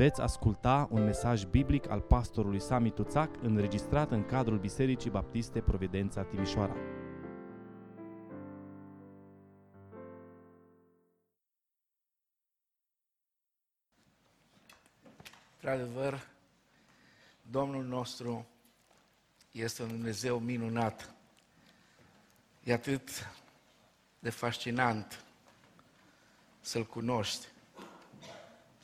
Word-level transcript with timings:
Veți 0.00 0.20
asculta 0.20 0.88
un 0.90 1.04
mesaj 1.04 1.44
biblic 1.44 1.90
al 1.90 2.00
pastorului 2.00 2.60
Sami 2.60 2.90
Tuțac 2.90 3.42
înregistrat 3.42 4.10
în 4.10 4.24
cadrul 4.24 4.58
Bisericii 4.58 5.10
Baptiste 5.10 5.60
Providența 5.60 6.22
Timișoara. 6.22 6.76
Într-adevăr, 15.54 16.26
Domnul 17.50 17.84
nostru 17.84 18.46
este 19.52 19.82
un 19.82 19.88
Dumnezeu 19.88 20.38
minunat. 20.38 21.14
E 22.64 22.72
atât 22.72 23.10
de 24.18 24.30
fascinant 24.30 25.24
să-L 26.60 26.84
cunoști, 26.84 27.46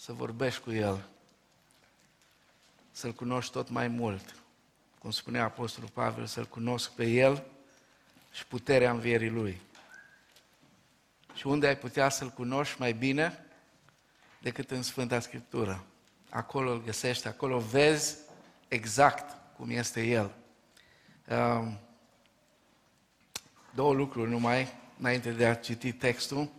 să 0.07 0.13
vorbești 0.13 0.61
cu 0.61 0.73
El, 0.73 1.05
să-L 2.91 3.13
cunoști 3.13 3.53
tot 3.53 3.69
mai 3.69 3.89
mult. 3.89 4.35
Cum 4.99 5.11
spunea 5.11 5.45
Apostolul 5.45 5.89
Pavel, 5.89 6.27
să-L 6.27 6.47
cunosc 6.47 6.91
pe 6.91 7.05
El 7.05 7.45
și 8.33 8.47
puterea 8.47 8.91
învierii 8.91 9.29
Lui. 9.31 9.61
Și 11.35 11.47
unde 11.47 11.67
ai 11.67 11.77
putea 11.77 12.09
să-L 12.09 12.29
cunoști 12.29 12.81
mai 12.81 12.93
bine 12.93 13.47
decât 14.41 14.71
în 14.71 14.83
Sfânta 14.83 15.21
Scriptură. 15.21 15.85
Acolo 16.31 16.71
îl 16.71 16.83
găsești, 16.83 17.27
acolo 17.27 17.59
vezi 17.59 18.17
exact 18.69 19.55
cum 19.57 19.71
este 19.71 20.03
El. 20.03 20.35
Um, 21.29 21.79
două 23.75 23.95
lucruri 23.95 24.31
numai, 24.31 24.73
înainte 24.99 25.31
de 25.31 25.47
a 25.47 25.55
citi 25.55 25.93
textul. 25.93 26.51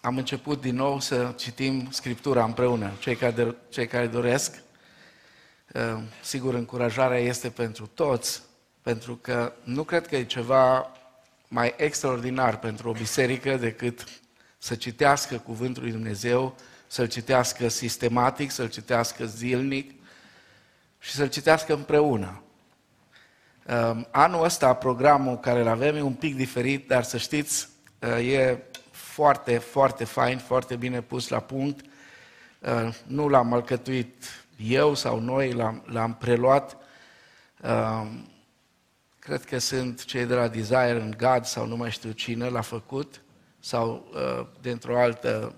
Uh, 0.00 0.06
am 0.06 0.16
început 0.16 0.60
din 0.60 0.74
nou 0.74 1.00
să 1.00 1.32
citim 1.36 1.88
Scriptura 1.90 2.44
împreună, 2.44 2.92
cei 2.98 3.16
care, 3.16 3.54
cei 3.68 3.86
care 3.86 4.06
doresc. 4.06 4.62
Uh, 5.74 6.02
sigur, 6.22 6.54
încurajarea 6.54 7.18
este 7.18 7.50
pentru 7.50 7.86
toți, 7.86 8.42
pentru 8.82 9.16
că 9.16 9.52
nu 9.64 9.82
cred 9.82 10.06
că 10.06 10.16
e 10.16 10.24
ceva 10.24 10.90
mai 11.48 11.74
extraordinar 11.76 12.58
pentru 12.58 12.88
o 12.88 12.92
biserică 12.92 13.56
decât 13.56 14.04
să 14.58 14.74
citească 14.74 15.38
Cuvântul 15.38 15.82
lui 15.82 15.92
Dumnezeu, 15.92 16.56
să-l 16.86 17.08
citească 17.08 17.68
sistematic, 17.68 18.50
să-l 18.50 18.68
citească 18.68 19.24
zilnic 19.24 19.94
și 20.98 21.12
să-l 21.12 21.28
citească 21.28 21.74
împreună. 21.74 22.40
Um, 23.68 24.06
anul 24.10 24.44
ăsta, 24.44 24.74
programul 24.74 25.38
care 25.38 25.60
îl 25.60 25.68
avem 25.68 25.96
e 25.96 26.00
un 26.00 26.14
pic 26.14 26.36
diferit, 26.36 26.88
dar 26.88 27.02
să 27.02 27.16
știți, 27.16 27.68
uh, 28.00 28.32
e 28.32 28.62
foarte, 29.16 29.58
foarte 29.58 30.04
fain, 30.04 30.38
foarte 30.38 30.76
bine 30.76 31.00
pus 31.00 31.28
la 31.28 31.40
punct. 31.40 31.84
Uh, 32.58 32.94
nu 33.06 33.28
l-am 33.28 33.52
alcătuit 33.52 34.24
eu 34.56 34.94
sau 34.94 35.20
noi, 35.20 35.52
l-am, 35.52 35.82
l-am 35.86 36.14
preluat. 36.14 36.76
Um, 37.62 38.28
cred 39.18 39.44
că 39.44 39.58
sunt 39.58 40.04
cei 40.04 40.24
de 40.24 40.34
la 40.34 40.48
Desire 40.48 41.00
în 41.00 41.14
God 41.18 41.44
sau 41.44 41.66
nu 41.66 41.76
mai 41.76 41.90
știu 41.90 42.10
cine 42.10 42.48
l-a 42.48 42.60
făcut, 42.60 43.22
sau 43.60 44.10
uh, 44.14 44.46
dintr-o 44.60 45.00
altă 45.00 45.54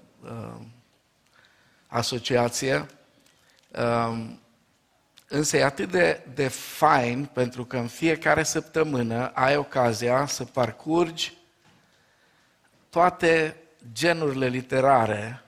asociație. 1.87 2.87
Um, 4.09 4.41
Însă 5.29 5.57
e 5.57 5.65
atât 5.65 5.91
de, 5.91 6.27
de 6.35 6.49
fain 6.49 7.31
pentru 7.33 7.65
că 7.65 7.77
în 7.77 7.87
fiecare 7.87 8.43
săptămână 8.43 9.31
ai 9.35 9.57
ocazia 9.57 10.27
să 10.27 10.45
parcurgi 10.45 11.38
toate 12.91 13.57
genurile 13.93 14.47
literare 14.47 15.43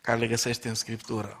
care 0.00 0.18
le 0.18 0.26
găsești 0.26 0.66
în 0.66 0.74
Scriptură. 0.74 1.40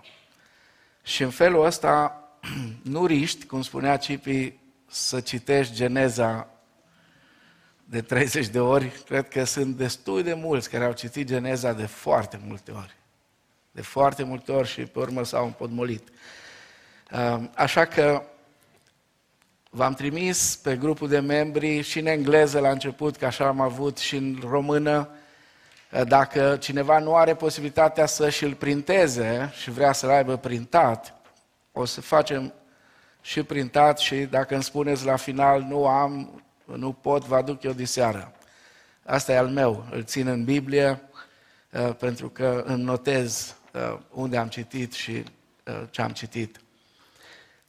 Și 1.02 1.22
în 1.22 1.30
felul 1.30 1.64
ăsta 1.64 2.24
nu 2.82 3.06
riști, 3.06 3.46
cum 3.46 3.62
spunea 3.62 3.96
Cipi, 3.96 4.52
să 4.86 5.20
citești 5.20 5.74
Geneza 5.74 6.48
de 7.84 8.02
30 8.02 8.46
de 8.46 8.60
ori. 8.60 9.02
Cred 9.06 9.28
că 9.28 9.44
sunt 9.44 9.76
destui 9.76 10.22
de 10.22 10.34
mulți 10.34 10.70
care 10.70 10.84
au 10.84 10.92
citit 10.92 11.26
Geneza 11.26 11.72
de 11.72 11.86
foarte 11.86 12.40
multe 12.46 12.70
ori. 12.70 12.96
De 13.70 13.82
foarte 13.82 14.22
multe 14.22 14.52
ori 14.52 14.68
și 14.68 14.82
pe 14.82 14.98
urmă 14.98 15.24
s-au 15.24 15.44
împodmolit. 15.44 16.08
Ehm, 17.10 17.50
așa 17.54 17.84
că 17.84 18.22
v-am 19.72 19.94
trimis 19.94 20.56
pe 20.56 20.76
grupul 20.76 21.08
de 21.08 21.18
membri 21.18 21.80
și 21.80 21.98
în 21.98 22.06
engleză 22.06 22.58
la 22.58 22.70
început, 22.70 23.16
că 23.16 23.26
așa 23.26 23.46
am 23.46 23.60
avut 23.60 23.98
și 23.98 24.16
în 24.16 24.38
română. 24.48 25.08
Ehm, 25.90 26.08
dacă 26.08 26.56
cineva 26.60 26.98
nu 26.98 27.16
are 27.16 27.34
posibilitatea 27.34 28.06
să 28.06 28.30
și-l 28.30 28.54
printeze 28.54 29.52
și 29.60 29.70
vrea 29.70 29.92
să-l 29.92 30.10
aibă 30.10 30.36
printat, 30.36 31.14
o 31.72 31.84
să 31.84 32.00
facem 32.00 32.52
și 33.20 33.42
printat 33.42 33.98
și 33.98 34.16
dacă 34.16 34.54
îmi 34.54 34.62
spuneți 34.62 35.04
la 35.04 35.16
final 35.16 35.60
nu 35.60 35.86
am, 35.86 36.42
nu 36.64 36.92
pot, 36.92 37.24
vă 37.24 37.36
aduc 37.36 37.62
eu 37.62 37.72
de 37.72 37.84
seară. 37.84 38.32
Asta 39.04 39.32
e 39.32 39.38
al 39.38 39.48
meu, 39.48 39.86
îl 39.90 40.04
țin 40.04 40.26
în 40.26 40.44
Biblie 40.44 41.02
ehm, 41.70 41.96
pentru 41.96 42.28
că 42.28 42.62
îmi 42.66 42.82
notez 42.82 43.54
unde 44.10 44.36
am 44.36 44.48
citit 44.48 44.92
și 44.92 45.24
ce 45.90 46.02
am 46.02 46.10
citit. 46.10 46.60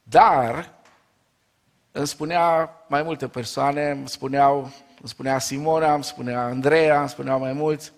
Dar 0.02 0.81
îmi 1.92 2.06
spunea 2.06 2.70
mai 2.86 3.02
multe 3.02 3.28
persoane, 3.28 3.90
îmi, 3.90 4.08
spuneau, 4.08 4.58
îmi 5.00 5.08
spunea 5.08 5.38
Simona, 5.38 5.94
îmi 5.94 6.04
spunea 6.04 6.42
Andreea, 6.42 7.00
îmi 7.00 7.08
spuneau 7.08 7.38
mai 7.38 7.52
mulți. 7.52 7.92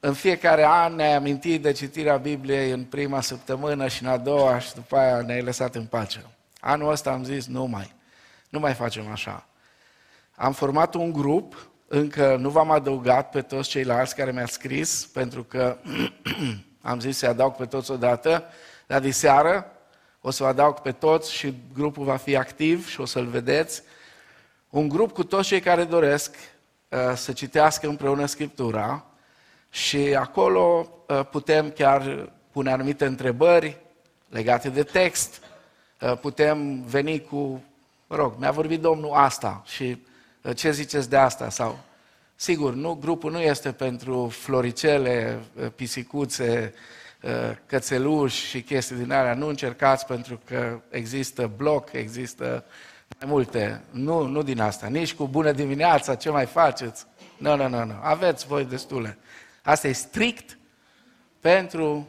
În 0.00 0.12
fiecare 0.12 0.64
an 0.64 0.94
ne-ai 0.94 1.14
amintit 1.14 1.62
de 1.62 1.72
citirea 1.72 2.16
Bibliei 2.16 2.70
în 2.70 2.84
prima 2.84 3.20
săptămână 3.20 3.88
și 3.88 4.02
în 4.02 4.08
a 4.08 4.16
doua 4.16 4.58
și 4.58 4.74
după 4.74 4.96
aia 4.96 5.20
ne-ai 5.20 5.42
lăsat 5.42 5.74
în 5.74 5.84
pace. 5.84 6.24
Anul 6.60 6.90
ăsta 6.90 7.10
am 7.10 7.24
zis, 7.24 7.46
nu 7.46 7.64
mai, 7.64 7.92
nu 8.48 8.58
mai 8.58 8.74
facem 8.74 9.10
așa. 9.10 9.46
Am 10.34 10.52
format 10.52 10.94
un 10.94 11.12
grup, 11.12 11.70
încă 11.88 12.36
nu 12.36 12.50
v-am 12.50 12.70
adăugat 12.70 13.30
pe 13.30 13.40
toți 13.40 13.68
ceilalți 13.68 14.14
care 14.14 14.32
mi-au 14.32 14.46
scris, 14.46 15.06
pentru 15.12 15.44
că 15.44 15.76
am 16.80 17.00
zis 17.00 17.16
să-i 17.18 17.28
adaug 17.28 17.54
pe 17.54 17.66
toți 17.66 17.90
odată, 17.90 18.44
dar 18.86 19.00
de 19.00 19.10
seară 19.10 19.75
o 20.26 20.30
să 20.30 20.42
vă 20.42 20.48
adaug 20.48 20.78
pe 20.78 20.92
toți 20.92 21.32
și 21.32 21.54
grupul 21.74 22.04
va 22.04 22.16
fi 22.16 22.36
activ 22.36 22.88
și 22.88 23.00
o 23.00 23.04
să-l 23.04 23.26
vedeți. 23.26 23.82
Un 24.70 24.88
grup 24.88 25.12
cu 25.12 25.24
toți 25.24 25.48
cei 25.48 25.60
care 25.60 25.84
doresc 25.84 26.34
uh, 26.88 26.98
să 27.14 27.32
citească 27.32 27.88
împreună 27.88 28.26
Scriptura 28.26 29.04
și 29.70 29.96
acolo 29.96 30.88
uh, 31.08 31.26
putem 31.30 31.70
chiar 31.70 32.32
pune 32.50 32.72
anumite 32.72 33.04
întrebări 33.06 33.76
legate 34.28 34.68
de 34.68 34.82
text. 34.82 35.42
Uh, 36.00 36.18
putem 36.18 36.82
veni 36.82 37.20
cu, 37.20 37.64
mă 38.06 38.16
rog, 38.16 38.34
mi-a 38.38 38.50
vorbit 38.50 38.80
Domnul 38.80 39.12
asta 39.12 39.62
și 39.66 40.02
uh, 40.42 40.56
ce 40.56 40.70
ziceți 40.70 41.10
de 41.10 41.16
asta? 41.16 41.50
Sau, 41.50 41.78
sigur, 42.34 42.74
nu, 42.74 42.94
grupul 43.00 43.30
nu 43.30 43.40
este 43.40 43.72
pentru 43.72 44.28
floricele, 44.28 45.40
uh, 45.54 45.66
pisicuțe, 45.74 46.74
Uh, 46.74 46.80
cățeluși 47.66 48.46
și 48.46 48.62
chestii 48.62 48.96
din 48.96 49.12
alea, 49.12 49.34
nu 49.34 49.46
încercați 49.46 50.06
pentru 50.06 50.40
că 50.44 50.80
există 50.90 51.50
bloc, 51.56 51.92
există 51.92 52.64
mai 53.18 53.30
multe. 53.30 53.82
Nu, 53.90 54.26
nu 54.26 54.42
din 54.42 54.60
asta. 54.60 54.86
Nici 54.86 55.14
cu 55.14 55.26
bună 55.26 55.52
dimineața, 55.52 56.14
ce 56.14 56.30
mai 56.30 56.46
faceți? 56.46 57.06
Nu, 57.38 57.56
nu, 57.56 57.68
nu, 57.68 57.84
nu. 57.84 57.94
Aveți 58.02 58.46
voi 58.46 58.64
destule. 58.64 59.18
Asta 59.62 59.88
e 59.88 59.92
strict 59.92 60.58
pentru 61.40 62.08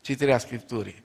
citirea 0.00 0.38
Scripturii. 0.38 1.04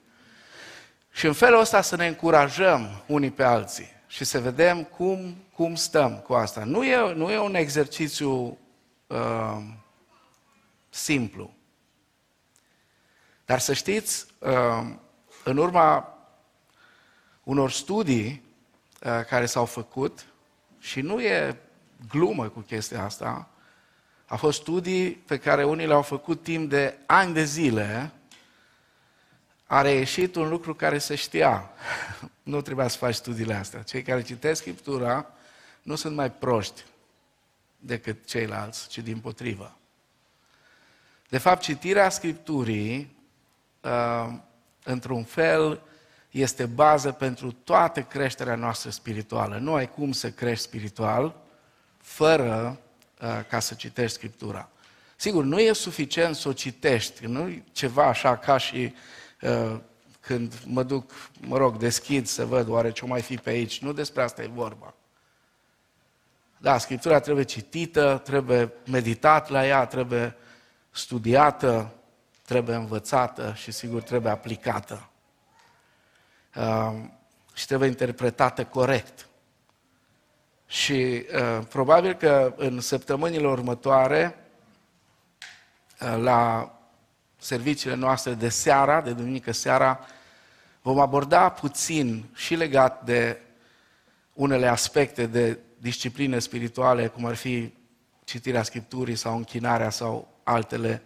Și 1.12 1.26
în 1.26 1.32
felul 1.32 1.60
ăsta 1.60 1.80
să 1.80 1.96
ne 1.96 2.06
încurajăm 2.06 3.02
unii 3.06 3.30
pe 3.30 3.42
alții 3.42 3.90
și 4.06 4.24
să 4.24 4.40
vedem 4.40 4.82
cum, 4.82 5.36
cum 5.54 5.74
stăm 5.74 6.18
cu 6.18 6.32
asta. 6.32 6.64
Nu 6.64 6.84
e, 6.84 7.14
nu 7.14 7.30
e 7.30 7.38
un 7.38 7.54
exercițiu 7.54 8.58
uh, 9.06 9.62
simplu. 10.88 11.54
Dar 13.44 13.58
să 13.58 13.72
știți, 13.72 14.26
uh, 14.38 14.94
în 15.44 15.56
urma 15.56 16.18
unor 17.42 17.70
studii 17.70 18.42
uh, 19.02 19.24
care 19.28 19.46
s-au 19.46 19.64
făcut, 19.64 20.26
și 20.78 21.00
nu 21.00 21.20
e 21.20 21.56
glumă 22.08 22.48
cu 22.48 22.60
chestia 22.60 23.04
asta, 23.04 23.48
au 24.26 24.36
fost 24.36 24.60
studii 24.60 25.10
pe 25.10 25.38
care 25.38 25.64
unii 25.64 25.86
le-au 25.86 26.02
făcut 26.02 26.42
timp 26.42 26.70
de 26.70 26.96
ani 27.06 27.34
de 27.34 27.44
zile, 27.44 28.10
a 29.66 29.80
reieșit 29.80 30.34
un 30.34 30.48
lucru 30.48 30.74
care 30.74 30.98
se 30.98 31.14
știa. 31.14 31.70
Nu 32.42 32.60
trebuia 32.60 32.88
să 32.88 32.96
faci 32.96 33.14
studiile 33.14 33.54
astea. 33.54 33.82
Cei 33.82 34.02
care 34.02 34.22
citesc 34.22 34.60
Scriptura 34.60 35.26
nu 35.82 35.94
sunt 35.94 36.14
mai 36.16 36.32
proști 36.32 36.82
decât 37.78 38.26
ceilalți, 38.26 38.88
ci 38.88 38.98
din 38.98 39.18
potrivă. 39.18 39.76
De 41.28 41.38
fapt, 41.38 41.62
citirea 41.62 42.08
Scripturii 42.08 42.98
uh, 42.98 43.21
într-un 44.84 45.24
fel, 45.24 45.80
este 46.30 46.66
bază 46.66 47.12
pentru 47.12 47.52
toată 47.52 48.02
creșterea 48.02 48.54
noastră 48.54 48.90
spirituală. 48.90 49.58
Nu 49.58 49.74
ai 49.74 49.90
cum 49.90 50.12
să 50.12 50.30
crești 50.30 50.64
spiritual 50.64 51.34
fără 51.98 52.78
uh, 53.20 53.40
ca 53.48 53.58
să 53.58 53.74
citești 53.74 54.16
Scriptura. 54.16 54.68
Sigur, 55.16 55.44
nu 55.44 55.60
e 55.60 55.72
suficient 55.72 56.36
să 56.36 56.48
o 56.48 56.52
citești, 56.52 57.26
nu 57.26 57.48
e 57.48 57.64
ceva 57.72 58.06
așa 58.06 58.36
ca 58.36 58.56
și 58.56 58.94
uh, 59.40 59.76
când 60.20 60.54
mă 60.66 60.82
duc, 60.82 61.12
mă 61.40 61.56
rog, 61.56 61.76
deschid 61.76 62.26
să 62.26 62.44
văd 62.44 62.68
oare 62.68 62.92
ce 62.92 63.04
mai 63.06 63.20
fi 63.20 63.36
pe 63.36 63.50
aici. 63.50 63.80
Nu 63.80 63.92
despre 63.92 64.22
asta 64.22 64.42
e 64.42 64.46
vorba. 64.46 64.94
Da, 66.58 66.78
Scriptura 66.78 67.20
trebuie 67.20 67.44
citită, 67.44 68.20
trebuie 68.24 68.72
meditat 68.86 69.48
la 69.48 69.66
ea, 69.66 69.86
trebuie 69.86 70.36
studiată, 70.90 71.94
trebuie 72.52 72.76
învățată 72.76 73.52
și 73.56 73.70
sigur 73.70 74.02
trebuie 74.02 74.32
aplicată. 74.32 75.08
Uh, 76.56 76.92
și 77.54 77.66
trebuie 77.66 77.88
interpretată 77.88 78.64
corect. 78.64 79.28
Și 80.66 80.92
uh, 81.34 81.66
probabil 81.68 82.14
că 82.14 82.54
în 82.56 82.80
săptămânile 82.80 83.46
următoare, 83.46 84.38
uh, 86.00 86.16
la 86.22 86.72
serviciile 87.38 87.94
noastre 87.94 88.34
de 88.34 88.48
seara, 88.48 89.00
de 89.00 89.12
duminică 89.12 89.52
seara, 89.52 90.00
vom 90.82 91.00
aborda 91.00 91.48
puțin 91.48 92.24
și 92.34 92.54
legat 92.54 93.04
de 93.04 93.40
unele 94.32 94.66
aspecte 94.66 95.26
de 95.26 95.58
discipline 95.78 96.38
spirituale, 96.38 97.06
cum 97.06 97.24
ar 97.24 97.34
fi 97.34 97.72
citirea 98.24 98.62
Scripturii 98.62 99.16
sau 99.16 99.36
închinarea 99.36 99.90
sau 99.90 100.28
altele. 100.42 101.02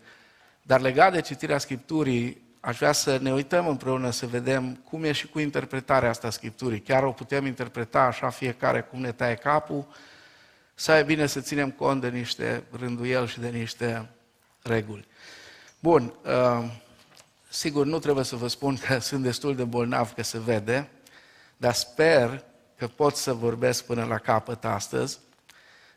Dar 0.67 0.81
legat 0.81 1.13
de 1.13 1.21
citirea 1.21 1.59
Scripturii, 1.59 2.43
aș 2.61 2.77
vrea 2.77 2.93
să 2.93 3.19
ne 3.23 3.33
uităm 3.33 3.69
împreună 3.69 4.11
să 4.11 4.27
vedem 4.27 4.75
cum 4.75 5.05
e 5.05 5.13
și 5.13 5.27
cu 5.27 5.39
interpretarea 5.39 6.09
asta 6.09 6.31
Scripturii. 6.31 6.81
Chiar 6.81 7.03
o 7.03 7.13
putem 7.13 7.47
interpreta 7.47 8.01
așa 8.01 8.31
fiecare 8.31 8.81
cum 8.81 9.01
ne 9.01 9.13
taie 9.13 9.35
capul, 9.35 9.87
sau 10.75 10.97
e 10.97 11.03
bine 11.03 11.27
să 11.27 11.41
ținem 11.41 11.71
cont 11.71 12.01
de 12.01 12.09
niște 12.09 12.63
rânduieli 12.71 13.27
și 13.27 13.41
de 13.41 13.49
niște 13.49 14.09
reguli. 14.63 15.07
Bun, 15.79 16.13
uh, 16.25 16.71
sigur 17.49 17.87
nu 17.87 17.99
trebuie 17.99 18.25
să 18.25 18.37
vă 18.37 18.49
spun 18.49 18.77
că 18.77 18.99
sunt 19.09 19.23
destul 19.23 19.57
de 19.57 19.65
bolnav 19.65 20.13
că 20.13 20.23
se 20.23 20.39
vede, 20.39 20.89
dar 21.57 21.73
sper 21.73 22.45
că 22.77 22.87
pot 22.87 23.17
să 23.17 23.33
vorbesc 23.33 23.85
până 23.85 24.05
la 24.05 24.19
capăt 24.19 24.65
astăzi. 24.65 25.19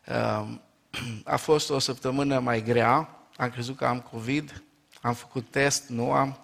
Uh, 0.07 0.48
a 1.24 1.36
fost 1.36 1.69
o 1.69 1.80
săptămână 1.80 2.39
mai 2.39 2.63
grea, 2.63 3.19
am 3.39 3.50
crezut 3.50 3.77
că 3.77 3.86
am 3.86 4.01
COVID, 4.01 4.63
am 5.01 5.13
făcut 5.13 5.51
test, 5.51 5.88
nu 5.88 6.12
am, 6.12 6.39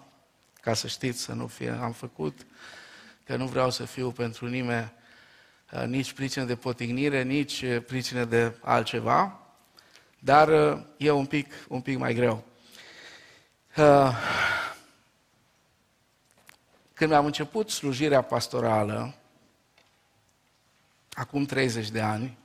ca 0.60 0.74
să 0.74 0.86
știți, 0.86 1.20
să 1.20 1.32
nu 1.32 1.46
fie, 1.46 1.70
am 1.70 1.92
făcut, 1.92 2.46
că 3.24 3.36
nu 3.36 3.46
vreau 3.46 3.70
să 3.70 3.84
fiu 3.84 4.10
pentru 4.10 4.46
nimeni 4.46 4.92
uh, 5.72 5.82
nici 5.86 6.12
pricină 6.12 6.44
de 6.44 6.56
potignire, 6.56 7.22
nici 7.22 7.62
uh, 7.62 7.84
pricină 7.86 8.24
de 8.24 8.56
altceva, 8.60 9.40
dar 10.18 10.48
uh, 10.48 10.82
e 10.96 11.10
un 11.10 11.26
pic, 11.26 11.52
un 11.68 11.80
pic 11.80 11.98
mai 11.98 12.14
greu. 12.14 12.44
Când 16.94 17.12
am 17.12 17.24
început 17.24 17.70
slujirea 17.70 18.22
pastorală, 18.22 19.14
acum 21.12 21.44
30 21.44 21.90
de 21.90 22.00
ani, 22.00 22.38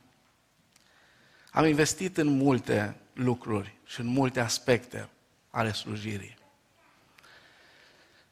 am 1.52 1.66
investit 1.66 2.18
în 2.18 2.28
multe 2.28 3.01
lucruri 3.24 3.74
și 3.86 4.00
în 4.00 4.06
multe 4.06 4.40
aspecte 4.40 5.10
ale 5.50 5.72
slujirii. 5.72 6.38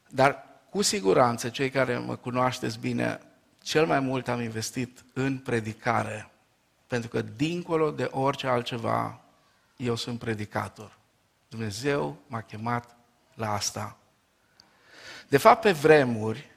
Dar 0.09 0.43
cu 0.69 0.81
siguranță, 0.81 1.49
cei 1.49 1.69
care 1.69 1.97
mă 1.97 2.15
cunoașteți 2.15 2.79
bine, 2.79 3.19
cel 3.63 3.85
mai 3.85 3.99
mult 3.99 4.27
am 4.27 4.41
investit 4.41 5.05
în 5.13 5.37
predicare. 5.37 6.31
Pentru 6.87 7.09
că 7.09 7.21
dincolo 7.21 7.91
de 7.91 8.03
orice 8.11 8.47
altceva, 8.47 9.21
eu 9.77 9.95
sunt 9.95 10.19
predicator. 10.19 10.97
Dumnezeu 11.49 12.17
m-a 12.27 12.41
chemat 12.41 12.95
la 13.33 13.53
asta. 13.53 13.97
De 15.27 15.37
fapt, 15.37 15.61
pe 15.61 15.71
vremuri, 15.71 16.51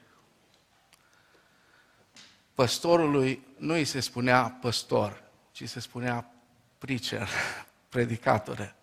păstorului 2.53 3.45
nu 3.57 3.73
îi 3.73 3.85
se 3.85 3.99
spunea 3.99 4.57
păstor, 4.61 5.23
ci 5.51 5.69
se 5.69 5.79
spunea 5.79 6.31
preacher, 6.77 7.27
predicatore 7.93 8.75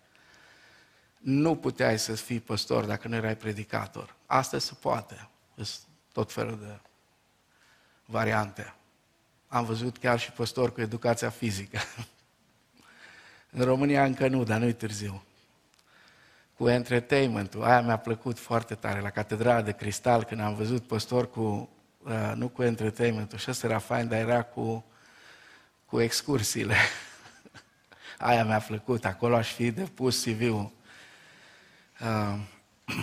nu 1.21 1.55
puteai 1.55 1.99
să 1.99 2.15
fii 2.15 2.39
păstor 2.39 2.85
dacă 2.85 3.07
nu 3.07 3.15
erai 3.15 3.35
predicator. 3.35 4.15
Astăzi 4.25 4.65
se 4.65 4.73
poate. 4.79 5.29
Sunt 5.55 5.79
tot 6.11 6.31
felul 6.31 6.59
de 6.59 6.79
variante. 8.05 8.73
Am 9.47 9.65
văzut 9.65 9.97
chiar 9.97 10.19
și 10.19 10.31
păstor 10.31 10.73
cu 10.73 10.81
educația 10.81 11.29
fizică. 11.29 11.79
În 13.57 13.63
România 13.63 14.03
încă 14.03 14.27
nu, 14.27 14.43
dar 14.43 14.59
nu-i 14.59 14.73
târziu. 14.73 15.23
Cu 16.57 16.69
entertainment-ul, 16.69 17.63
aia 17.63 17.81
mi-a 17.81 17.97
plăcut 17.97 18.39
foarte 18.39 18.75
tare 18.75 18.99
la 18.99 19.09
Catedrala 19.09 19.61
de 19.61 19.71
Cristal, 19.71 20.23
când 20.23 20.41
am 20.41 20.55
văzut 20.55 20.83
păstor 20.83 21.29
cu, 21.29 21.69
uh, 22.03 22.31
nu 22.35 22.47
cu 22.47 22.63
entertainment-ul, 22.63 23.39
și 23.39 23.49
ăsta 23.49 23.67
era 23.67 23.79
fain, 23.79 24.07
dar 24.07 24.19
era 24.19 24.43
cu, 24.43 24.85
cu 25.85 26.01
excursiile. 26.01 26.75
aia 28.21 28.45
mi-a 28.45 28.59
plăcut, 28.59 29.05
acolo 29.05 29.35
aș 29.35 29.51
fi 29.53 29.71
depus 29.71 30.23
CV-ul 30.23 30.71
Uh, 32.01 32.39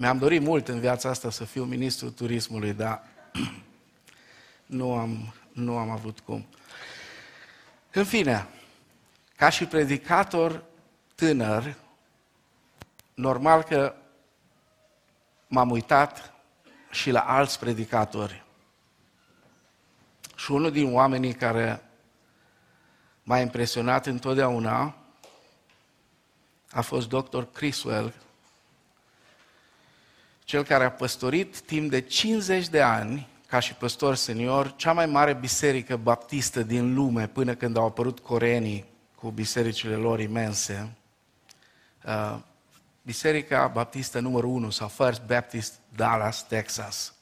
mi-am 0.00 0.18
dorit 0.18 0.42
mult 0.42 0.68
în 0.68 0.80
viața 0.80 1.08
asta 1.08 1.30
să 1.30 1.44
fiu 1.44 1.64
ministrul 1.64 2.10
turismului, 2.10 2.72
dar 2.72 3.02
nu 4.66 4.94
am, 4.94 5.34
nu 5.52 5.76
am 5.76 5.90
avut 5.90 6.20
cum. 6.20 6.46
În 7.92 8.04
fine, 8.04 8.46
ca 9.36 9.48
și 9.48 9.64
predicator 9.64 10.64
tânăr, 11.14 11.74
normal 13.14 13.62
că 13.62 13.94
m-am 15.46 15.70
uitat 15.70 16.32
și 16.90 17.10
la 17.10 17.20
alți 17.20 17.58
predicatori. 17.58 18.44
Și 20.36 20.50
unul 20.50 20.70
din 20.72 20.94
oamenii 20.94 21.32
care 21.34 21.82
m-a 23.28 23.40
impresionat 23.40 24.06
întotdeauna 24.06 24.94
a 26.70 26.80
fost 26.80 27.08
dr. 27.08 27.42
Criswell, 27.42 28.14
cel 30.44 30.64
care 30.64 30.84
a 30.84 30.90
păstorit 30.90 31.60
timp 31.60 31.90
de 31.90 32.00
50 32.00 32.68
de 32.68 32.80
ani, 32.80 33.28
ca 33.46 33.58
și 33.58 33.74
păstor 33.74 34.14
senior, 34.14 34.76
cea 34.76 34.92
mai 34.92 35.06
mare 35.06 35.32
biserică 35.34 35.96
baptistă 35.96 36.62
din 36.62 36.94
lume, 36.94 37.26
până 37.26 37.54
când 37.54 37.76
au 37.76 37.86
apărut 37.86 38.18
coreenii 38.18 38.84
cu 39.14 39.30
bisericile 39.30 39.94
lor 39.94 40.20
imense. 40.20 40.96
Uh, 42.04 42.38
biserica 43.02 43.66
baptistă 43.66 44.20
numărul 44.20 44.50
1 44.50 44.70
sau 44.70 44.88
First 44.88 45.22
Baptist 45.22 45.74
Dallas, 45.96 46.46
Texas. 46.46 47.14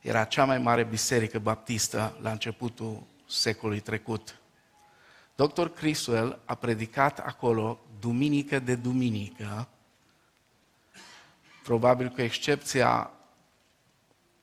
Era 0.00 0.24
cea 0.24 0.44
mai 0.44 0.58
mare 0.58 0.84
biserică 0.84 1.38
baptistă 1.38 2.16
la 2.20 2.30
începutul 2.30 3.02
secolului 3.26 3.80
trecut. 3.80 4.40
Dr. 5.36 5.66
Criswell 5.66 6.38
a 6.44 6.54
predicat 6.54 7.18
acolo 7.18 7.80
duminică 8.00 8.58
de 8.58 8.74
duminică, 8.74 9.68
probabil 11.62 12.08
cu 12.08 12.20
excepția 12.20 13.10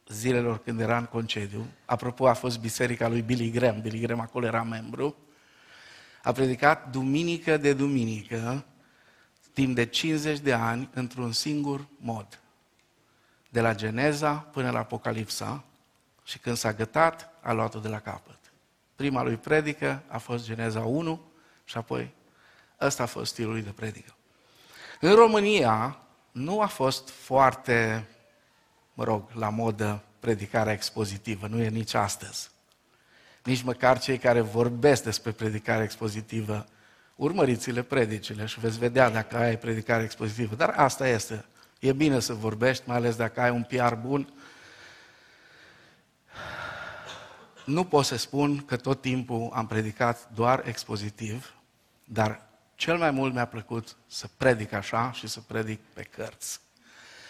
zilelor 0.08 0.58
când 0.64 0.80
era 0.80 0.98
în 0.98 1.06
concediu. 1.06 1.66
Apropo, 1.86 2.28
a 2.28 2.34
fost 2.34 2.60
biserica 2.60 3.08
lui 3.08 3.22
Billy 3.22 3.52
Graham, 3.52 3.82
Billy 3.82 4.00
Graham 4.00 4.20
acolo 4.20 4.46
era 4.46 4.64
membru. 4.64 5.16
A 6.24 6.32
predicat 6.32 6.90
duminică 6.90 7.58
de 7.58 7.74
duminică, 7.74 8.66
timp 9.54 9.76
de 9.76 9.86
50 9.86 10.40
de 10.40 10.54
ani, 10.54 10.90
într-un 10.94 11.32
singur 11.32 11.88
mod. 11.98 12.40
De 13.50 13.62
la 13.62 13.76
Geneza 13.76 14.34
până 14.34 14.72
la 14.72 14.80
Apocalipsa 14.80 15.64
și 16.24 16.40
când 16.40 16.58
s-a 16.58 16.74
gătat, 16.74 17.34
a 17.42 17.52
luat-o 17.52 17.80
de 17.80 17.88
la 17.88 18.00
capăt. 18.00 18.43
Prima 19.04 19.24
lui 19.24 19.36
predică 19.36 20.04
a 20.08 20.18
fost 20.18 20.46
Geneza 20.46 20.80
1 20.80 21.22
și 21.64 21.78
apoi 21.78 22.14
ăsta 22.82 23.04
a 23.04 23.06
fost 23.06 23.32
stilul 23.32 23.52
lui 23.52 23.62
de 23.62 23.70
predică. 23.70 24.16
În 25.00 25.16
România 25.16 25.98
nu 26.32 26.62
a 26.62 26.66
fost 26.66 27.10
foarte, 27.10 28.08
mă 28.94 29.04
rog, 29.04 29.30
la 29.34 29.50
modă 29.50 30.04
predicarea 30.20 30.74
expozitivă, 30.74 31.48
nu 31.48 31.62
e 31.62 31.70
nici 31.70 31.94
astăzi. 31.94 32.50
Nici 33.44 33.62
măcar 33.62 34.00
cei 34.00 34.18
care 34.18 34.42
vorbesc 34.42 35.04
despre 35.04 35.32
predicare 35.32 35.84
expozitivă, 35.84 36.66
urmăriți-le 37.16 37.82
predicile 37.82 38.46
și 38.46 38.60
veți 38.60 38.80
vedea 38.80 39.10
dacă 39.10 39.38
ai 39.38 39.58
predicare 39.58 40.04
expozitivă. 40.04 40.56
Dar 40.56 40.74
asta 40.78 41.08
este. 41.08 41.46
E 41.80 41.94
bine 41.94 42.20
să 42.20 42.34
vorbești, 42.34 42.84
mai 42.88 42.98
ales 42.98 43.16
dacă 43.16 43.42
ai 43.42 43.50
un 43.50 43.64
PR 43.64 43.94
bun, 43.94 44.34
nu 47.66 47.84
pot 47.84 48.06
să 48.06 48.16
spun 48.16 48.66
că 48.66 48.78
tot 48.78 49.02
timpul 49.02 49.50
am 49.54 49.68
predicat 49.68 50.30
doar 50.34 50.68
expozitiv, 50.68 51.54
dar 52.04 52.46
cel 52.76 52.98
mai 52.98 53.12
mult 53.12 53.34
mi-a 53.34 53.46
plăcut 53.46 53.96
să 54.08 54.28
predic 54.38 54.72
așa 54.72 55.12
și 55.12 55.28
să 55.28 55.40
predic 55.40 55.80
pe 55.94 56.04
cărți. 56.04 56.60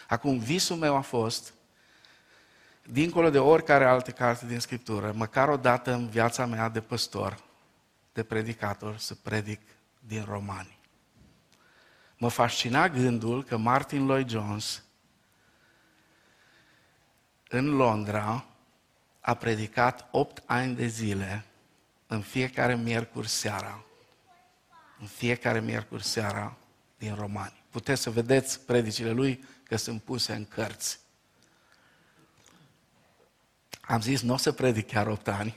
Acum, 0.07 0.37
visul 0.37 0.75
meu 0.75 0.95
a 0.95 1.01
fost, 1.01 1.53
dincolo 2.85 3.29
de 3.29 3.39
oricare 3.39 3.85
alte 3.85 4.11
carte 4.11 4.45
din 4.45 4.59
Scriptură, 4.59 5.11
măcar 5.15 5.49
o 5.49 5.57
dată 5.57 5.93
în 5.93 6.09
viața 6.09 6.45
mea 6.45 6.69
de 6.69 6.81
păstor, 6.81 7.43
de 8.13 8.23
predicator, 8.23 8.97
să 8.97 9.15
predic 9.15 9.61
din 9.99 10.23
Romani. 10.23 10.77
mă 12.17 12.27
fascina 12.27 12.89
gândul 12.89 13.43
că 13.43 13.57
Martin 13.57 14.05
Lloyd 14.05 14.29
Jones 14.29 14.83
în 17.49 17.75
Londra 17.75 18.45
a 19.25 19.34
predicat 19.34 20.08
8 20.12 20.44
ani 20.46 20.75
de 20.75 20.88
zile 20.88 21.46
în 22.08 22.22
fiecare 22.22 22.75
miercuri 22.75 23.27
seara. 23.27 23.84
În 25.00 25.08
fiecare 25.08 25.60
miercuri 25.60 26.03
seara 26.03 26.58
din 26.98 27.15
Romani. 27.15 27.63
Puteți 27.70 28.01
să 28.01 28.10
vedeți 28.10 28.60
predicile 28.60 29.12
lui 29.12 29.44
că 29.63 29.75
sunt 29.75 30.01
puse 30.01 30.34
în 30.34 30.46
cărți. 30.46 31.00
Am 33.82 34.01
zis, 34.01 34.22
nu 34.22 34.34
o 34.34 34.38
să 34.38 34.51
predic 34.51 34.88
chiar 34.88 35.08
8 35.08 35.27
ani, 35.27 35.56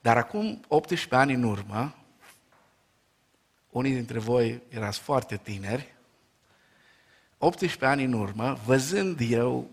dar 0.00 0.16
acum 0.16 0.64
18 0.68 1.14
ani 1.14 1.34
în 1.34 1.42
urmă, 1.42 1.94
unii 3.70 3.92
dintre 3.92 4.18
voi 4.18 4.62
erați 4.68 4.98
foarte 4.98 5.36
tineri, 5.36 5.94
18 7.38 7.84
ani 7.84 8.04
în 8.04 8.12
urmă, 8.12 8.58
văzând 8.64 9.20
eu 9.20 9.70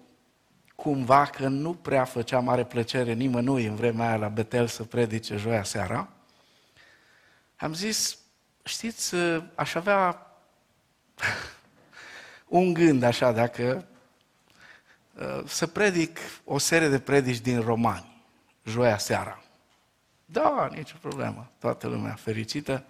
cumva 0.81 1.25
că 1.25 1.47
nu 1.47 1.73
prea 1.73 2.03
făcea 2.03 2.39
mare 2.39 2.65
plăcere 2.65 3.13
nimănui 3.13 3.65
în 3.65 3.75
vremea 3.75 4.07
aia 4.07 4.15
la 4.15 4.27
Betel 4.27 4.67
să 4.67 4.83
predice 4.83 5.35
joia 5.35 5.63
seara, 5.63 6.07
am 7.55 7.73
zis, 7.73 8.17
știți, 8.63 9.15
aș 9.55 9.75
avea 9.75 10.27
un 12.47 12.73
gând 12.73 13.03
așa, 13.03 13.31
dacă 13.31 13.85
uh, 15.13 15.43
să 15.45 15.67
predic 15.67 16.19
o 16.43 16.57
serie 16.57 16.87
de 16.87 16.99
predici 16.99 17.39
din 17.39 17.59
romani, 17.59 18.23
joia 18.63 18.97
seara. 18.97 19.43
Da, 20.25 20.69
nicio 20.71 20.95
problemă, 21.01 21.51
toată 21.59 21.87
lumea 21.87 22.13
fericită. 22.13 22.83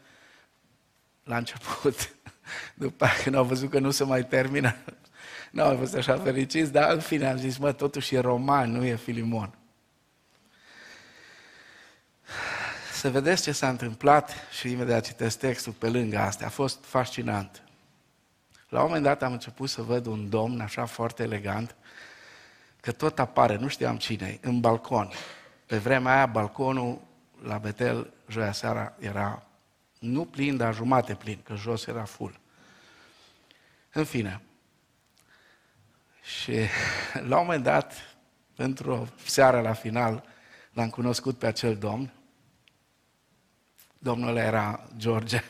La 1.24 1.38
început, 1.38 2.15
după 2.74 3.07
când 3.24 3.36
au 3.36 3.43
văzut 3.43 3.69
că 3.69 3.79
nu 3.79 3.91
se 3.91 4.03
mai 4.03 4.25
termină, 4.25 4.75
nu 5.51 5.63
au 5.63 5.77
fost 5.77 5.96
așa 5.96 6.17
fericiți, 6.17 6.72
dar 6.72 6.91
în 6.93 7.00
fine 7.00 7.27
am 7.27 7.38
zis, 7.38 7.58
mă, 7.58 7.72
totuși 7.72 8.15
e 8.15 8.20
roman, 8.20 8.72
nu 8.72 8.86
e 8.86 8.96
Filimon. 8.96 9.55
Să 12.93 13.10
vedeți 13.10 13.43
ce 13.43 13.51
s-a 13.51 13.70
întâmplat 13.70 14.34
și 14.51 14.72
imediat 14.72 15.05
citesc 15.05 15.39
textul 15.39 15.74
pe 15.74 15.89
lângă 15.89 16.17
asta. 16.17 16.46
A 16.46 16.50
fost 16.50 16.84
fascinant. 16.86 17.63
La 18.70 18.79
un 18.79 18.86
moment 18.86 19.03
dat 19.03 19.24
am 19.24 19.31
început 19.31 19.70
să 19.70 19.81
văd 19.81 20.05
un 20.05 20.29
domn 20.29 20.60
așa 20.60 20.86
foarte 20.86 21.24
elegant, 21.24 21.75
că 22.79 22.91
tot 22.91 23.20
apare, 23.20 23.55
nu 23.55 23.67
știam 23.67 23.98
cine, 23.98 24.38
în 24.41 24.60
balcon. 24.60 25.10
Pe 25.65 25.77
vremea 25.77 26.13
aia, 26.15 26.25
balconul 26.25 27.01
la 27.43 27.58
Betel, 27.58 28.13
joia 28.27 28.51
seara, 28.51 28.93
era 29.00 29.43
nu 30.00 30.25
plin, 30.25 30.58
dar 30.58 30.75
jumate 30.75 31.13
plin, 31.13 31.39
că 31.43 31.55
jos 31.55 31.86
era 31.86 32.03
full. 32.03 32.39
În 33.93 34.03
fine. 34.03 34.41
Și 36.39 36.53
la 37.13 37.38
un 37.38 37.45
moment 37.45 37.63
dat, 37.63 37.93
într-o 38.55 39.07
seară 39.25 39.61
la 39.61 39.73
final, 39.73 40.23
l-am 40.73 40.89
cunoscut 40.89 41.38
pe 41.38 41.45
acel 41.45 41.77
domn. 41.77 42.13
Domnul 43.97 44.35
era 44.35 44.88
George. 44.97 45.41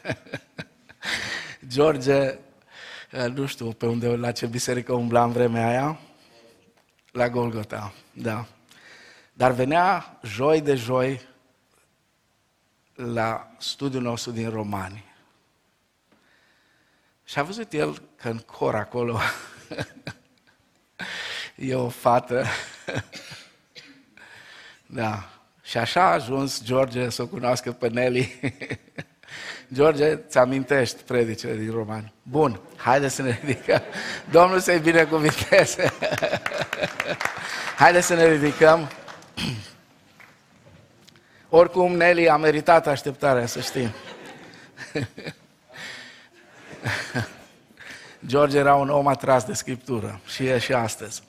George 1.67 2.39
Eh, 3.11 3.25
nu 3.25 3.45
știu 3.45 3.73
pe 3.73 3.85
unde, 3.85 4.15
la 4.15 4.31
ce 4.31 4.45
biserică 4.45 4.93
umbla 4.93 5.23
în 5.23 5.31
vremea 5.31 5.67
aia, 5.67 5.99
la 7.11 7.29
Golgota, 7.29 7.93
da. 8.13 8.45
Dar 9.33 9.51
venea 9.51 10.19
joi 10.23 10.61
de 10.61 10.75
joi 10.75 11.21
la 12.95 13.51
studiul 13.57 14.01
nostru 14.01 14.31
din 14.31 14.49
Romani. 14.49 15.03
Și 17.23 17.39
a 17.39 17.43
văzut 17.43 17.73
el 17.73 18.01
că 18.15 18.29
în 18.29 18.37
cor 18.37 18.75
acolo 18.75 19.19
e 21.61 21.75
o 21.75 21.89
fată. 21.89 22.45
da. 24.85 25.29
Și 25.61 25.77
așa 25.77 26.01
a 26.01 26.13
ajuns 26.13 26.63
George 26.63 27.09
să 27.09 27.21
o 27.21 27.27
cunoască 27.27 27.71
pe 27.71 27.87
Nelly. 27.87 28.39
George, 29.73 30.15
ți 30.15 30.37
amintești 30.37 31.03
predicile 31.03 31.55
din 31.55 31.71
Romani. 31.71 32.13
Bun, 32.23 32.59
haideți 32.75 33.15
să 33.15 33.21
ne 33.21 33.39
ridicăm. 33.43 33.81
Domnul 34.31 34.59
să-i 34.59 34.79
binecuvinteze. 34.79 35.93
haideți 37.77 38.07
să 38.07 38.13
ne 38.13 38.31
ridicăm. 38.31 38.89
Oricum, 41.49 41.95
Nelly 41.95 42.29
a 42.29 42.37
meritat 42.37 42.87
așteptarea, 42.87 43.45
să 43.45 43.59
știm. 43.59 43.89
George 48.25 48.57
era 48.57 48.75
un 48.75 48.89
om 48.89 49.07
atras 49.07 49.43
de 49.43 49.53
Scriptură 49.53 50.19
și 50.25 50.45
e 50.45 50.57
și 50.57 50.73
astăzi. 50.73 51.21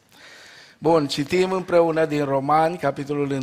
Bun, 0.83 1.07
citim 1.07 1.53
împreună 1.53 2.05
din 2.05 2.25
Romani, 2.25 2.79
capitolul 2.79 3.31
1, 3.31 3.41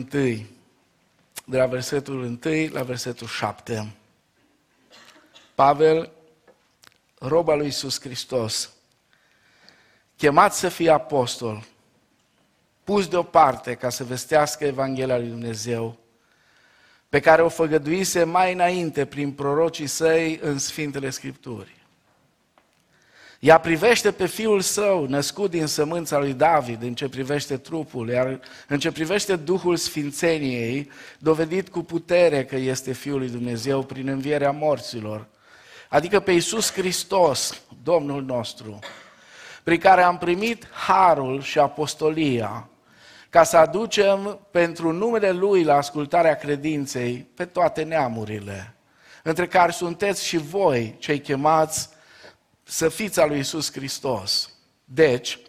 de 1.45 1.57
la 1.57 1.65
versetul 1.65 2.39
1 2.45 2.67
la 2.71 2.83
versetul 2.83 3.27
7. 3.27 3.95
Pavel, 5.55 6.11
roba 7.19 7.55
lui 7.55 7.65
Iisus 7.65 8.01
Hristos, 8.01 8.73
chemat 10.17 10.53
să 10.53 10.69
fie 10.69 10.89
apostol, 10.89 11.63
pus 12.83 13.07
deoparte 13.07 13.75
ca 13.75 13.89
să 13.89 14.03
vestească 14.03 14.65
Evanghelia 14.65 15.17
lui 15.17 15.29
Dumnezeu, 15.29 15.97
pe 17.09 17.19
care 17.19 17.41
o 17.41 17.49
făgăduise 17.49 18.23
mai 18.23 18.53
înainte 18.53 19.05
prin 19.05 19.31
prorocii 19.31 19.87
săi 19.87 20.39
în 20.41 20.57
Sfintele 20.57 21.09
Scripturi. 21.09 21.78
Ea 23.39 23.57
privește 23.57 24.11
pe 24.11 24.25
fiul 24.25 24.61
său, 24.61 25.05
născut 25.05 25.49
din 25.49 25.65
sămânța 25.65 26.17
lui 26.17 26.33
David, 26.33 26.81
în 26.81 26.93
ce 26.93 27.09
privește 27.09 27.57
trupul, 27.57 28.09
iar 28.09 28.39
în 28.67 28.79
ce 28.79 28.91
privește 28.91 29.35
Duhul 29.35 29.75
Sfințeniei, 29.75 30.91
dovedit 31.19 31.69
cu 31.69 31.83
putere 31.83 32.45
că 32.45 32.55
este 32.55 32.93
Fiul 32.93 33.17
lui 33.17 33.29
Dumnezeu 33.29 33.83
prin 33.83 34.07
învierea 34.07 34.51
morților, 34.51 35.27
adică 35.89 36.19
pe 36.19 36.31
Iisus 36.31 36.71
Hristos, 36.71 37.61
Domnul 37.83 38.23
nostru, 38.23 38.79
prin 39.63 39.79
care 39.79 40.01
am 40.01 40.17
primit 40.17 40.67
harul 40.87 41.41
și 41.41 41.59
apostolia, 41.59 42.69
ca 43.29 43.43
să 43.43 43.57
aducem 43.57 44.39
pentru 44.51 44.91
numele 44.91 45.31
Lui 45.31 45.63
la 45.63 45.75
ascultarea 45.75 46.35
credinței 46.35 47.27
pe 47.35 47.45
toate 47.45 47.83
neamurile, 47.83 48.75
între 49.23 49.47
care 49.47 49.71
sunteți 49.71 50.25
și 50.25 50.37
voi, 50.37 50.95
cei 50.99 51.19
chemați 51.19 51.89
să 52.69 52.89
fiți 52.89 53.19
al 53.19 53.27
lui 53.27 53.37
Iisus 53.37 53.71
Hristos. 53.71 54.49
Deci, 54.83 55.39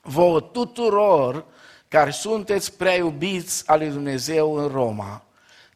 vouă 0.00 0.40
tuturor 0.40 1.44
care 1.88 2.10
sunteți 2.10 2.76
prea 2.76 2.96
iubiți 2.96 3.68
al 3.68 3.78
lui 3.78 3.88
Dumnezeu 3.88 4.54
în 4.54 4.68
Roma, 4.68 5.24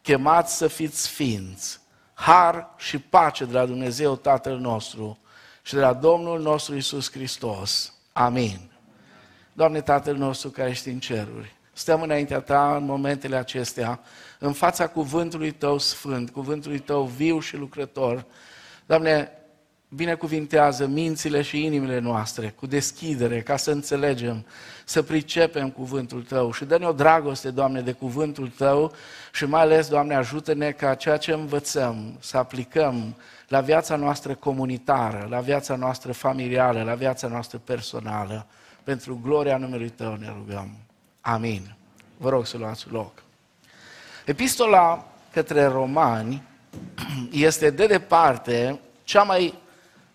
chemați 0.01 0.57
să 0.57 0.67
fiți 0.67 1.01
sfinți, 1.01 1.79
har 2.13 2.73
și 2.77 2.99
pace 2.99 3.45
de 3.45 3.53
la 3.53 3.65
Dumnezeu 3.65 4.15
Tatăl 4.15 4.57
nostru 4.57 5.17
și 5.61 5.73
de 5.73 5.79
la 5.79 5.93
Domnul 5.93 6.41
nostru 6.41 6.75
Isus 6.75 7.11
Hristos. 7.11 7.93
Amin. 8.13 8.71
Doamne 9.53 9.81
Tatăl 9.81 10.15
nostru 10.15 10.49
care 10.49 10.69
ești 10.69 10.89
în 10.89 10.99
ceruri, 10.99 11.55
stăm 11.73 12.01
înaintea 12.01 12.39
Ta 12.39 12.75
în 12.75 12.83
momentele 12.83 13.35
acestea, 13.35 13.99
în 14.39 14.53
fața 14.53 14.87
cuvântului 14.87 15.51
Tău 15.51 15.77
sfânt, 15.77 16.29
cuvântului 16.29 16.79
Tău 16.79 17.03
viu 17.03 17.39
și 17.39 17.55
lucrător. 17.55 18.25
Doamne, 18.85 19.36
binecuvintează 19.89 20.87
mințile 20.87 21.41
și 21.41 21.65
inimile 21.65 21.99
noastre 21.99 22.53
cu 22.59 22.65
deschidere 22.65 23.41
ca 23.41 23.57
să 23.57 23.71
înțelegem, 23.71 24.45
să 24.85 25.01
pricepem 25.03 25.69
cuvântul 25.69 26.23
Tău 26.23 26.51
și 26.51 26.65
dă-ne 26.65 26.85
o 26.85 26.91
dragoste, 26.91 27.49
Doamne, 27.51 27.81
de 27.81 27.91
cuvântul 27.91 28.51
Tău 28.57 28.93
și 29.33 29.45
mai 29.45 29.61
ales, 29.61 29.87
Doamne, 29.87 30.15
ajută-ne 30.15 30.71
ca 30.71 30.95
ceea 30.95 31.17
ce 31.17 31.31
învățăm 31.31 32.17
să 32.19 32.37
aplicăm 32.37 33.15
la 33.47 33.61
viața 33.61 33.95
noastră 33.95 34.35
comunitară, 34.35 35.27
la 35.29 35.39
viața 35.39 35.75
noastră 35.75 36.11
familială, 36.11 36.83
la 36.83 36.93
viața 36.93 37.27
noastră 37.27 37.57
personală. 37.57 38.45
Pentru 38.83 39.19
gloria 39.23 39.57
numelui 39.57 39.89
Tău 39.89 40.15
ne 40.15 40.33
rugăm. 40.37 40.69
Amin. 41.21 41.75
Vă 42.17 42.29
rog 42.29 42.45
să 42.45 42.57
luați 42.57 42.85
loc. 42.91 43.11
Epistola 44.25 45.07
către 45.31 45.65
romani 45.65 46.43
este 47.31 47.69
de 47.69 47.85
departe 47.85 48.79
cea 49.03 49.23
mai 49.23 49.53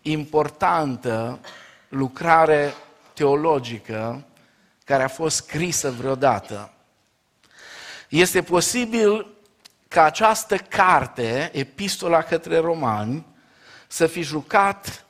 importantă 0.02 1.40
lucrare 1.88 2.72
teologică 3.14 4.24
care 4.84 5.02
a 5.02 5.08
fost 5.08 5.36
scrisă 5.36 5.90
vreodată. 5.90 6.72
Este 8.08 8.42
posibil 8.42 9.26
ca 9.88 10.04
această 10.04 10.56
carte, 10.56 11.50
Epistola 11.52 12.22
către 12.22 12.58
Romani, 12.58 13.26
să 13.86 14.06
fi 14.06 14.22
jucat 14.22 15.04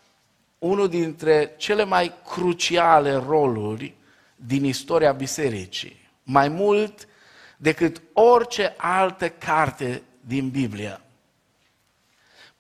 unul 0.59 0.89
dintre 0.89 1.55
cele 1.57 1.85
mai 1.85 2.13
cruciale 2.29 3.13
roluri 3.13 3.95
din 4.37 4.65
istoria 4.65 5.13
bisericii, 5.13 6.09
mai 6.23 6.49
mult 6.49 7.09
decât 7.57 8.03
orice 8.13 8.75
altă 8.77 9.29
carte 9.29 10.03
din 10.21 10.49
Biblie. 10.49 11.01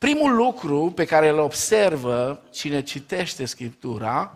Primul 0.02 0.34
lucru 0.34 0.92
pe 0.94 1.04
care 1.04 1.28
îl 1.28 1.38
observă 1.38 2.42
cine 2.50 2.82
citește 2.82 3.44
Scriptura 3.44 4.34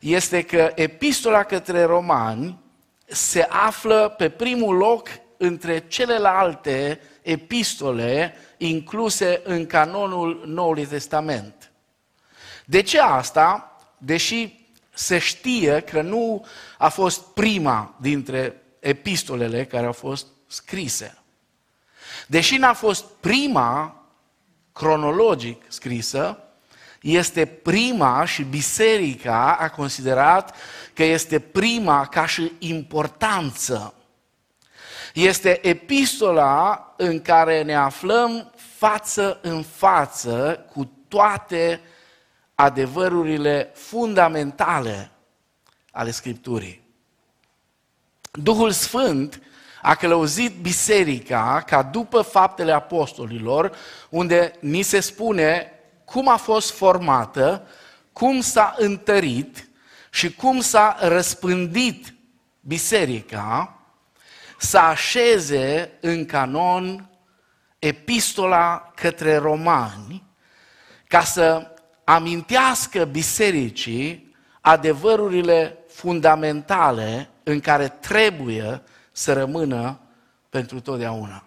este 0.00 0.42
că 0.42 0.72
epistola 0.74 1.42
către 1.42 1.82
romani 1.82 2.58
se 3.06 3.46
află 3.50 4.14
pe 4.16 4.28
primul 4.28 4.76
loc 4.76 5.08
între 5.36 5.78
celelalte 5.88 7.00
epistole 7.22 8.34
incluse 8.56 9.40
în 9.44 9.66
canonul 9.66 10.42
Noului 10.46 10.86
Testament. 10.86 11.70
De 12.64 12.82
ce 12.82 13.00
asta? 13.00 13.76
Deși 13.98 14.68
se 14.90 15.18
știe 15.18 15.80
că 15.80 16.02
nu 16.02 16.46
a 16.78 16.88
fost 16.88 17.20
prima 17.20 17.94
dintre 18.00 18.62
epistolele 18.80 19.64
care 19.64 19.86
au 19.86 19.92
fost 19.92 20.26
scrise. 20.46 21.18
Deși 22.26 22.56
n-a 22.56 22.72
fost 22.72 23.04
prima 23.20 23.98
cronologic 24.74 25.62
scrisă, 25.68 26.38
este 27.00 27.46
prima 27.46 28.24
și 28.24 28.42
biserica 28.42 29.56
a 29.56 29.70
considerat 29.70 30.56
că 30.94 31.02
este 31.02 31.38
prima 31.38 32.06
ca 32.06 32.26
și 32.26 32.52
importanță. 32.58 33.94
Este 35.14 35.68
epistola 35.68 36.94
în 36.96 37.22
care 37.22 37.62
ne 37.62 37.74
aflăm 37.74 38.52
față 38.76 39.38
în 39.42 39.62
față 39.62 40.64
cu 40.72 40.90
toate 41.08 41.80
adevărurile 42.54 43.70
fundamentale 43.74 45.10
ale 45.90 46.10
Scripturii. 46.10 46.82
Duhul 48.32 48.70
Sfânt 48.70 49.42
a 49.86 49.94
călăuzit 49.94 50.60
biserica 50.60 51.62
ca 51.66 51.82
după 51.82 52.20
faptele 52.20 52.72
apostolilor, 52.72 53.76
unde 54.08 54.52
ni 54.60 54.82
se 54.82 55.00
spune 55.00 55.72
cum 56.04 56.28
a 56.28 56.36
fost 56.36 56.70
formată, 56.70 57.66
cum 58.12 58.40
s-a 58.40 58.74
întărit 58.78 59.68
și 60.10 60.34
cum 60.34 60.60
s-a 60.60 60.96
răspândit 61.00 62.14
biserica, 62.60 63.78
să 64.58 64.78
așeze 64.78 65.92
în 66.00 66.26
canon 66.26 67.10
epistola 67.78 68.92
către 68.94 69.36
romani, 69.36 70.22
ca 71.08 71.20
să 71.20 71.74
amintească 72.04 73.04
bisericii 73.04 74.34
adevărurile 74.60 75.78
fundamentale 75.88 77.28
în 77.42 77.60
care 77.60 77.88
trebuie 77.88 78.82
să 79.16 79.32
rămână 79.32 80.00
pentru 80.48 80.80
totdeauna. 80.80 81.44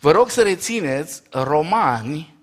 Vă 0.00 0.10
rog 0.10 0.30
să 0.30 0.42
rețineți, 0.42 1.22
romani 1.30 2.34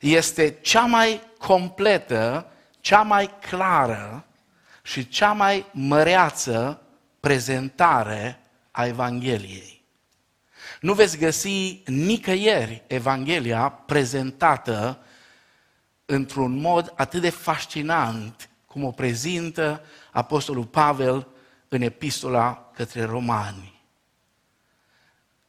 este 0.00 0.58
cea 0.60 0.84
mai 0.84 1.20
completă, 1.38 2.52
cea 2.80 3.02
mai 3.02 3.38
clară 3.48 4.24
și 4.82 5.08
cea 5.08 5.32
mai 5.32 5.66
măreață 5.72 6.82
prezentare 7.20 8.40
a 8.70 8.86
Evangheliei. 8.86 9.84
Nu 10.80 10.94
veți 10.94 11.18
găsi 11.18 11.82
nicăieri 11.86 12.82
Evanghelia 12.86 13.68
prezentată 13.68 14.98
într-un 16.04 16.60
mod 16.60 16.92
atât 16.96 17.20
de 17.20 17.30
fascinant 17.30 18.48
cum 18.66 18.84
o 18.84 18.90
prezintă 18.90 19.84
Apostolul 20.12 20.64
Pavel 20.64 21.26
în 21.68 21.82
epistola 21.82 22.67
către 22.78 23.04
romani. 23.04 23.82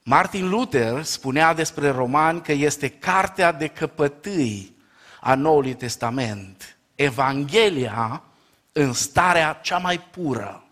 Martin 0.04 0.50
Luther 0.50 1.04
spunea 1.04 1.54
despre 1.54 1.90
romani 1.90 2.42
că 2.42 2.52
este 2.52 2.90
cartea 2.90 3.52
de 3.52 3.68
căpătâi 3.68 4.76
a 5.22 5.36
Noului 5.36 5.74
Testament, 5.74 6.78
Evanghelia 6.96 8.24
în 8.72 8.94
starea 8.94 9.54
cea 9.54 9.78
mai 9.78 10.00
pură. 10.00 10.64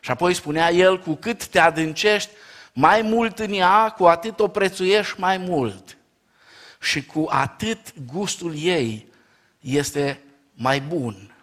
Și 0.00 0.10
apoi 0.10 0.34
spunea 0.34 0.70
el, 0.70 1.00
cu 1.00 1.14
cât 1.14 1.46
te 1.46 1.58
adâncești 1.58 2.30
mai 2.72 3.02
mult 3.02 3.38
în 3.38 3.52
ea, 3.52 3.90
cu 3.90 4.04
atât 4.04 4.40
o 4.40 4.48
prețuiești 4.48 5.20
mai 5.20 5.38
mult. 5.38 5.96
Și 6.80 7.04
cu 7.04 7.26
atât 7.30 7.98
gustul 8.12 8.54
ei 8.56 9.06
este 9.60 10.20
mai 10.54 10.80
bun. 10.80 11.34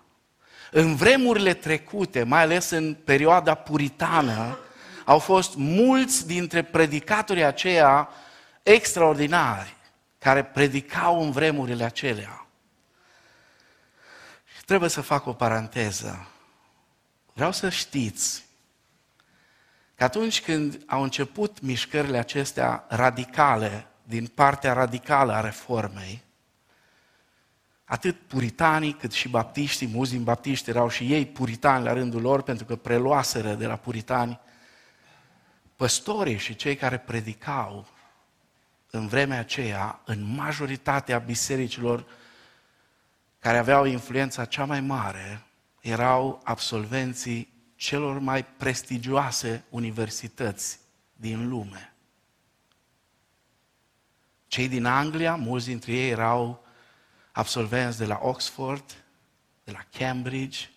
În 0.77 0.95
vremurile 0.95 1.53
trecute, 1.53 2.23
mai 2.23 2.41
ales 2.41 2.69
în 2.69 2.93
perioada 2.93 3.53
puritană, 3.53 4.57
au 5.05 5.19
fost 5.19 5.55
mulți 5.55 6.27
dintre 6.27 6.63
predicatorii 6.63 7.43
aceia 7.43 8.09
extraordinari 8.63 9.75
care 10.17 10.43
predicau 10.43 11.23
în 11.23 11.31
vremurile 11.31 11.83
acelea. 11.83 12.47
Și 14.55 14.63
trebuie 14.65 14.89
să 14.89 15.01
fac 15.01 15.25
o 15.25 15.33
paranteză. 15.33 16.27
Vreau 17.33 17.51
să 17.51 17.69
știți 17.69 18.45
că 19.95 20.03
atunci 20.03 20.41
când 20.41 20.79
au 20.85 21.03
început 21.03 21.61
mișcările 21.61 22.17
acestea 22.17 22.85
radicale, 22.87 23.87
din 24.03 24.25
partea 24.25 24.73
radicală 24.73 25.33
a 25.33 25.41
reformei, 25.41 26.24
atât 27.85 28.15
puritanii 28.15 28.93
cât 28.93 29.11
și 29.11 29.29
baptiștii, 29.29 29.87
mulți 29.87 30.11
din 30.11 30.23
baptiști 30.23 30.69
erau 30.69 30.89
și 30.89 31.13
ei 31.13 31.25
puritani 31.25 31.83
la 31.83 31.93
rândul 31.93 32.21
lor, 32.21 32.41
pentru 32.41 32.65
că 32.65 32.75
preluaseră 32.75 33.53
de 33.53 33.65
la 33.65 33.75
puritani, 33.75 34.39
păstorii 35.75 36.37
și 36.37 36.55
cei 36.55 36.75
care 36.75 36.97
predicau 36.97 37.87
în 38.89 39.07
vremea 39.07 39.39
aceea, 39.39 40.01
în 40.05 40.35
majoritatea 40.35 41.17
bisericilor 41.17 42.05
care 43.39 43.57
aveau 43.57 43.85
influența 43.85 44.45
cea 44.45 44.65
mai 44.65 44.81
mare, 44.81 45.43
erau 45.81 46.41
absolvenții 46.43 47.53
celor 47.75 48.19
mai 48.19 48.45
prestigioase 48.45 49.63
universități 49.69 50.79
din 51.13 51.49
lume. 51.49 51.93
Cei 54.47 54.67
din 54.67 54.85
Anglia, 54.85 55.35
mulți 55.35 55.65
dintre 55.65 55.91
ei 55.91 56.09
erau 56.09 56.64
absolvenți 57.35 57.97
de 57.97 58.05
la 58.05 58.19
Oxford, 58.21 59.03
de 59.63 59.71
la 59.71 59.85
Cambridge, 59.97 60.69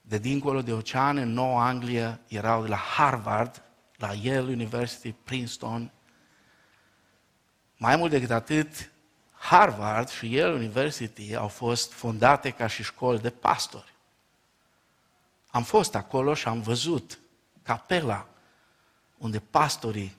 de 0.00 0.18
dincolo 0.18 0.62
de 0.62 0.72
ocean, 0.72 1.16
în 1.16 1.32
Noua 1.32 1.66
Anglia, 1.66 2.20
erau 2.26 2.62
de 2.62 2.68
la 2.68 2.76
Harvard, 2.76 3.62
la 3.96 4.12
Yale 4.12 4.52
University, 4.52 5.12
Princeton. 5.12 5.92
Mai 7.76 7.96
mult 7.96 8.10
decât 8.10 8.30
atât, 8.30 8.92
Harvard 9.32 10.08
și 10.08 10.34
Yale 10.34 10.54
University 10.54 11.34
au 11.34 11.48
fost 11.48 11.92
fondate 11.92 12.50
ca 12.50 12.66
și 12.66 12.82
școli 12.82 13.20
de 13.20 13.30
pastori. 13.30 13.94
Am 15.50 15.62
fost 15.62 15.94
acolo 15.94 16.34
și 16.34 16.48
am 16.48 16.60
văzut 16.60 17.18
capela 17.62 18.28
unde 19.18 19.40
pastorii 19.40 20.16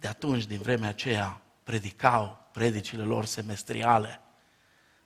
de 0.00 0.08
atunci, 0.08 0.44
din 0.44 0.58
vremea 0.58 0.88
aceea, 0.88 1.40
predicau 1.62 2.48
predicile 2.52 3.02
lor 3.02 3.24
semestriale. 3.24 4.21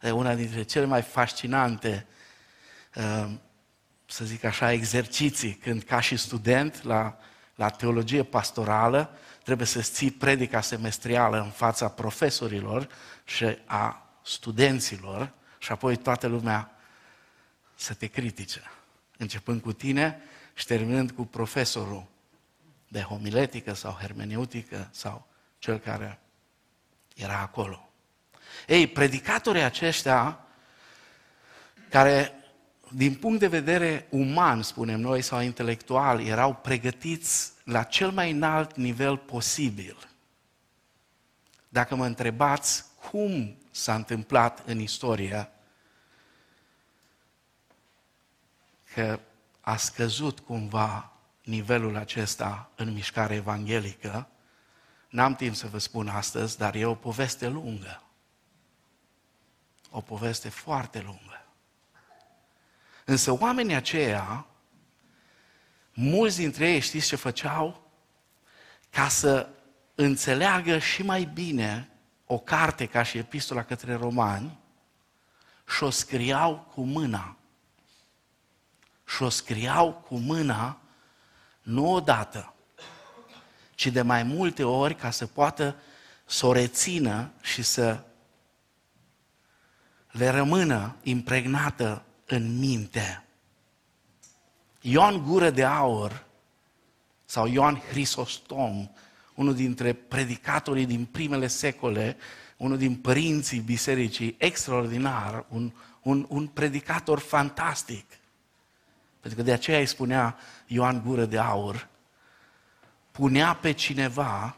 E 0.07 0.11
una 0.11 0.35
dintre 0.35 0.63
cele 0.63 0.85
mai 0.85 1.03
fascinante, 1.03 2.07
uh, 2.95 3.31
să 4.07 4.25
zic 4.25 4.45
așa, 4.45 4.73
exerciții, 4.73 5.55
când 5.55 5.83
ca 5.83 6.01
și 6.01 6.17
student 6.17 6.83
la, 6.83 7.19
la 7.55 7.69
teologie 7.69 8.23
pastorală 8.23 9.17
trebuie 9.43 9.67
să 9.67 9.81
ții 9.81 10.11
predica 10.11 10.61
semestrială 10.61 11.41
în 11.41 11.51
fața 11.51 11.89
profesorilor 11.89 12.89
și 13.25 13.59
a 13.65 14.11
studenților 14.25 15.33
și 15.59 15.73
apoi 15.73 15.97
toată 15.97 16.27
lumea 16.27 16.71
să 17.75 17.95
te 17.95 18.07
critique 18.07 18.63
începând 19.17 19.61
cu 19.61 19.73
tine 19.73 20.21
și 20.55 20.67
terminând 20.67 21.11
cu 21.11 21.25
profesorul 21.25 22.07
de 22.89 23.01
homiletică 23.01 23.75
sau 23.75 23.93
hermeneutică 23.93 24.89
sau 24.91 25.27
cel 25.59 25.79
care 25.79 26.19
era 27.15 27.39
acolo. 27.39 27.86
Ei, 28.67 28.87
predicatorii 28.87 29.63
aceștia, 29.63 30.41
care 31.91 32.33
din 32.89 33.15
punct 33.15 33.39
de 33.39 33.47
vedere 33.47 34.07
uman, 34.11 34.63
spunem 34.63 35.01
noi, 35.01 35.23
sau 35.23 35.41
intelectual, 35.41 36.21
erau 36.21 36.55
pregătiți 36.55 37.53
la 37.65 37.83
cel 37.83 38.11
mai 38.11 38.31
înalt 38.31 38.77
nivel 38.77 39.17
posibil. 39.17 40.09
Dacă 41.69 41.95
mă 41.95 42.07
întrebați 42.07 42.85
cum 43.11 43.57
s-a 43.71 43.95
întâmplat 43.95 44.63
în 44.67 44.81
istorie 44.81 45.51
că 48.95 49.21
a 49.61 49.77
scăzut 49.77 50.41
cumva 50.41 51.13
nivelul 51.43 51.97
acesta 51.97 52.71
în 52.75 52.93
mișcare 52.93 53.35
evanghelică. 53.35 54.29
N-am 55.09 55.35
timp 55.35 55.55
să 55.55 55.67
vă 55.67 55.79
spun 55.79 56.09
astăzi, 56.09 56.59
dar 56.59 56.75
e 56.75 56.85
o 56.85 56.95
poveste 56.95 57.49
lungă. 57.49 58.06
O 59.97 60.01
poveste 60.01 60.49
foarte 60.49 61.01
lungă. 61.01 61.45
Însă 63.05 63.33
oamenii 63.41 63.75
aceia, 63.75 64.47
mulți 65.93 66.37
dintre 66.37 66.71
ei 66.71 66.81
știți 66.81 67.07
ce 67.07 67.17
făceau? 67.17 67.91
Ca 68.91 69.09
să 69.09 69.49
înțeleagă 69.95 70.79
și 70.79 71.03
mai 71.03 71.25
bine 71.25 71.89
o 72.27 72.39
carte 72.39 72.87
ca 72.87 73.03
și 73.03 73.19
epistola 73.19 73.65
către 73.65 73.95
romani 73.95 74.59
și 75.69 75.83
o 75.83 75.91
scriau 75.91 76.71
cu 76.75 76.81
mâna. 76.81 77.37
Și 79.07 79.23
o 79.23 79.29
scriau 79.29 79.93
cu 79.93 80.17
mâna 80.17 80.81
nu 81.63 81.93
odată, 81.93 82.55
ci 83.75 83.87
de 83.87 84.03
mai 84.03 84.23
multe 84.23 84.65
ori 84.65 84.95
ca 84.95 85.11
să 85.11 85.27
poată 85.27 85.77
să 86.25 86.47
o 86.47 86.53
rețină 86.53 87.33
și 87.41 87.63
să 87.63 88.06
le 90.17 90.29
rămână 90.29 90.97
impregnată 91.03 92.05
în 92.27 92.59
minte. 92.59 93.25
Ioan 94.81 95.23
Gură 95.23 95.51
de 95.51 95.65
Aur 95.65 96.25
sau 97.25 97.47
Ioan 97.47 97.83
Hristostom, 97.91 98.89
unul 99.35 99.55
dintre 99.55 99.93
predicatorii 99.93 100.87
din 100.87 101.05
primele 101.05 101.47
secole, 101.47 102.17
unul 102.57 102.79
din 102.79 102.97
părinții 102.97 103.61
bisericii, 103.61 104.35
extraordinar, 104.39 105.45
un, 105.49 105.73
un, 106.03 106.27
un 106.29 106.47
predicator 106.47 107.19
fantastic. 107.19 108.05
Pentru 109.21 109.39
că 109.39 109.45
de 109.45 109.53
aceea 109.53 109.79
îi 109.79 109.87
spunea 109.87 110.37
Ioan 110.67 111.03
Gură 111.07 111.25
de 111.25 111.39
Aur, 111.39 111.89
punea 113.11 113.55
pe 113.55 113.73
cineva 113.73 114.57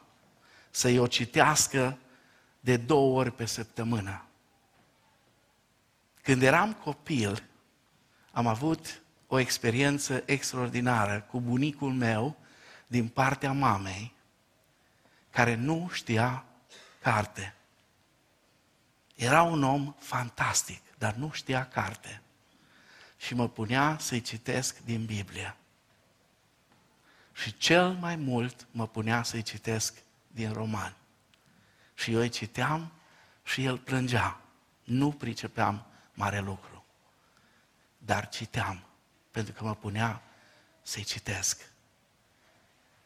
să-i 0.71 0.99
o 0.99 1.07
citească 1.07 1.99
de 2.61 2.77
două 2.77 3.19
ori 3.19 3.33
pe 3.33 3.45
săptămână. 3.45 4.28
Când 6.29 6.43
eram 6.43 6.73
copil, 6.73 7.43
am 8.33 8.47
avut 8.47 9.01
o 9.27 9.39
experiență 9.39 10.23
extraordinară 10.27 11.27
cu 11.31 11.41
bunicul 11.41 11.93
meu 11.93 12.37
din 12.87 13.09
partea 13.09 13.53
mamei, 13.53 14.15
care 15.31 15.55
nu 15.55 15.91
știa 15.93 16.45
carte. 17.03 17.55
Era 19.15 19.43
un 19.43 19.63
om 19.63 19.95
fantastic, 19.99 20.81
dar 20.99 21.15
nu 21.15 21.31
știa 21.33 21.69
carte. 21.69 22.23
Și 23.17 23.35
mă 23.35 23.49
punea 23.49 23.97
să-i 24.01 24.21
citesc 24.21 24.79
din 24.85 25.05
Biblie. 25.05 25.57
Și 27.33 27.57
cel 27.57 27.93
mai 27.93 28.17
mult 28.17 28.67
mă 28.71 28.87
punea 28.87 29.23
să-i 29.23 29.43
citesc 29.43 29.95
din 30.27 30.53
roman. 30.53 30.95
Și 31.95 32.13
eu 32.13 32.21
îi 32.21 32.29
citeam 32.29 32.93
și 33.45 33.65
el 33.65 33.79
plângea. 33.79 34.41
Nu 34.85 35.13
pricepeam 35.13 35.88
mare 36.19 36.41
lucru. 36.41 36.85
Dar 37.99 38.29
citeam, 38.29 38.83
pentru 39.31 39.53
că 39.53 39.65
mă 39.65 39.75
punea 39.75 40.23
să-i 40.83 41.05
citesc. 41.05 41.71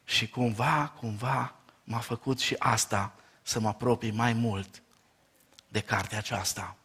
Și 0.05 0.29
cumva, 0.29 0.93
cumva, 0.99 1.55
m-a 1.85 1.99
făcut 1.99 2.39
și 2.41 2.55
asta 2.59 3.15
să 3.43 3.61
mă 3.61 3.69
apropii 3.69 4.11
mai 4.11 4.33
mult 4.33 4.83
de 5.69 5.81
cartea 5.81 6.19
aceasta. 6.19 6.77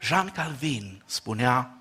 Jean 0.00 0.30
Calvin 0.30 1.02
spunea, 1.06 1.76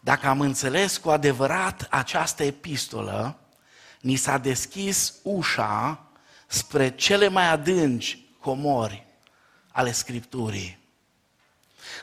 dacă 0.00 0.26
am 0.26 0.40
înțeles 0.40 0.96
cu 0.96 1.10
adevărat 1.10 1.86
această 1.90 2.42
epistolă, 2.42 3.38
ni 4.00 4.16
s-a 4.16 4.38
deschis 4.38 5.14
ușa 5.22 6.06
spre 6.46 6.94
cele 6.94 7.28
mai 7.28 7.46
adânci 7.46 8.18
comori 8.40 9.06
ale 9.72 9.92
Scripturii. 9.92 10.83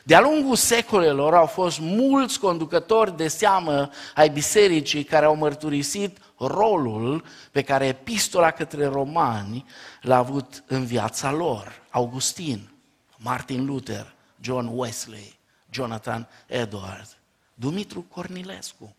De-a 0.02 0.20
lungul 0.20 0.56
secolelor 0.56 1.34
au 1.34 1.46
fost 1.46 1.78
mulți 1.80 2.38
conducători 2.38 3.16
de 3.16 3.28
seamă 3.28 3.90
ai 4.14 4.30
bisericii 4.30 5.04
care 5.04 5.24
au 5.24 5.34
mărturisit 5.34 6.18
rolul 6.38 7.24
pe 7.50 7.62
care 7.62 7.86
epistola 7.86 8.50
către 8.50 8.86
romani 8.86 9.64
l-a 10.00 10.16
avut 10.16 10.64
în 10.66 10.84
viața 10.84 11.32
lor. 11.32 11.82
Augustin, 11.90 12.70
Martin 13.16 13.64
Luther, 13.64 14.14
John 14.40 14.70
Wesley, 14.72 15.38
Jonathan 15.70 16.28
Edward, 16.46 17.18
Dumitru 17.54 18.02
Cornilescu. 18.02 18.96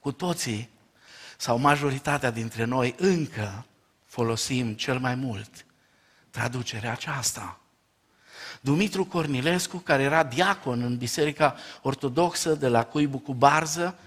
Cu 0.00 0.12
toții, 0.12 0.70
sau 1.36 1.58
majoritatea 1.58 2.30
dintre 2.30 2.64
noi, 2.64 2.94
încă 2.98 3.64
folosim 4.04 4.74
cel 4.74 4.98
mai 4.98 5.14
mult 5.14 5.66
traducerea 6.30 6.92
aceasta. 6.92 7.58
Dumitru 8.64 9.04
Cornilescu, 9.04 9.76
care 9.76 10.02
era 10.02 10.22
diacon 10.22 10.82
în 10.82 10.96
Biserica 10.96 11.56
Ortodoxă 11.82 12.54
de 12.54 12.68
la 12.68 12.84
Cuibu 12.84 13.18
cu 13.18 13.34
Barză, 13.34 13.98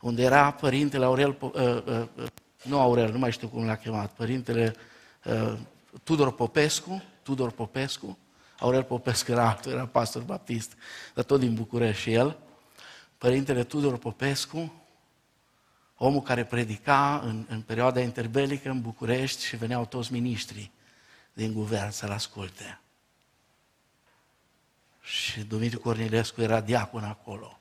unde 0.00 0.22
era 0.22 0.50
părintele 0.50 1.04
Aurel, 1.04 1.36
uh, 1.40 1.52
uh, 1.54 1.82
uh, 1.86 2.26
nu 2.62 2.80
Aurel, 2.80 3.12
nu 3.12 3.18
mai 3.18 3.32
știu 3.32 3.48
cum 3.48 3.66
l-a 3.66 3.76
chemat, 3.76 4.12
părintele 4.12 4.74
uh, 5.24 5.58
Tudor 6.02 6.32
Popescu, 6.32 7.02
Tudor 7.22 7.50
Popescu, 7.50 8.18
Aurel 8.58 8.82
Popescu 8.82 9.30
era 9.30 9.48
altul, 9.48 9.72
era 9.72 9.86
pastor 9.86 10.22
baptist, 10.22 10.72
dar 11.14 11.24
tot 11.24 11.40
din 11.40 11.54
București 11.54 12.02
și 12.02 12.12
el, 12.12 12.36
părintele 13.18 13.64
Tudor 13.64 13.96
Popescu, 13.96 14.72
omul 15.96 16.22
care 16.22 16.44
predica 16.44 17.22
în, 17.24 17.46
în 17.48 17.60
perioada 17.60 18.00
interbelică 18.00 18.70
în 18.70 18.80
București 18.80 19.44
și 19.44 19.56
veneau 19.56 19.86
toți 19.86 20.12
miniștrii 20.12 20.72
din 21.32 21.52
guvern 21.52 21.90
să-l 21.90 22.10
asculte. 22.10 22.80
Și 25.02 25.40
Dumitru 25.40 25.80
Cornilescu 25.80 26.42
era 26.42 26.60
diacon 26.60 27.04
acolo. 27.04 27.60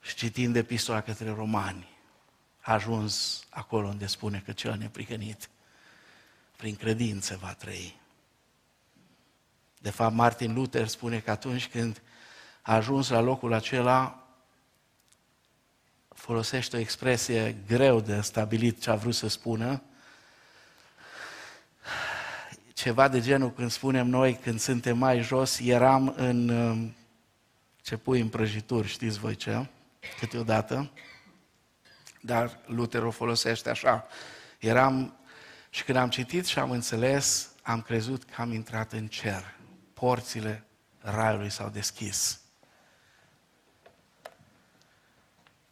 Și 0.00 0.14
citind 0.14 0.56
epistola 0.56 1.00
către 1.00 1.30
romani, 1.30 1.88
a 2.60 2.72
ajuns 2.72 3.44
acolo 3.50 3.88
unde 3.88 4.06
spune 4.06 4.42
că 4.44 4.52
cel 4.52 4.76
neprihănit 4.76 5.48
prin 6.56 6.76
credință 6.76 7.36
va 7.36 7.54
trăi. 7.54 8.00
De 9.78 9.90
fapt, 9.90 10.14
Martin 10.14 10.54
Luther 10.54 10.88
spune 10.88 11.20
că 11.20 11.30
atunci 11.30 11.68
când 11.68 12.02
a 12.62 12.74
ajuns 12.74 13.08
la 13.08 13.20
locul 13.20 13.52
acela, 13.52 14.28
folosește 16.08 16.76
o 16.76 16.78
expresie 16.78 17.56
greu 17.66 18.00
de 18.00 18.20
stabilit 18.20 18.80
ce 18.80 18.90
a 18.90 18.94
vrut 18.94 19.14
să 19.14 19.28
spună, 19.28 19.82
ceva 22.84 23.08
de 23.08 23.20
genul 23.20 23.52
când 23.52 23.70
spunem 23.70 24.06
noi, 24.06 24.38
când 24.42 24.60
suntem 24.60 24.98
mai 24.98 25.20
jos, 25.20 25.58
eram 25.58 26.14
în 26.16 26.48
um, 26.48 26.94
ce 27.82 27.96
pui 27.96 28.20
în 28.20 28.28
prăjituri, 28.28 28.88
știți 28.88 29.18
voi 29.18 29.36
ce, 29.36 29.66
câteodată, 30.18 30.90
dar 32.20 32.58
Luther 32.66 33.02
o 33.02 33.10
folosește 33.10 33.70
așa. 33.70 34.06
Eram, 34.58 35.16
și 35.70 35.84
când 35.84 35.98
am 35.98 36.08
citit 36.08 36.46
și 36.46 36.58
am 36.58 36.70
înțeles, 36.70 37.50
am 37.62 37.80
crezut 37.80 38.24
că 38.24 38.40
am 38.40 38.52
intrat 38.52 38.92
în 38.92 39.06
cer. 39.06 39.54
Porțile 39.94 40.64
raiului 40.98 41.50
s-au 41.50 41.68
deschis. 41.68 42.40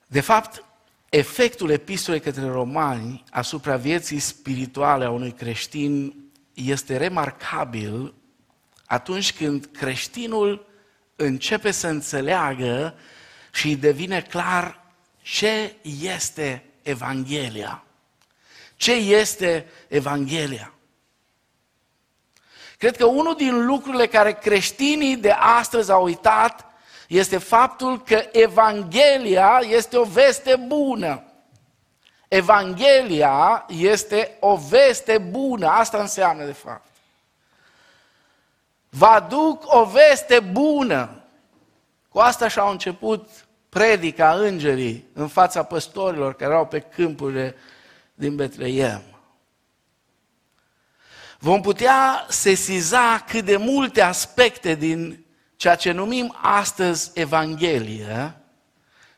De 0.07 0.21
fapt, 0.21 0.65
efectul 1.09 1.71
epistolei 1.71 2.21
către 2.21 2.47
romani 2.47 3.25
asupra 3.31 3.77
vieții 3.77 4.19
spirituale 4.19 5.05
a 5.05 5.11
unui 5.11 5.33
creștin 5.33 6.22
este 6.55 6.97
remarcabil 6.97 8.15
atunci 8.87 9.33
când 9.33 9.69
creștinul 9.73 10.67
începe 11.17 11.71
să 11.71 11.87
înțeleagă 11.87 12.95
și 13.53 13.67
îi 13.67 13.77
devine 13.77 14.23
clar 14.23 14.81
ce 15.23 15.77
este 16.01 16.65
Evanghelia. 16.83 17.85
Ce 18.77 18.93
este 18.93 19.67
Evanghelia? 19.89 20.73
Cred 22.79 22.97
că 22.97 23.05
unul 23.05 23.35
din 23.37 23.67
lucrurile 23.67 24.07
care 24.07 24.33
creștinii 24.33 25.17
de 25.17 25.31
astăzi 25.31 25.91
au 25.91 26.05
uitat 26.05 26.67
este 27.09 27.39
faptul 27.39 28.03
că 28.03 28.25
Evanghelia 28.33 29.61
este 29.65 29.97
o 29.97 30.05
veste 30.05 30.57
bună. 30.57 31.23
Evanghelia 32.35 33.67
este 33.69 34.37
o 34.41 34.57
veste 34.57 35.19
bună, 35.19 35.67
asta 35.67 36.01
înseamnă 36.01 36.45
de 36.45 36.53
fapt. 36.53 36.89
Vă 38.89 39.07
aduc 39.07 39.63
o 39.67 39.85
veste 39.85 40.41
bună. 40.41 41.23
Cu 42.09 42.19
asta 42.19 42.49
și-au 42.49 42.71
început 42.71 43.29
predica 43.69 44.33
îngerii 44.35 45.09
în 45.13 45.29
fața 45.29 45.63
păstorilor 45.63 46.35
care 46.35 46.51
erau 46.51 46.67
pe 46.67 46.81
câmpurile 46.81 47.57
din 48.15 48.37
Betleem. 48.37 49.03
Vom 51.39 51.61
putea 51.61 52.27
sesiza 52.29 53.25
cât 53.29 53.45
de 53.45 53.57
multe 53.57 54.01
aspecte 54.01 54.75
din 54.75 55.25
ceea 55.57 55.75
ce 55.75 55.91
numim 55.91 56.37
astăzi 56.43 57.11
Evanghelie 57.15 58.35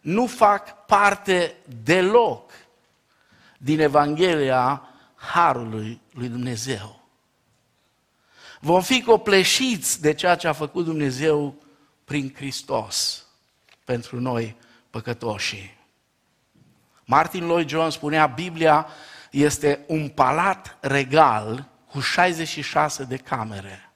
nu 0.00 0.26
fac 0.26 0.86
parte 0.86 1.54
deloc 1.82 2.43
din 3.64 3.80
Evanghelia 3.80 4.88
Harului 5.14 6.00
lui 6.10 6.28
Dumnezeu. 6.28 7.08
Vom 8.60 8.82
fi 8.82 9.02
copleșiți 9.02 10.00
de 10.00 10.14
ceea 10.14 10.34
ce 10.34 10.48
a 10.48 10.52
făcut 10.52 10.84
Dumnezeu 10.84 11.54
prin 12.04 12.32
Hristos 12.36 13.26
pentru 13.84 14.20
noi 14.20 14.56
păcătoși. 14.90 15.76
Martin 17.04 17.46
Lloyd 17.46 17.68
Jones 17.68 17.94
spunea, 17.94 18.26
Biblia 18.26 18.86
este 19.30 19.84
un 19.86 20.08
palat 20.08 20.78
regal 20.80 21.68
cu 21.90 22.00
66 22.00 23.04
de 23.04 23.16
camere. 23.16 23.92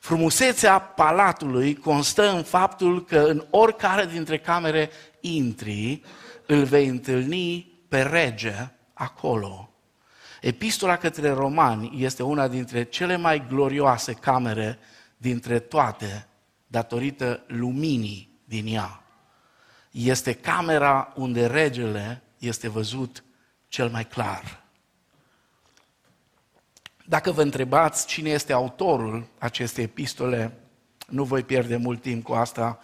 Frumusețea 0.00 0.78
palatului 0.80 1.74
constă 1.74 2.30
în 2.30 2.42
faptul 2.42 3.04
că 3.04 3.18
în 3.18 3.46
oricare 3.50 4.06
dintre 4.06 4.38
camere 4.38 4.90
intri, 5.20 6.02
îl 6.46 6.64
vei 6.64 6.86
întâlni 6.86 7.72
pe 7.88 8.02
rege 8.02 8.70
acolo. 9.00 9.70
Epistola 10.40 10.96
către 10.96 11.30
romani 11.30 12.02
este 12.04 12.22
una 12.22 12.48
dintre 12.48 12.82
cele 12.82 13.16
mai 13.16 13.46
glorioase 13.48 14.12
camere 14.12 14.78
dintre 15.16 15.58
toate, 15.58 16.26
datorită 16.66 17.42
luminii 17.46 18.40
din 18.44 18.66
ea. 18.66 19.02
Este 19.90 20.32
camera 20.32 21.12
unde 21.16 21.46
regele 21.46 22.22
este 22.38 22.68
văzut 22.68 23.24
cel 23.68 23.88
mai 23.88 24.04
clar. 24.04 24.62
Dacă 27.06 27.30
vă 27.30 27.42
întrebați 27.42 28.06
cine 28.06 28.30
este 28.30 28.52
autorul 28.52 29.26
acestei 29.38 29.84
epistole, 29.84 30.58
nu 31.08 31.24
voi 31.24 31.42
pierde 31.42 31.76
mult 31.76 32.02
timp 32.02 32.24
cu 32.24 32.32
asta, 32.32 32.78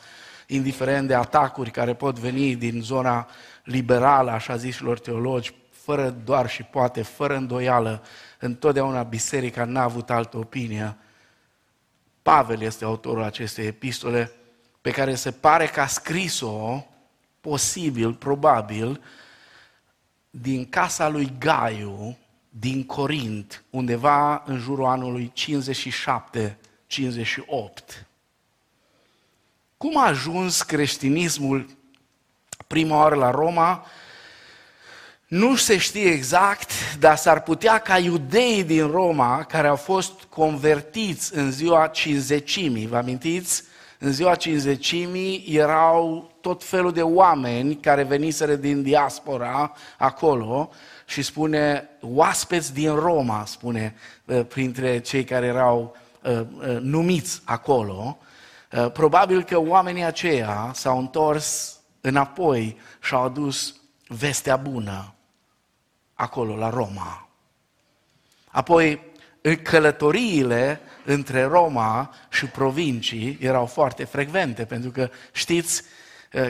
indiferent 0.47 1.09
de 1.09 1.15
atacuri 1.15 1.71
care 1.71 1.95
pot 1.95 2.19
veni 2.19 2.57
din 2.57 2.81
zona 2.83 3.29
liberală, 3.65 4.31
așa 4.31 4.57
zișilor 4.57 4.99
teologi, 4.99 5.55
fără 5.87 6.11
doar 6.11 6.49
și 6.49 6.63
poate, 6.63 7.03
fără 7.03 7.37
îndoială, 7.37 8.03
întotdeauna 8.39 9.03
biserica 9.03 9.65
n-a 9.65 9.83
avut 9.83 10.11
altă 10.11 10.37
opinie. 10.37 10.97
Pavel 12.23 12.61
este 12.61 12.85
autorul 12.85 13.23
acestei 13.23 13.67
epistole, 13.67 14.33
pe 14.81 14.91
care 14.91 15.15
se 15.15 15.31
pare 15.31 15.67
că 15.67 15.81
a 15.81 15.87
scris-o, 15.87 16.85
posibil, 17.41 18.15
probabil, 18.15 19.03
din 20.31 20.69
casa 20.69 21.09
lui 21.09 21.33
Gaiu, 21.39 22.19
din 22.49 22.87
Corint, 22.87 23.65
undeva 23.71 24.43
în 24.47 24.59
jurul 24.59 24.85
anului 24.85 25.33
57-58. 25.37 25.39
Cum 29.77 29.99
a 29.99 30.07
ajuns 30.07 30.63
creștinismul 30.63 31.77
prima 32.67 32.97
oară 32.97 33.15
la 33.15 33.31
Roma? 33.31 33.87
Nu 35.27 35.57
se 35.57 35.77
știe 35.77 36.11
exact, 36.11 36.71
dar 36.99 37.17
s-ar 37.17 37.43
putea 37.43 37.79
ca 37.79 37.99
iudeii 37.99 38.65
din 38.65 38.91
Roma, 38.91 39.45
care 39.45 39.69
au 39.69 39.77
fost 39.77 40.13
convertiți 40.29 41.37
în 41.37 41.51
ziua 41.51 41.87
cinzecimii, 41.87 42.87
vă 42.87 42.97
amintiți? 42.97 43.63
În 43.99 44.13
ziua 44.13 44.35
cinzecimii 44.35 45.45
erau 45.49 46.31
tot 46.41 46.65
felul 46.65 46.93
de 46.93 47.03
oameni 47.03 47.77
care 47.77 48.03
veniseră 48.03 48.55
din 48.55 48.83
diaspora 48.83 49.73
acolo 49.99 50.71
și 51.07 51.23
spune 51.23 51.89
oaspeți 52.01 52.75
din 52.75 52.95
Roma, 52.95 53.45
spune 53.47 53.95
uh, 54.25 54.45
printre 54.49 54.99
cei 54.99 55.25
care 55.25 55.47
erau 55.47 55.97
uh, 56.23 56.41
uh, 56.41 56.77
numiți 56.81 57.43
acolo. 57.45 58.19
Probabil 58.93 59.43
că 59.43 59.59
oamenii 59.59 60.05
aceia 60.05 60.71
s-au 60.75 60.99
întors 60.99 61.79
înapoi 62.01 62.77
și 63.03 63.15
au 63.15 63.23
adus 63.23 63.75
vestea 64.09 64.57
bună 64.57 65.16
acolo, 66.17 66.57
la 66.57 66.71
Roma. 66.71 67.29
Apoi, 68.51 69.01
călătoriile 69.63 70.81
între 71.05 71.43
Roma 71.43 72.11
și 72.31 72.47
provincii 72.47 73.39
erau 73.41 73.67
foarte 73.67 74.05
frecvente, 74.05 74.65
pentru 74.65 74.91
că 74.91 75.11
știți 75.33 75.83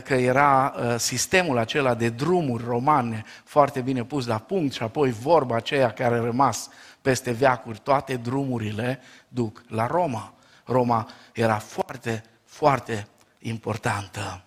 că 0.05 0.15
era 0.15 0.75
sistemul 0.97 1.59
acela 1.59 1.95
de 1.95 2.09
drumuri 2.09 2.65
romane 2.65 3.25
foarte 3.45 3.81
bine 3.81 4.05
pus 4.05 4.27
la 4.27 4.39
punct 4.39 4.73
și 4.75 4.83
apoi 4.83 5.11
vorba 5.11 5.57
aceea 5.57 5.93
care 5.93 6.15
a 6.15 6.21
rămas 6.21 6.69
peste 7.03 7.31
veacuri, 7.31 7.79
toate 7.83 8.17
drumurile 8.17 9.01
duc 9.29 9.63
la 9.69 9.87
Roma. 9.87 10.33
Roma 10.65 11.09
era 11.33 11.59
foarte, 11.59 12.25
foarte 12.45 13.07
importantă 13.39 14.46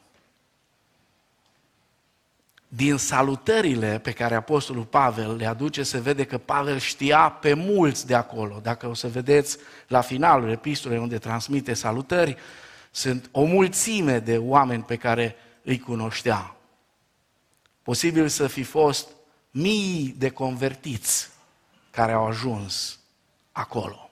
din 2.72 2.98
salutările 2.98 4.00
pe 4.00 4.12
care 4.12 4.36
Apostolul 4.36 4.84
Pavel 4.84 5.36
le 5.36 5.46
aduce, 5.46 5.84
se 5.84 6.00
vede 6.00 6.24
că 6.24 6.38
Pavel 6.38 6.80
știa 6.80 7.30
pe 7.30 7.54
mulți 7.54 8.08
de 8.08 8.16
acolo. 8.16 8.60
Dacă 8.64 8.88
o 8.88 8.94
să 8.94 9.08
vedeți 9.08 9.58
la 9.88 10.02
finalul 10.02 10.50
epistolei 10.50 10.98
unde 10.98 11.18
transmite 11.18 11.74
salutări, 11.74 12.38
sunt 12.92 13.30
o 13.32 13.44
mulțime 13.44 14.20
de 14.20 14.38
oameni 14.38 14.84
pe 14.84 14.96
care 14.96 15.36
îi 15.64 15.80
cunoștea. 15.80 16.56
Posibil 17.82 18.28
să 18.28 18.48
fi 18.48 18.64
fost 18.64 19.08
mii 19.52 20.16
de 20.18 20.30
convertiți 20.30 21.30
care 21.92 22.12
au 22.12 22.28
ajuns 22.28 23.00
acolo. 23.52 24.10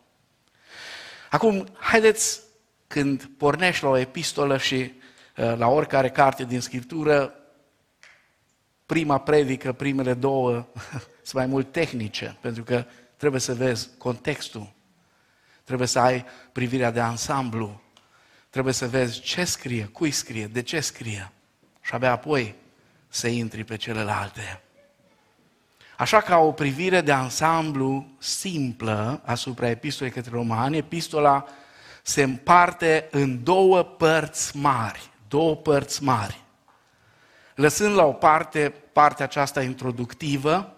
Acum, 1.30 1.68
haideți, 1.80 2.40
când 2.88 3.30
pornești 3.38 3.84
la 3.84 3.90
o 3.90 3.98
epistolă 3.98 4.58
și 4.58 4.76
uh, 4.76 5.58
la 5.58 5.68
oricare 5.68 6.10
carte 6.10 6.44
din 6.44 6.60
Scriptură, 6.62 7.37
prima 8.88 9.18
predică, 9.18 9.72
primele 9.74 10.14
două, 10.14 10.66
sunt 11.28 11.34
mai 11.34 11.46
mult 11.46 11.72
tehnice, 11.72 12.38
pentru 12.42 12.64
că 12.64 12.86
trebuie 13.18 13.42
să 13.42 13.54
vezi 13.54 13.90
contextul, 13.98 14.74
trebuie 15.64 15.88
să 15.88 16.00
ai 16.00 16.26
privirea 16.52 16.92
de 16.92 17.00
ansamblu, 17.00 17.82
trebuie 18.50 18.74
să 18.74 18.88
vezi 18.88 19.22
ce 19.22 19.44
scrie, 19.44 19.86
cui 19.86 20.12
scrie, 20.12 20.48
de 20.48 20.62
ce 20.62 20.80
scrie. 20.80 21.32
Și 21.82 21.94
abia 21.94 22.12
apoi 22.12 22.56
să 23.08 23.28
intri 23.28 23.64
pe 23.64 23.76
celelalte. 23.76 24.62
Așa 25.98 26.22
ca 26.22 26.38
o 26.38 26.52
privire 26.52 27.02
de 27.02 27.12
ansamblu 27.12 28.08
simplă 28.18 29.22
asupra 29.26 29.70
epistolei 29.70 30.12
către 30.12 30.32
romani, 30.32 30.78
epistola 30.78 31.46
se 32.04 32.24
împarte 32.24 33.08
în 33.12 33.44
două 33.44 33.84
părți 33.84 34.58
mari, 34.58 35.10
două 35.28 35.56
părți 35.56 36.04
mari 36.04 36.46
lăsând 37.58 37.96
la 37.96 38.06
o 38.06 38.12
parte 38.12 38.74
partea 38.94 39.26
aceasta 39.26 39.62
introductivă, 39.62 40.74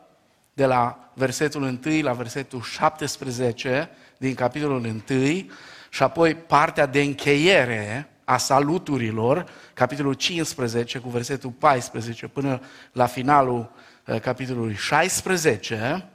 de 0.54 0.65
la 0.65 1.12
versetul 1.13 1.80
1 1.86 2.02
la 2.02 2.13
versetul 2.13 2.62
17 2.62 3.89
din 4.18 4.34
capitolul 4.34 5.04
1 5.10 5.46
și 5.89 6.04
apoi 6.04 6.36
partea 6.36 6.86
de 6.86 7.02
încheiere 7.02 8.10
a 8.24 8.38
saluturilor, 8.38 9.50
capitolul 9.74 10.13
15 10.13 11.00
cu 11.00 11.10
versetul 11.10 11.50
14 11.50 12.28
până 12.28 12.62
la 12.92 13.06
finalul 13.06 13.72
uh, 14.06 14.20
capitolului 14.20 14.76
16, 14.76 16.06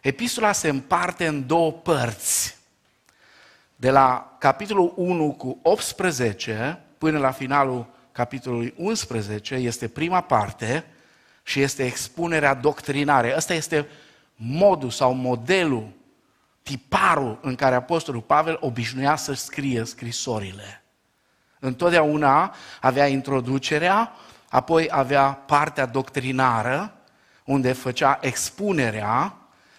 epistola 0.00 0.52
se 0.52 0.68
împarte 0.68 1.26
în 1.26 1.46
două 1.46 1.72
părți. 1.72 2.56
De 3.76 3.90
la 3.90 4.36
capitolul 4.38 4.92
1 4.96 5.32
cu 5.32 5.58
18 5.62 6.80
până 6.98 7.18
la 7.18 7.30
finalul 7.30 7.94
capitolului 8.16 8.74
11 8.76 9.54
este 9.54 9.88
prima 9.88 10.20
parte 10.20 10.84
și 11.42 11.60
este 11.60 11.84
expunerea 11.84 12.54
doctrinare. 12.54 13.34
Ăsta 13.36 13.54
este 13.54 13.86
modul 14.34 14.90
sau 14.90 15.12
modelul, 15.12 15.88
tiparul 16.62 17.38
în 17.42 17.54
care 17.54 17.74
Apostolul 17.74 18.20
Pavel 18.20 18.56
obișnuia 18.60 19.16
să 19.16 19.32
scrie 19.32 19.84
scrisorile. 19.84 20.84
Întotdeauna 21.58 22.54
avea 22.80 23.06
introducerea, 23.06 24.12
apoi 24.48 24.88
avea 24.90 25.32
partea 25.32 25.86
doctrinară, 25.86 26.92
unde 27.44 27.72
făcea 27.72 28.18
expunerea 28.20 29.36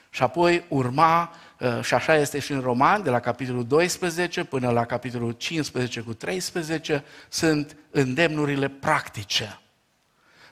și 0.09 0.23
apoi 0.23 0.65
urma 0.67 1.31
Uh, 1.31 1.46
și 1.81 1.93
așa 1.93 2.15
este 2.15 2.39
și 2.39 2.51
în 2.51 2.59
Roman, 2.59 3.03
de 3.03 3.09
la 3.09 3.19
capitolul 3.19 3.65
12 3.67 4.43
până 4.43 4.69
la 4.69 4.85
capitolul 4.85 5.31
15 5.31 6.01
cu 6.01 6.13
13, 6.13 7.03
sunt 7.29 7.77
îndemnurile 7.91 8.67
practice. 8.67 9.59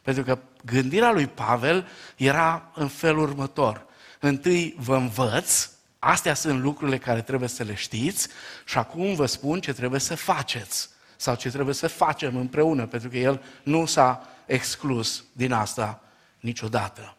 Pentru 0.01 0.23
că 0.23 0.39
gândirea 0.65 1.11
lui 1.11 1.27
Pavel 1.27 1.87
era 2.15 2.71
în 2.75 2.87
felul 2.87 3.21
următor. 3.21 3.85
Întâi 4.19 4.75
vă 4.77 4.95
învăț, 4.95 5.69
astea 5.99 6.33
sunt 6.33 6.61
lucrurile 6.61 6.97
care 6.97 7.21
trebuie 7.21 7.49
să 7.49 7.63
le 7.63 7.75
știți 7.75 8.27
și 8.65 8.77
acum 8.77 9.15
vă 9.15 9.25
spun 9.25 9.59
ce 9.59 9.73
trebuie 9.73 9.99
să 9.99 10.15
faceți 10.15 10.89
sau 11.15 11.35
ce 11.35 11.49
trebuie 11.49 11.75
să 11.75 11.87
facem 11.87 12.35
împreună, 12.35 12.85
pentru 12.85 13.09
că 13.09 13.17
el 13.17 13.43
nu 13.63 13.85
s-a 13.85 14.27
exclus 14.45 15.23
din 15.31 15.51
asta 15.51 16.01
niciodată. 16.39 17.14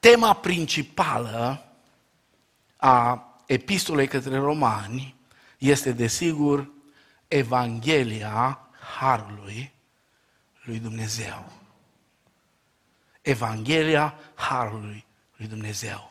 Tema 0.00 0.32
principală 0.32 1.64
a 2.76 3.24
epistolei 3.46 4.08
către 4.08 4.38
romani 4.38 5.14
este, 5.58 5.92
desigur, 5.92 6.70
Evanghelia 7.28 8.58
Harului 8.98 9.72
lui 10.64 10.78
Dumnezeu. 10.78 11.52
Evanghelia 13.22 14.14
Harului 14.34 15.04
lui 15.36 15.46
Dumnezeu. 15.46 16.10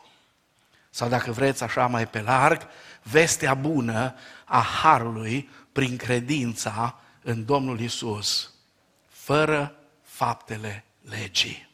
Sau 0.90 1.08
dacă 1.08 1.32
vreți 1.32 1.62
așa 1.62 1.86
mai 1.86 2.08
pe 2.08 2.20
larg, 2.20 2.66
vestea 3.02 3.54
bună 3.54 4.14
a 4.44 4.60
Harului 4.60 5.48
prin 5.72 5.96
credința 5.96 6.98
în 7.22 7.44
Domnul 7.44 7.80
Isus, 7.80 8.52
fără 9.08 9.74
faptele 10.02 10.84
legii. 11.08 11.69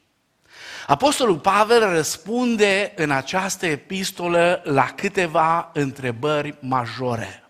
Apostolul 0.87 1.39
Pavel 1.39 1.93
răspunde 1.93 2.93
în 2.97 3.11
această 3.11 3.67
epistolă 3.67 4.61
la 4.65 4.85
câteva 4.85 5.71
întrebări 5.73 6.55
majore. 6.61 7.45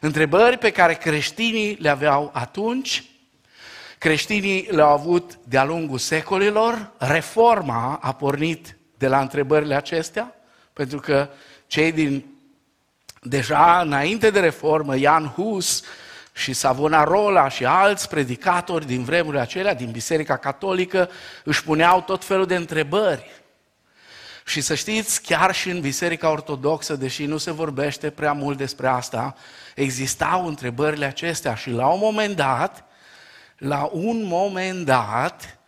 Întrebări 0.00 0.58
pe 0.58 0.70
care 0.70 0.94
creștinii 0.94 1.76
le 1.80 1.88
aveau 1.88 2.30
atunci, 2.32 3.04
creștinii 3.98 4.68
le-au 4.70 4.92
avut 4.92 5.38
de-a 5.44 5.64
lungul 5.64 5.98
secolilor, 5.98 6.90
reforma 6.98 7.98
a 8.02 8.12
pornit 8.12 8.76
de 8.98 9.08
la 9.08 9.20
întrebările 9.20 9.74
acestea, 9.74 10.34
pentru 10.72 11.00
că 11.00 11.28
cei 11.66 11.92
din 11.92 12.24
deja 13.20 13.80
înainte 13.80 14.30
de 14.30 14.40
reformă, 14.40 14.96
Ian 14.96 15.26
Hus 15.26 15.82
și 16.32 16.52
Savonarola 16.52 17.48
și 17.48 17.64
alți 17.64 18.08
predicatori 18.08 18.86
din 18.86 19.04
vremurile 19.04 19.40
acelea, 19.40 19.74
din 19.74 19.90
Biserica 19.90 20.36
Catolică, 20.36 21.10
își 21.44 21.64
puneau 21.64 22.00
tot 22.00 22.24
felul 22.24 22.46
de 22.46 22.56
întrebări. 22.56 23.30
Și 24.44 24.60
să 24.60 24.74
știți, 24.74 25.22
chiar 25.22 25.54
și 25.54 25.70
în 25.70 25.80
Biserica 25.80 26.30
Ortodoxă, 26.30 26.96
deși 26.96 27.24
nu 27.24 27.36
se 27.36 27.50
vorbește 27.50 28.10
prea 28.10 28.32
mult 28.32 28.56
despre 28.56 28.86
asta, 28.86 29.34
existau 29.74 30.46
întrebările 30.46 31.04
acestea 31.04 31.54
și 31.54 31.70
la 31.70 31.86
un 31.86 31.98
moment 31.98 32.36
dat, 32.36 32.84
la 33.58 33.88
un 33.92 34.24
moment 34.24 34.84
dat, 34.84 35.58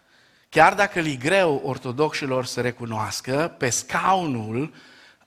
chiar 0.49 0.75
dacă 0.75 1.01
li 1.01 1.17
greu 1.17 1.63
ortodoxilor 1.65 2.45
să 2.45 2.61
recunoască, 2.61 3.55
pe 3.59 3.69
scaunul 3.71 4.73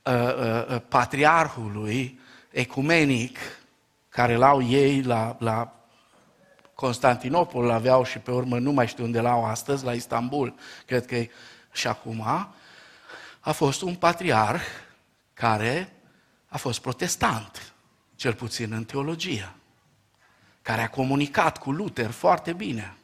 uh, 0.04 0.14
uh, 0.14 0.68
uh 0.70 0.82
patriarhului 0.88 2.20
ecumenic, 2.50 3.38
care 4.18 4.36
l-au 4.36 4.64
ei 4.64 5.02
la, 5.02 5.36
la 5.40 5.74
Constantinopol, 6.74 7.70
aveau 7.70 8.04
și 8.04 8.20
pe 8.20 8.32
urmă 8.32 8.60
nu 8.60 8.72
mai 8.72 8.88
știu 8.88 9.04
unde 9.04 9.20
l-au 9.20 9.46
astăzi, 9.46 9.86
la 9.86 9.94
Istanbul, 9.94 10.56
cred 10.86 11.06
că 11.06 11.16
e 11.16 11.30
și 11.72 11.88
acum, 11.88 12.22
a 13.40 13.52
fost 13.52 13.82
un 13.82 13.96
patriarh 13.96 14.62
care 15.34 15.94
a 16.48 16.58
fost 16.58 16.80
protestant, 16.80 17.74
cel 18.16 18.34
puțin 18.34 18.72
în 18.72 18.84
teologie, 18.84 19.54
care 20.62 20.82
a 20.82 20.90
comunicat 20.90 21.58
cu 21.58 21.72
Luther 21.72 22.12
foarte 22.12 22.54
bine. 22.54 22.98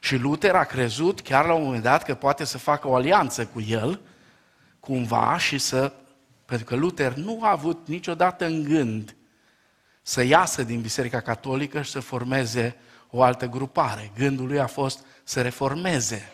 Și 0.00 0.16
Luther 0.16 0.54
a 0.54 0.64
crezut 0.64 1.20
chiar 1.20 1.46
la 1.46 1.54
un 1.54 1.64
moment 1.64 1.82
dat 1.82 2.02
că 2.02 2.14
poate 2.14 2.44
să 2.44 2.58
facă 2.58 2.88
o 2.88 2.94
alianță 2.94 3.46
cu 3.46 3.60
el, 3.60 4.00
cumva, 4.80 5.38
și 5.38 5.58
să... 5.58 5.92
Pentru 6.44 6.66
că 6.66 6.76
Luther 6.76 7.14
nu 7.14 7.38
a 7.42 7.50
avut 7.50 7.88
niciodată 7.88 8.44
în 8.44 8.62
gând 8.62 9.16
să 10.02 10.22
iasă 10.22 10.62
din 10.62 10.80
Biserica 10.80 11.20
Catolică 11.20 11.82
și 11.82 11.90
să 11.90 12.00
formeze 12.00 12.76
o 13.10 13.22
altă 13.22 13.46
grupare. 13.46 14.10
Gândul 14.16 14.46
lui 14.46 14.60
a 14.60 14.66
fost 14.66 15.04
să 15.24 15.42
reformeze 15.42 16.32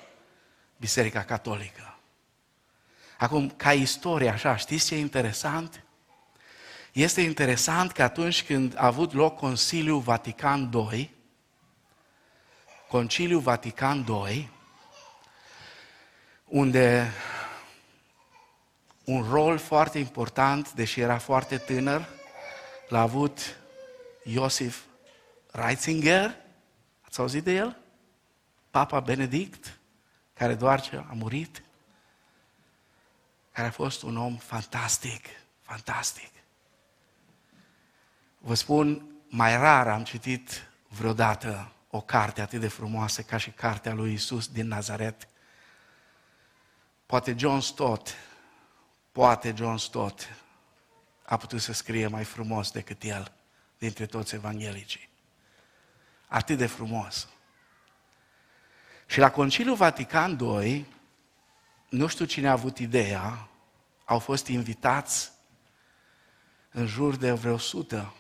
Biserica 0.77 1.23
Catolică. 1.23 1.99
Acum, 3.19 3.49
ca 3.49 3.73
istorie, 3.73 4.29
așa, 4.29 4.57
știți 4.57 4.87
ce 4.87 4.95
e 4.95 4.99
interesant? 4.99 5.83
Este 6.93 7.21
interesant 7.21 7.93
că 7.93 8.03
atunci 8.03 8.45
când 8.45 8.75
a 8.77 8.87
avut 8.87 9.13
loc 9.13 9.37
Consiliul 9.37 10.01
Vatican 10.01 10.71
II, 10.93 11.15
Conciliul 12.89 13.41
Vatican 13.41 14.07
II, 14.29 14.51
unde 16.45 17.13
un 19.05 19.27
rol 19.31 19.59
foarte 19.59 19.99
important, 19.99 20.73
deși 20.73 21.01
era 21.01 21.19
foarte 21.19 21.59
tânăr, 21.59 22.09
l-a 22.89 23.01
avut 23.01 23.58
Iosif 24.31 24.85
Ratzinger, 25.51 26.37
ați 27.01 27.21
auzit 27.21 27.45
de 27.45 27.53
el? 27.53 27.77
Papa 28.71 29.01
Benedict, 29.01 29.79
care 30.35 30.55
doar 30.55 30.81
ce 30.81 30.97
a 30.97 31.13
murit, 31.13 31.63
care 33.53 33.67
a 33.67 33.71
fost 33.71 34.03
un 34.03 34.17
om 34.17 34.37
fantastic, 34.37 35.27
fantastic. 35.61 36.31
Vă 38.39 38.55
spun, 38.55 39.11
mai 39.29 39.57
rar 39.57 39.89
am 39.89 40.05
citit 40.05 40.71
vreodată 40.89 41.73
o 41.91 42.01
carte 42.01 42.41
atât 42.41 42.61
de 42.61 42.69
frumoasă 42.69 43.23
ca 43.23 43.37
și 43.37 43.51
cartea 43.51 43.95
lui 43.95 44.13
Isus 44.13 44.49
din 44.49 44.67
Nazaret. 44.67 45.29
Poate 47.07 47.35
John 47.39 47.59
Stott, 47.59 48.15
poate 49.13 49.55
John 49.57 49.77
Stott 49.77 50.29
a 51.23 51.37
putut 51.37 51.61
să 51.61 51.73
scrie 51.73 52.07
mai 52.07 52.25
frumos 52.25 52.71
decât 52.71 53.03
el 53.03 53.38
dintre 53.79 54.07
toți 54.07 54.35
evanghelicii. 54.35 55.09
Atât 56.27 56.59
de 56.59 56.67
frumos. 56.67 57.29
Și 59.07 59.19
la 59.19 59.31
Conciliul 59.31 59.77
Vatican 59.77 60.39
II, 60.39 60.87
nu 61.89 62.07
știu 62.07 62.25
cine 62.25 62.49
a 62.49 62.53
avut 62.53 62.79
ideea, 62.79 63.49
au 64.05 64.19
fost 64.19 64.47
invitați 64.47 65.33
în 66.71 66.87
jur 66.87 67.17
de 67.17 67.33
vreo 67.33 67.59
sută 67.59 68.15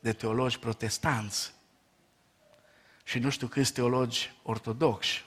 de 0.00 0.12
teologi 0.12 0.58
protestanți 0.58 1.52
și 3.04 3.18
nu 3.18 3.30
știu 3.30 3.46
câți 3.46 3.72
teologi 3.72 4.32
ortodoxi 4.42 5.24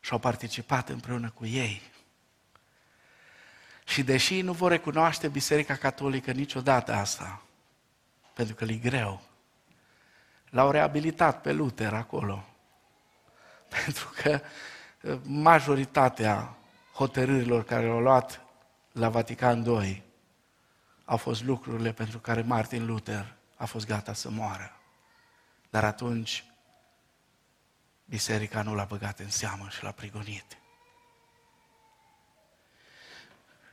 și 0.00 0.12
au 0.12 0.18
participat 0.18 0.88
împreună 0.88 1.30
cu 1.30 1.46
ei. 1.46 1.82
Și 3.84 4.02
deși 4.02 4.40
nu 4.40 4.52
vor 4.52 4.70
recunoaște 4.70 5.28
Biserica 5.28 5.76
Catolică 5.76 6.32
niciodată 6.32 6.92
asta, 6.92 7.43
pentru 8.34 8.54
că 8.54 8.64
e 8.64 8.74
greu, 8.74 9.20
l-au 10.50 10.70
reabilitat 10.70 11.40
pe 11.40 11.52
Luther 11.52 11.92
acolo. 11.92 12.44
Pentru 13.84 14.12
că 14.22 14.40
uh, 15.02 15.18
majoritatea 15.22 16.56
hotărârilor 16.92 17.64
care 17.64 17.84
le-au 17.84 18.00
luat 18.00 18.40
la 18.92 19.08
Vatican 19.08 19.64
II 19.64 20.02
au 21.04 21.16
fost 21.16 21.44
lucrurile 21.44 21.92
pentru 21.92 22.18
care 22.18 22.42
Martin 22.42 22.86
Luther 22.86 23.34
a 23.56 23.64
fost 23.64 23.86
gata 23.86 24.12
să 24.12 24.30
moară. 24.30 24.76
Dar 25.70 25.84
atunci 25.84 26.44
biserica 28.04 28.62
nu 28.62 28.74
l-a 28.74 28.84
băgat 28.84 29.18
în 29.18 29.30
seamă 29.30 29.68
și 29.68 29.82
l-a 29.82 29.90
prigonit. 29.90 30.58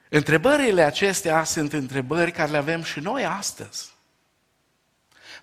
Întrebările 0.10 0.84
acestea 0.84 1.44
sunt 1.44 1.74
întrebări 1.74 2.32
care 2.32 2.52
le 2.52 2.58
avem 2.58 2.84
și 2.84 3.00
noi 3.00 3.26
astăzi. 3.26 3.92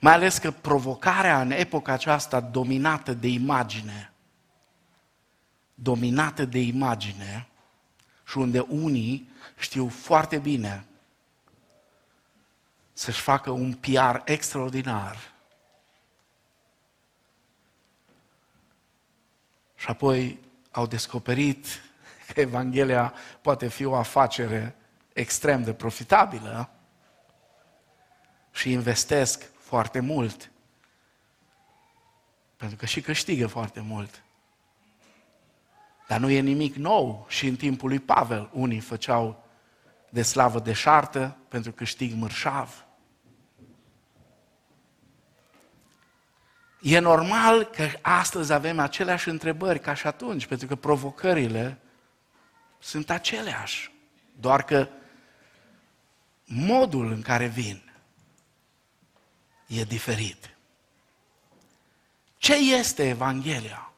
Mai 0.00 0.12
ales 0.12 0.38
că 0.38 0.50
provocarea 0.50 1.40
în 1.40 1.50
epoca 1.50 1.92
aceasta 1.92 2.40
dominată 2.40 3.14
de 3.14 3.28
imagine, 3.28 4.12
dominată 5.74 6.44
de 6.44 6.60
imagine 6.60 7.48
și 8.26 8.38
unde 8.38 8.60
unii 8.60 9.30
știu 9.58 9.88
foarte 9.88 10.38
bine 10.38 10.84
să-și 12.92 13.20
facă 13.20 13.50
un 13.50 13.72
PR 13.72 14.20
extraordinar 14.24 15.16
și 19.76 19.88
apoi 19.88 20.38
au 20.70 20.86
descoperit 20.86 21.66
că 22.32 22.40
Evanghelia 22.40 23.14
poate 23.40 23.68
fi 23.68 23.84
o 23.84 23.94
afacere 23.94 24.74
extrem 25.12 25.62
de 25.62 25.72
profitabilă 25.72 26.70
și 28.50 28.72
investesc 28.72 29.50
foarte 29.68 30.00
mult. 30.00 30.50
Pentru 32.56 32.76
că 32.76 32.86
și 32.86 33.00
câștigă 33.00 33.46
foarte 33.46 33.80
mult. 33.80 34.22
Dar 36.06 36.20
nu 36.20 36.30
e 36.30 36.40
nimic 36.40 36.74
nou. 36.74 37.26
Și 37.28 37.46
în 37.46 37.56
timpul 37.56 37.88
lui 37.88 38.00
Pavel, 38.00 38.50
unii 38.52 38.80
făceau 38.80 39.44
de 40.10 40.22
slavă 40.22 40.58
deșartă 40.58 41.36
pentru 41.48 41.72
câștig 41.72 42.14
mărșav. 42.14 42.84
E 46.80 46.98
normal 46.98 47.64
că 47.64 47.88
astăzi 48.02 48.52
avem 48.52 48.78
aceleași 48.78 49.28
întrebări 49.28 49.80
ca 49.80 49.94
și 49.94 50.06
atunci, 50.06 50.46
pentru 50.46 50.66
că 50.66 50.76
provocările 50.76 51.78
sunt 52.78 53.10
aceleași. 53.10 53.92
Doar 54.40 54.62
că 54.62 54.88
modul 56.44 57.12
în 57.12 57.22
care 57.22 57.46
vin 57.46 57.87
e 59.68 59.82
diferit. 59.82 60.50
Ce 62.36 62.54
este 62.54 63.08
Evanghelia? 63.08 63.92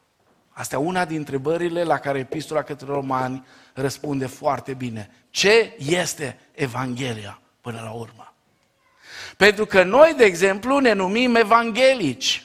Asta 0.51 0.77
e 0.77 0.79
una 0.79 1.05
din 1.05 1.17
întrebările 1.17 1.83
la 1.83 1.99
care 1.99 2.19
Epistola 2.19 2.63
către 2.63 2.87
Romani 2.87 3.47
răspunde 3.75 4.27
foarte 4.27 4.75
bine. 4.75 5.11
Ce 5.31 5.77
este 5.79 6.39
Evanghelia 6.53 7.41
până 7.61 7.81
la 7.85 7.91
urmă? 7.91 8.35
Pentru 9.37 9.67
că 9.67 9.83
noi, 9.83 10.15
de 10.17 10.25
exemplu, 10.25 10.79
ne 10.79 10.93
numim 10.93 11.35
evanghelici. 11.35 12.45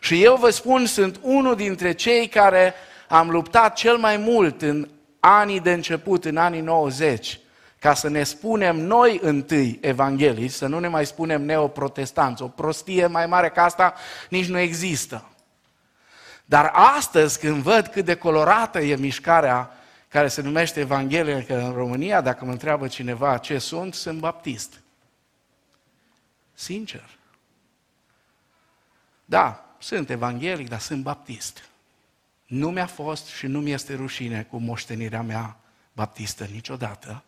Și 0.00 0.22
eu 0.22 0.36
vă 0.36 0.50
spun, 0.50 0.86
sunt 0.86 1.18
unul 1.22 1.56
dintre 1.56 1.92
cei 1.92 2.28
care 2.28 2.74
am 3.08 3.30
luptat 3.30 3.76
cel 3.76 3.96
mai 3.96 4.16
mult 4.16 4.62
în 4.62 4.88
anii 5.20 5.60
de 5.60 5.72
început, 5.72 6.24
în 6.24 6.36
anii 6.36 6.60
90, 6.60 7.40
ca 7.78 7.94
să 7.94 8.08
ne 8.08 8.22
spunem 8.22 8.76
noi 8.76 9.18
întâi 9.22 9.78
evanghelii, 9.82 10.48
să 10.48 10.66
nu 10.66 10.78
ne 10.78 10.88
mai 10.88 11.06
spunem 11.06 11.42
neoprotestanți. 11.42 12.42
O 12.42 12.48
prostie 12.48 13.06
mai 13.06 13.26
mare 13.26 13.48
ca 13.48 13.64
asta 13.64 13.94
nici 14.28 14.48
nu 14.48 14.58
există. 14.58 15.24
Dar 16.44 16.70
astăzi, 16.74 17.38
când 17.38 17.62
văd 17.62 17.86
cât 17.86 18.04
de 18.04 18.14
colorată 18.14 18.80
e 18.80 18.96
mișcarea 18.96 19.70
care 20.08 20.28
se 20.28 20.42
numește 20.42 20.80
Evanghelie 20.80 21.44
în 21.48 21.72
România, 21.72 22.20
dacă 22.20 22.44
mă 22.44 22.50
întreabă 22.50 22.88
cineva 22.88 23.38
ce 23.38 23.58
sunt, 23.58 23.94
sunt 23.94 24.18
baptist. 24.18 24.80
Sincer. 26.54 27.08
Da, 29.24 29.64
sunt 29.78 30.10
evanghelic, 30.10 30.68
dar 30.68 30.78
sunt 30.78 31.02
baptist. 31.02 31.68
Nu 32.46 32.70
mi-a 32.70 32.86
fost 32.86 33.26
și 33.26 33.46
nu 33.46 33.60
mi 33.60 33.70
este 33.70 33.94
rușine 33.94 34.46
cu 34.50 34.58
moștenirea 34.58 35.22
mea 35.22 35.56
baptistă 35.92 36.44
niciodată, 36.44 37.22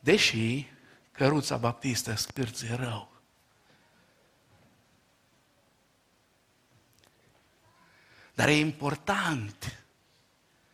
deși 0.00 0.66
căruța 1.12 1.56
baptistă 1.56 2.14
scârție 2.14 2.74
rău. 2.74 3.12
Dar 8.34 8.48
e 8.48 8.56
important 8.56 9.80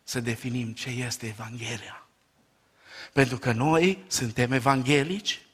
să 0.03 0.21
definim 0.21 0.73
ce 0.73 0.89
este 0.89 1.27
Evanghelia. 1.27 2.07
Pentru 3.13 3.39
că 3.39 3.53
noi 3.53 4.05
suntem 4.07 4.53
evanghelici, 4.53 5.47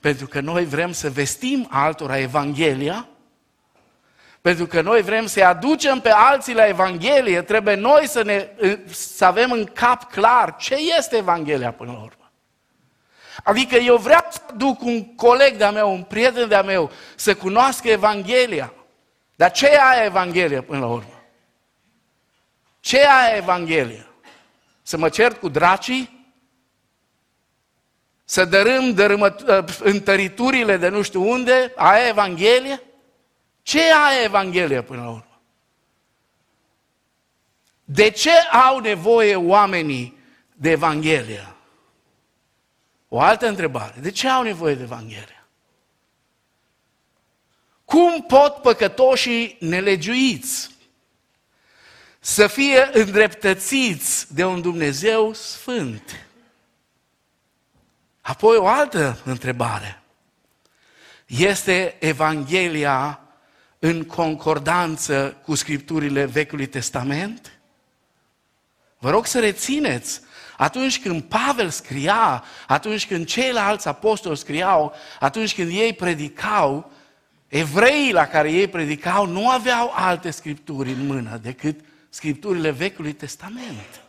pentru 0.00 0.26
că 0.26 0.40
noi 0.40 0.64
vrem 0.64 0.92
să 0.92 1.10
vestim 1.10 1.66
altora 1.70 2.18
Evanghelia, 2.18 3.08
pentru 4.40 4.66
că 4.66 4.80
noi 4.80 5.02
vrem 5.02 5.26
să-i 5.26 5.44
aducem 5.44 6.00
pe 6.00 6.10
alții 6.10 6.54
la 6.54 6.66
Evanghelie, 6.66 7.42
trebuie 7.42 7.74
noi 7.74 8.08
să, 8.08 8.22
ne, 8.22 8.48
să 8.90 9.24
avem 9.24 9.50
în 9.52 9.64
cap 9.64 10.10
clar 10.10 10.56
ce 10.56 10.76
este 10.98 11.16
Evanghelia 11.16 11.72
până 11.72 11.92
la 11.92 11.98
urmă. 11.98 12.25
Adică 13.44 13.76
eu 13.76 13.96
vreau 13.96 14.26
să 14.30 14.40
duc 14.56 14.82
un 14.82 15.14
coleg 15.14 15.56
de-a 15.56 15.70
meu, 15.70 15.92
un 15.92 16.02
prieten 16.02 16.48
de-a 16.48 16.62
meu, 16.62 16.90
să 17.14 17.34
cunoască 17.34 17.88
Evanghelia. 17.88 18.72
Dar 19.36 19.50
ce 19.50 19.66
e 19.66 19.78
aia 19.80 20.04
Evanghelia 20.04 20.62
până 20.62 20.80
la 20.80 20.86
urmă? 20.86 21.22
Ce 22.80 22.98
e 22.98 23.08
aia 23.08 23.36
Evanghelia? 23.36 24.06
Să 24.82 24.96
mă 24.96 25.08
cert 25.08 25.40
cu 25.40 25.48
dracii? 25.48 26.26
Să 28.24 28.44
dărâm 28.44 28.94
dărâmă, 28.94 29.36
ă, 29.46 29.64
întăriturile 29.78 30.76
de 30.76 30.88
nu 30.88 31.02
știu 31.02 31.30
unde? 31.30 31.72
Aia 31.76 32.08
Evanghelia? 32.08 32.82
Ce 33.62 33.78
e 33.78 33.92
aia 33.92 34.22
Evanghelia 34.24 34.82
până 34.82 35.02
la 35.02 35.08
urmă? 35.08 35.40
De 37.84 38.10
ce 38.10 38.30
au 38.68 38.78
nevoie 38.78 39.36
oamenii 39.36 40.18
de 40.52 40.70
Evanghelia? 40.70 41.55
O 43.16 43.20
altă 43.20 43.46
întrebare. 43.46 43.94
De 44.00 44.10
ce 44.10 44.28
au 44.28 44.42
nevoie 44.42 44.74
de 44.74 44.82
Evanghelia? 44.82 45.46
Cum 47.84 48.22
pot 48.22 48.54
păcătoșii 48.54 49.56
nelegiuiți 49.60 50.70
să 52.20 52.46
fie 52.46 52.90
îndreptățiți 52.92 54.34
de 54.34 54.44
un 54.44 54.60
Dumnezeu 54.60 55.32
sfânt? 55.32 56.26
Apoi 58.20 58.56
o 58.56 58.66
altă 58.66 59.18
întrebare. 59.24 60.02
Este 61.26 61.96
Evanghelia 61.98 63.20
în 63.78 64.04
concordanță 64.04 65.36
cu 65.42 65.54
scripturile 65.54 66.24
Vechiului 66.24 66.66
Testament? 66.66 67.58
Vă 68.98 69.10
rog 69.10 69.26
să 69.26 69.40
rețineți, 69.40 70.20
atunci 70.56 71.00
când 71.00 71.22
Pavel 71.22 71.68
scria, 71.68 72.44
atunci 72.66 73.06
când 73.06 73.26
ceilalți 73.26 73.88
apostoli 73.88 74.36
scriau, 74.36 74.94
atunci 75.20 75.54
când 75.54 75.70
ei 75.70 75.92
predicau, 75.92 76.90
evreii 77.48 78.12
la 78.12 78.26
care 78.26 78.50
ei 78.52 78.68
predicau 78.68 79.26
nu 79.26 79.48
aveau 79.48 79.92
alte 79.94 80.30
scripturi 80.30 80.90
în 80.90 81.06
mână 81.06 81.38
decât 81.42 81.80
scripturile 82.08 82.70
Vechiului 82.70 83.12
Testament. 83.12 84.00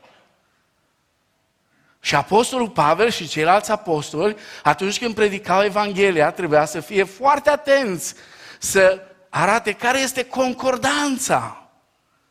Și 1.99 2.15
apostolul 2.15 2.69
Pavel 2.69 3.09
și 3.09 3.27
ceilalți 3.27 3.71
apostoli, 3.71 4.35
atunci 4.63 4.99
când 4.99 5.15
predicau 5.15 5.63
Evanghelia, 5.63 6.31
trebuia 6.31 6.65
să 6.65 6.79
fie 6.79 7.03
foarte 7.03 7.49
atenți 7.49 8.13
să 8.59 9.01
arate 9.29 9.71
care 9.71 9.99
este 9.99 10.25
concordanța 10.25 11.69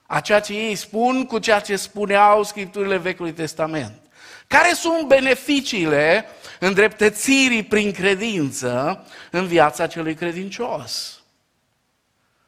a 0.07 0.21
ceea 0.21 0.41
ce 0.41 0.53
ei 0.53 0.75
spun 0.75 1.27
cu 1.27 1.39
ceea 1.39 1.61
ce 1.61 1.77
spuneau 1.77 2.43
Scripturile 2.43 2.97
Vechiului 2.97 3.33
Testament. 3.33 4.06
Care 4.47 4.73
sunt 4.73 5.07
beneficiile 5.07 6.25
îndreptățirii 6.61 7.63
prin 7.63 7.93
credință 7.93 9.05
în 9.31 9.47
viața 9.47 9.87
celui 9.87 10.15
credincios? 10.15 11.21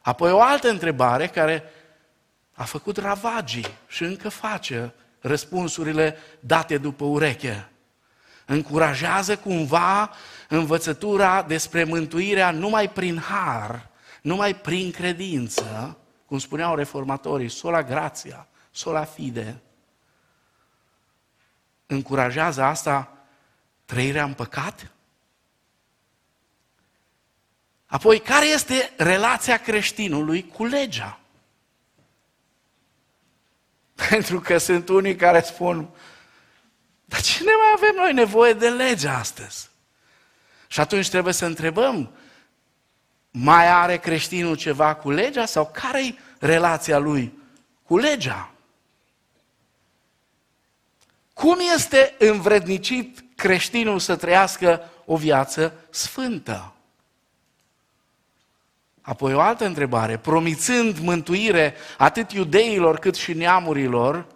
Apoi 0.01 0.31
o 0.31 0.41
altă 0.41 0.69
întrebare 0.69 1.27
care 1.27 1.73
a 2.53 2.65
făcut 2.65 2.97
ravagii 2.97 3.67
și 3.87 4.03
încă 4.03 4.29
face 4.29 4.95
răspunsurile 5.21 6.17
date 6.41 6.79
după 6.79 7.05
ureche. 7.05 7.69
Încurajează 8.47 9.37
cumva 9.37 10.11
învățătura 10.49 11.43
despre 11.43 11.85
mântuirea 11.85 12.51
numai 12.51 12.91
prin 12.91 13.19
har, 13.19 13.89
numai 14.23 14.55
prin 14.55 14.91
credință, 14.91 15.97
cum 16.27 16.39
spuneau 16.39 16.75
reformatorii, 16.75 17.49
sola 17.49 17.83
grația, 17.83 18.47
sola 18.71 19.05
fide, 19.05 19.61
încurajează 21.91 22.63
asta 22.63 23.13
trăirea 23.85 24.25
în 24.25 24.35
păcat? 24.35 24.91
Apoi, 27.87 28.21
care 28.21 28.47
este 28.47 28.93
relația 28.97 29.57
creștinului 29.57 30.47
cu 30.47 30.65
legea? 30.65 31.21
Pentru 34.09 34.41
că 34.41 34.59
sunt 34.59 34.89
unii 34.89 35.17
care 35.17 35.41
spun, 35.41 35.89
dar 37.05 37.21
cine 37.21 37.51
mai 37.51 37.73
avem 37.75 37.95
noi 37.97 38.13
nevoie 38.13 38.53
de 38.53 38.69
lege 38.69 39.09
astăzi? 39.09 39.69
Și 40.67 40.81
atunci 40.81 41.09
trebuie 41.09 41.33
să 41.33 41.47
întrebăm, 41.47 42.11
mai 43.31 43.69
are 43.69 43.97
creștinul 43.97 44.57
ceva 44.57 44.95
cu 44.95 45.11
legea 45.11 45.47
sau 45.47 45.71
care 45.73 46.07
e 46.07 46.15
relația 46.39 46.99
lui 46.99 47.39
cu 47.83 47.97
legea? 47.97 48.53
Cum 51.39 51.59
este 51.75 52.15
învrednicit 52.19 53.25
creștinul 53.37 53.99
să 53.99 54.17
trăiască 54.17 54.91
o 55.05 55.17
viață 55.17 55.73
sfântă? 55.91 56.73
Apoi 59.01 59.35
o 59.35 59.41
altă 59.41 59.65
întrebare, 59.65 60.17
promițând 60.17 60.99
mântuire 60.99 61.75
atât 61.99 62.33
iudeilor 62.33 62.99
cât 62.99 63.15
și 63.15 63.33
neamurilor, 63.33 64.27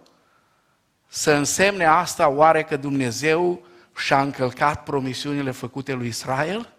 să 1.07 1.31
însemne 1.31 1.85
asta 1.85 2.27
oare 2.27 2.63
că 2.63 2.77
Dumnezeu 2.77 3.65
și-a 3.95 4.21
încălcat 4.21 4.83
promisiunile 4.83 5.51
făcute 5.51 5.93
lui 5.93 6.07
Israel? 6.07 6.69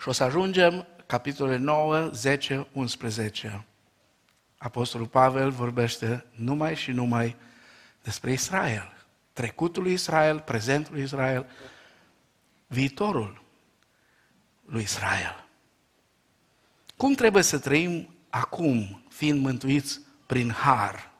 Și 0.00 0.08
o 0.08 0.12
să 0.12 0.24
ajungem 0.24 0.86
capitolele 1.06 1.56
9, 1.56 2.08
10, 2.12 2.66
11. 2.72 3.64
Apostolul 4.64 5.06
Pavel 5.06 5.50
vorbește 5.50 6.24
numai 6.30 6.76
și 6.76 6.90
numai 6.90 7.36
despre 8.02 8.32
Israel. 8.32 8.92
Trecutul 9.32 9.82
lui 9.82 9.92
Israel, 9.92 10.40
prezentul 10.40 10.94
lui 10.94 11.02
Israel, 11.02 11.46
viitorul 12.66 13.42
lui 14.64 14.82
Israel. 14.82 15.46
Cum 16.96 17.14
trebuie 17.14 17.42
să 17.42 17.58
trăim 17.58 18.08
acum, 18.30 19.04
fiind 19.08 19.40
mântuiți 19.40 20.00
prin 20.26 20.50
har? 20.50 21.10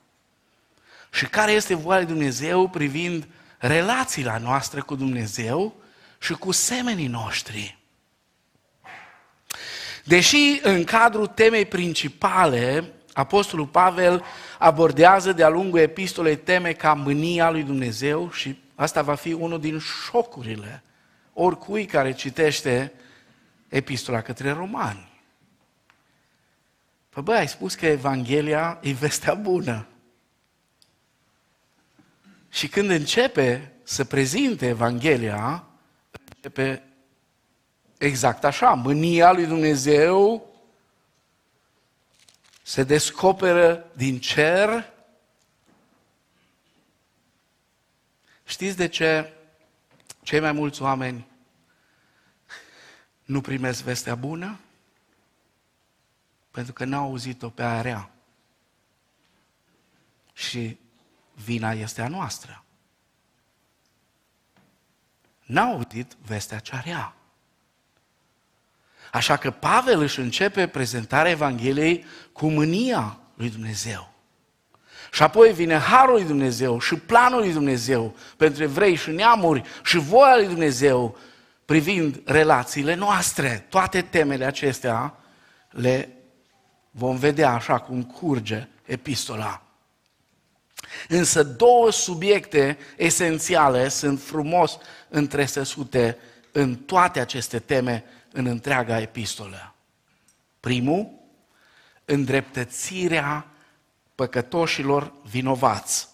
Și 1.13 1.27
care 1.27 1.53
este 1.53 1.75
voia 1.75 1.99
lui 1.99 2.07
Dumnezeu 2.07 2.69
privind 2.69 3.29
relațiile 3.59 4.39
noastre 4.39 4.81
cu 4.81 4.95
Dumnezeu 4.95 5.75
și 6.21 6.33
cu 6.33 6.51
semenii 6.51 7.07
noștri? 7.07 7.79
Deși 10.05 10.61
în 10.63 10.85
cadrul 10.85 11.27
temei 11.27 11.65
principale, 11.65 12.95
Apostolul 13.15 13.67
Pavel 13.67 14.25
abordează 14.59 15.33
de-a 15.33 15.49
lungul 15.49 15.79
epistolei 15.79 16.37
teme 16.37 16.73
ca 16.73 16.95
mânia 16.95 17.51
lui 17.51 17.63
Dumnezeu 17.63 18.31
și 18.31 18.59
asta 18.75 19.03
va 19.03 19.15
fi 19.15 19.33
unul 19.33 19.61
din 19.61 19.79
șocurile 19.79 20.83
oricui 21.33 21.85
care 21.85 22.13
citește 22.13 22.93
epistola 23.69 24.21
către 24.21 24.51
romani. 24.51 25.13
Păi 27.09 27.23
băi, 27.23 27.37
ai 27.37 27.49
spus 27.49 27.75
că 27.75 27.87
Evanghelia 27.87 28.79
e 28.83 28.93
vestea 28.93 29.35
bună. 29.35 29.87
Și 32.49 32.69
când 32.69 32.91
începe 32.91 33.73
să 33.83 34.05
prezinte 34.05 34.67
Evanghelia, 34.67 35.65
începe 36.35 36.83
exact 37.99 38.45
așa, 38.45 38.71
mânia 38.71 39.33
lui 39.33 39.47
Dumnezeu 39.47 40.49
se 42.67 42.83
descoperă 42.83 43.91
din 43.97 44.21
cer. 44.21 44.93
Știți 48.45 48.77
de 48.77 48.89
ce 48.89 49.33
cei 50.23 50.41
mai 50.41 50.53
mulți 50.53 50.83
oameni 50.83 51.27
nu 53.25 53.41
primesc 53.41 53.83
vestea 53.83 54.15
bună? 54.15 54.61
Pentru 56.51 56.73
că 56.73 56.85
n-au 56.85 57.05
auzit-o 57.05 57.49
pe 57.49 57.63
aia 57.63 57.81
rea. 57.81 58.11
Și 60.33 60.79
vina 61.35 61.73
este 61.73 62.03
a 62.03 62.09
noastră. 62.09 62.65
N-au 65.43 65.73
auzit 65.73 66.13
vestea 66.13 66.59
cea 66.59 66.81
rea. 66.81 67.15
Așa 69.15 69.37
că 69.37 69.51
Pavel 69.51 70.01
își 70.01 70.21
începe 70.21 70.67
prezentarea 70.67 71.31
Evangheliei 71.31 72.05
cu 72.33 72.47
mânia 72.47 73.19
lui 73.35 73.51
Dumnezeu. 73.51 74.13
Și 75.13 75.23
apoi 75.23 75.53
vine 75.53 75.77
harul 75.77 76.15
lui 76.15 76.25
Dumnezeu 76.25 76.79
și 76.81 76.95
planul 76.95 77.39
lui 77.39 77.53
Dumnezeu 77.53 78.17
pentru 78.37 78.63
evrei 78.63 78.95
și 78.95 79.11
neamuri 79.11 79.63
și 79.85 79.99
voia 79.99 80.37
lui 80.37 80.47
Dumnezeu 80.47 81.19
privind 81.65 82.21
relațiile 82.25 82.95
noastre. 82.95 83.67
Toate 83.69 84.03
temele 84.03 84.45
acestea 84.45 85.15
le 85.71 86.09
vom 86.91 87.17
vedea 87.17 87.51
așa 87.51 87.79
cum 87.79 88.03
curge 88.03 88.69
epistola. 88.85 89.63
Însă 91.09 91.43
două 91.43 91.93
subiecte 91.93 92.79
esențiale 92.97 93.89
sunt 93.89 94.23
frumos 94.23 94.79
întresăsute 95.09 96.19
în 96.53 96.75
toate 96.75 97.21
aceste 97.21 97.59
teme 97.59 98.05
în 98.35 98.47
întreaga 98.47 99.01
epistolă. 99.01 99.75
Primul, 100.61 101.11
îndreptățirea 102.05 103.47
păcătoșilor 104.15 105.13
vinovați. 105.23 106.09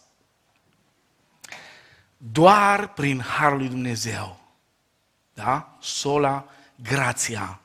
Doar 2.16 2.92
prin 2.92 3.20
Harul 3.20 3.58
lui 3.58 3.68
Dumnezeu, 3.68 4.40
da? 5.34 5.76
Sola 5.80 6.48
grația. 6.82 7.60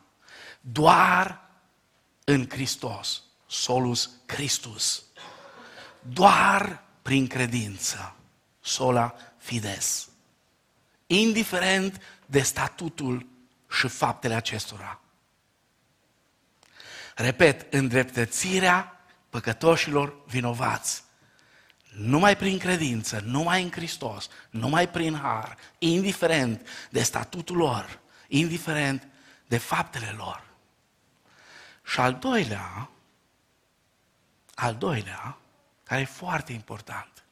Doar 0.62 1.42
în 2.24 2.50
Hristos, 2.50 3.24
solus 3.48 4.10
Christus. 4.26 5.04
Doar 6.00 6.84
prin 7.02 7.28
credință, 7.28 8.16
sola 8.62 9.16
fides. 9.38 10.10
Indiferent 11.08 12.02
de 12.26 12.42
statutul 12.42 13.34
și 13.76 13.88
faptele 13.88 14.34
acestora. 14.34 15.00
Repet, 17.16 17.74
îndreptățirea 17.74 19.02
păcătoșilor 19.30 20.26
vinovați. 20.26 21.04
Numai 21.96 22.38
prin 22.38 22.58
credință, 22.58 23.22
numai 23.26 23.64
în 23.64 23.72
Hristos, 23.72 24.30
numai 24.50 24.90
prin 24.90 25.16
har, 25.16 25.58
indiferent 25.78 26.68
de 26.90 27.04
statutul 27.04 27.58
lor, 27.58 28.00
indiferent 28.28 29.08
de 29.48 29.58
faptele 29.58 30.14
lor. 30.18 30.44
Și 31.84 32.00
al 32.00 32.14
doilea, 32.14 32.90
al 34.56 34.76
doilea, 34.76 35.38
care 35.84 36.02
e 36.02 36.06
foarte 36.06 36.54
important. 36.54 37.24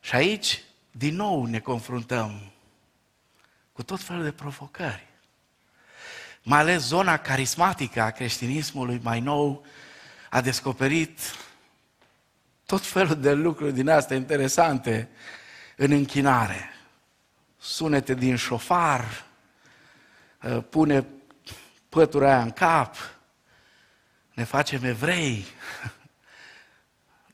Și 0.00 0.14
aici, 0.14 0.62
din 0.90 1.14
nou, 1.14 1.44
ne 1.44 1.60
confruntăm 1.60 2.52
cu 3.78 3.84
tot 3.84 4.00
felul 4.00 4.22
de 4.22 4.32
provocări. 4.32 5.06
Mai 6.42 6.58
ales 6.58 6.82
zona 6.82 7.16
carismatică 7.16 8.00
a 8.02 8.10
creștinismului 8.10 9.00
mai 9.02 9.20
nou 9.20 9.66
a 10.30 10.40
descoperit 10.40 11.20
tot 12.66 12.86
felul 12.86 13.20
de 13.20 13.32
lucruri 13.32 13.72
din 13.72 13.88
astea 13.88 14.16
interesante 14.16 15.08
în 15.76 15.90
închinare. 15.90 16.70
Sunete 17.58 18.14
din 18.14 18.36
șofar, 18.36 19.26
ă, 20.44 20.60
pune 20.60 21.06
pătura 21.88 22.26
aia 22.26 22.42
în 22.42 22.50
cap, 22.50 22.96
ne 24.34 24.44
facem 24.44 24.84
evrei. 24.84 25.44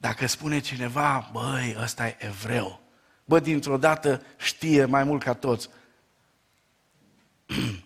Dacă 0.06 0.26
spune 0.26 0.58
cineva, 0.58 1.30
băi, 1.32 1.76
ăsta 1.78 2.06
e 2.06 2.16
evreu, 2.18 2.80
bă, 3.24 3.40
dintr-o 3.40 3.76
dată 3.76 4.22
știe 4.36 4.84
mai 4.84 5.04
mult 5.04 5.22
ca 5.22 5.34
toți. 5.34 5.68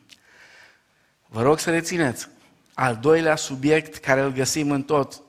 Vă 1.34 1.42
rog 1.42 1.58
să 1.58 1.70
rețineți, 1.70 2.28
al 2.74 2.96
doilea 2.96 3.36
subiect 3.36 3.96
care 3.96 4.20
îl 4.20 4.32
găsim 4.32 4.70
în 4.70 4.82
tot 4.82 5.22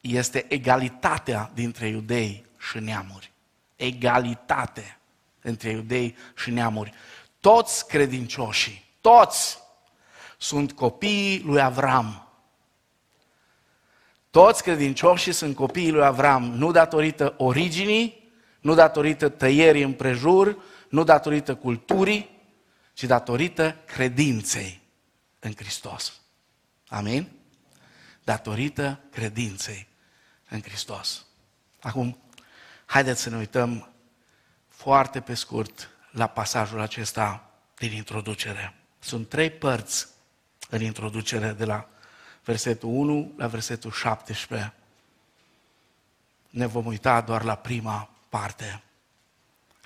este 0.00 0.44
egalitatea 0.48 1.50
dintre 1.54 1.88
iudei 1.88 2.44
și 2.58 2.78
neamuri. 2.78 3.32
Egalitate 3.76 4.98
între 5.40 5.70
iudei 5.70 6.16
și 6.36 6.50
neamuri. 6.50 6.92
Toți 7.40 7.86
credincioșii, 7.86 8.84
toți 9.00 9.58
sunt 10.38 10.72
copiii 10.72 11.42
lui 11.44 11.60
Avram. 11.60 12.28
Toți 14.30 14.62
credincioșii 14.62 15.32
sunt 15.32 15.54
copiii 15.56 15.90
lui 15.90 16.04
Avram, 16.04 16.42
nu 16.42 16.70
datorită 16.70 17.34
originii, 17.36 18.30
nu 18.60 18.74
datorită 18.74 19.28
tăierii 19.28 19.82
împrejur, 19.82 20.58
nu 20.88 21.04
datorită 21.04 21.54
culturii, 21.54 22.37
ci 22.98 23.04
datorită 23.04 23.76
credinței 23.86 24.80
în 25.38 25.52
Hristos. 25.56 26.12
Amin? 26.88 27.28
Datorită 28.24 29.00
credinței 29.10 29.88
în 30.48 30.62
Hristos. 30.62 31.24
Acum, 31.80 32.18
haideți 32.86 33.20
să 33.20 33.30
ne 33.30 33.36
uităm 33.36 33.92
foarte 34.68 35.20
pe 35.20 35.34
scurt 35.34 35.90
la 36.10 36.26
pasajul 36.26 36.80
acesta 36.80 37.50
din 37.76 37.92
introducere. 37.92 38.74
Sunt 38.98 39.28
trei 39.28 39.50
părți 39.50 40.06
în 40.70 40.82
introducere 40.82 41.52
de 41.52 41.64
la 41.64 41.88
versetul 42.44 42.88
1 42.88 43.32
la 43.36 43.46
versetul 43.46 43.90
17. 43.90 44.74
Ne 46.50 46.66
vom 46.66 46.86
uita 46.86 47.20
doar 47.20 47.42
la 47.42 47.54
prima 47.54 48.10
parte. 48.28 48.82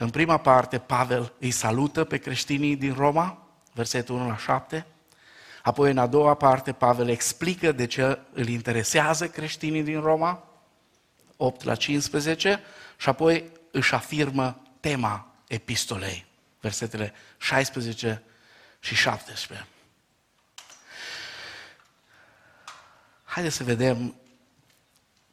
În 0.03 0.11
prima 0.11 0.37
parte, 0.37 0.79
Pavel 0.79 1.33
îi 1.39 1.51
salută 1.51 2.05
pe 2.05 2.17
creștinii 2.17 2.77
din 2.77 2.95
Roma, 2.95 3.47
versetul 3.73 4.15
1 4.15 4.29
la 4.29 4.37
7. 4.37 4.87
Apoi, 5.63 5.91
în 5.91 5.99
a 5.99 6.07
doua 6.07 6.35
parte, 6.35 6.73
Pavel 6.73 7.09
explică 7.09 7.73
de 7.73 7.87
ce 7.87 8.19
îl 8.33 8.49
interesează 8.49 9.29
creștinii 9.29 9.83
din 9.83 10.01
Roma, 10.01 10.49
8 11.37 11.63
la 11.63 11.75
15, 11.75 12.61
și 12.97 13.09
apoi 13.09 13.51
își 13.71 13.95
afirmă 13.95 14.63
tema 14.81 15.35
epistolei, 15.49 16.27
versetele 16.61 17.13
16 17.39 18.23
și 18.81 18.95
17. 18.95 19.67
Haideți 23.25 23.57
să 23.57 23.65
vedem 23.65 24.15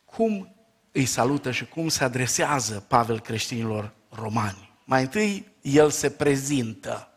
cum 0.06 0.56
îi 0.92 1.06
salută 1.06 1.52
și 1.52 1.66
cum 1.66 1.88
se 1.88 2.04
adresează 2.04 2.86
Pavel 2.88 3.20
creștinilor 3.20 3.98
romani. 4.22 4.76
Mai 4.84 5.02
întâi, 5.02 5.52
el 5.62 5.90
se 5.90 6.10
prezintă. 6.10 7.10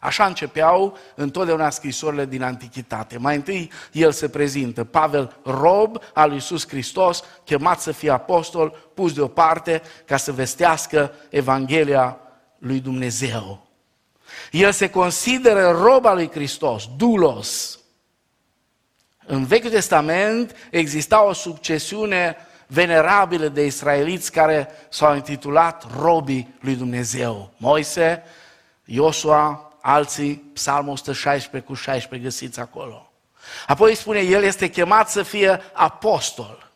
Așa 0.00 0.26
începeau 0.26 0.96
întotdeauna 1.14 1.70
scrisorile 1.70 2.26
din 2.26 2.42
Antichitate. 2.42 3.18
Mai 3.18 3.36
întâi 3.36 3.70
el 3.92 4.12
se 4.12 4.28
prezintă, 4.28 4.84
Pavel, 4.84 5.40
rob 5.44 5.98
al 6.14 6.26
lui 6.28 6.36
Iisus 6.36 6.68
Hristos, 6.68 7.24
chemat 7.44 7.80
să 7.80 7.92
fie 7.92 8.10
apostol, 8.10 8.90
pus 8.94 9.12
deoparte 9.12 9.82
ca 10.04 10.16
să 10.16 10.32
vestească 10.32 11.12
Evanghelia 11.30 12.18
lui 12.58 12.80
Dumnezeu. 12.80 13.66
El 14.50 14.72
se 14.72 14.90
consideră 14.90 15.70
rob 15.70 16.04
al 16.04 16.14
lui 16.14 16.30
Hristos, 16.30 16.88
dulos. 16.96 17.80
În 19.26 19.44
Vechiul 19.44 19.70
Testament 19.70 20.56
exista 20.70 21.24
o 21.24 21.32
succesiune 21.32 22.36
venerabilă 22.72 23.48
de 23.48 23.64
israeliți 23.64 24.32
care 24.32 24.68
s-au 24.88 25.14
intitulat 25.14 25.86
robii 26.00 26.54
lui 26.60 26.74
Dumnezeu. 26.74 27.52
Moise, 27.56 28.22
Iosua, 28.84 29.72
alții, 29.80 30.34
Psalmul 30.34 30.92
116 30.92 31.70
cu 31.70 31.74
16 31.74 32.28
găsiți 32.28 32.60
acolo. 32.60 33.12
Apoi 33.66 33.94
spune, 33.94 34.20
el 34.20 34.42
este 34.42 34.68
chemat 34.68 35.10
să 35.10 35.22
fie 35.22 35.60
apostol. 35.72 36.70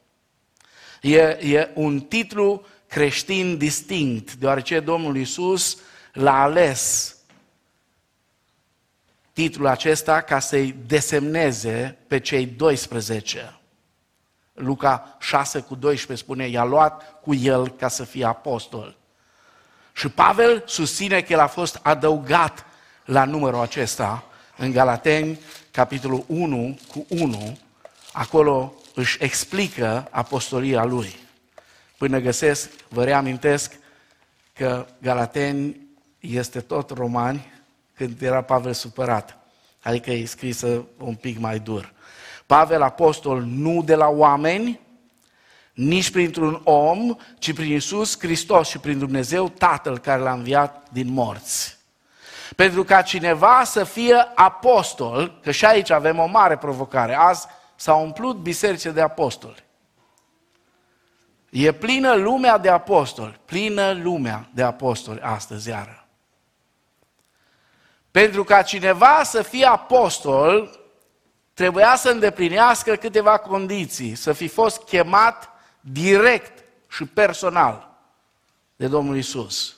E, 1.01 1.19
e 1.21 1.71
un 1.75 2.01
titlu 2.01 2.65
creștin 2.87 3.57
distinct, 3.57 4.35
deoarece 4.35 4.81
Domnul 4.81 5.17
Iisus 5.17 5.79
l-a 6.13 6.43
ales 6.43 7.17
titlul 9.33 9.67
acesta 9.67 10.21
ca 10.21 10.39
să-i 10.39 10.75
desemneze 10.87 11.99
pe 12.07 12.21
cei 12.21 12.47
12. 12.47 13.59
Luca 14.57 15.17
6 15.19 15.61
cu 15.61 15.75
12 15.75 16.25
spune, 16.27 16.47
i-a 16.47 16.65
luat 16.65 17.21
cu 17.21 17.35
el 17.35 17.69
ca 17.69 17.89
să 17.89 18.05
fie 18.05 18.25
apostol. 18.25 18.97
Și 19.93 20.09
Pavel 20.09 20.63
susține 20.67 21.21
că 21.21 21.33
el 21.33 21.39
a 21.39 21.47
fost 21.47 21.81
adăugat 21.83 22.67
la 23.05 23.25
numărul 23.25 23.61
acesta 23.61 24.25
în 24.57 24.73
Galateni, 24.73 25.41
capitolul 25.71 26.25
1 26.27 26.79
cu 26.89 27.07
1, 27.09 27.59
acolo 28.13 28.75
își 28.95 29.17
explică 29.21 30.09
apostolia 30.11 30.85
lui. 30.85 31.17
Până 31.99 32.19
găsesc, 32.19 32.71
vă 32.89 33.05
reamintesc 33.05 33.73
că 34.53 34.87
Galateni 34.99 35.81
este 36.21 36.61
tot 36.61 36.91
romani 36.91 37.53
când 37.95 38.23
era 38.23 38.43
Pavel 38.43 38.73
supărat. 38.73 39.39
Adică 39.83 40.11
e 40.11 40.25
scrisă 40.25 40.85
un 40.99 41.15
pic 41.15 41.39
mai 41.39 41.59
dur. 41.59 41.93
Pavel, 42.47 42.83
apostol, 42.83 43.43
nu 43.43 43.83
de 43.83 43.95
la 43.95 44.09
oameni, 44.09 44.81
nici 45.73 46.11
printr-un 46.11 46.61
om, 46.65 47.17
ci 47.39 47.53
prin 47.53 47.73
Isus 47.73 48.19
Hristos 48.19 48.69
și 48.69 48.79
prin 48.79 48.99
Dumnezeu 48.99 49.49
Tatăl 49.49 49.99
care 49.99 50.21
l-a 50.21 50.33
înviat 50.33 50.87
din 50.91 51.13
morți. 51.13 51.79
Pentru 52.57 52.85
ca 52.85 53.03
cineva 53.03 53.65
să 53.65 53.85
fie 53.85 54.15
apostol, 54.35 55.39
că 55.43 55.51
și 55.51 55.65
aici 55.65 55.91
avem 55.91 56.19
o 56.19 56.27
mare 56.27 56.57
provocare. 56.57 57.15
Azi 57.15 57.47
s-au 57.77 58.03
umplut 58.03 58.37
bisericile 58.37 58.93
de 58.93 59.01
apostoli. 59.01 59.65
E 61.51 61.73
plină 61.73 62.15
lumea 62.15 62.59
de 62.59 62.69
apostoli, 62.69 63.41
plină 63.45 63.93
lumea 63.93 64.49
de 64.55 64.63
apostoli 64.63 65.21
astăzi 65.21 65.69
iară. 65.69 66.07
Pentru 68.11 68.45
ca 68.45 68.63
cineva 68.63 69.21
să 69.23 69.43
fie 69.43 69.65
apostol, 69.65 70.81
trebuia 71.57 71.97
să 71.97 72.11
îndeplinească 72.11 72.95
câteva 72.95 73.39
condiții, 73.39 74.15
să 74.15 74.33
fi 74.33 74.49
fost 74.49 74.83
chemat 74.83 75.49
direct 75.81 76.65
și 76.89 77.05
personal 77.05 77.99
de 78.77 78.87
Domnul 78.87 79.17
Isus. 79.17 79.77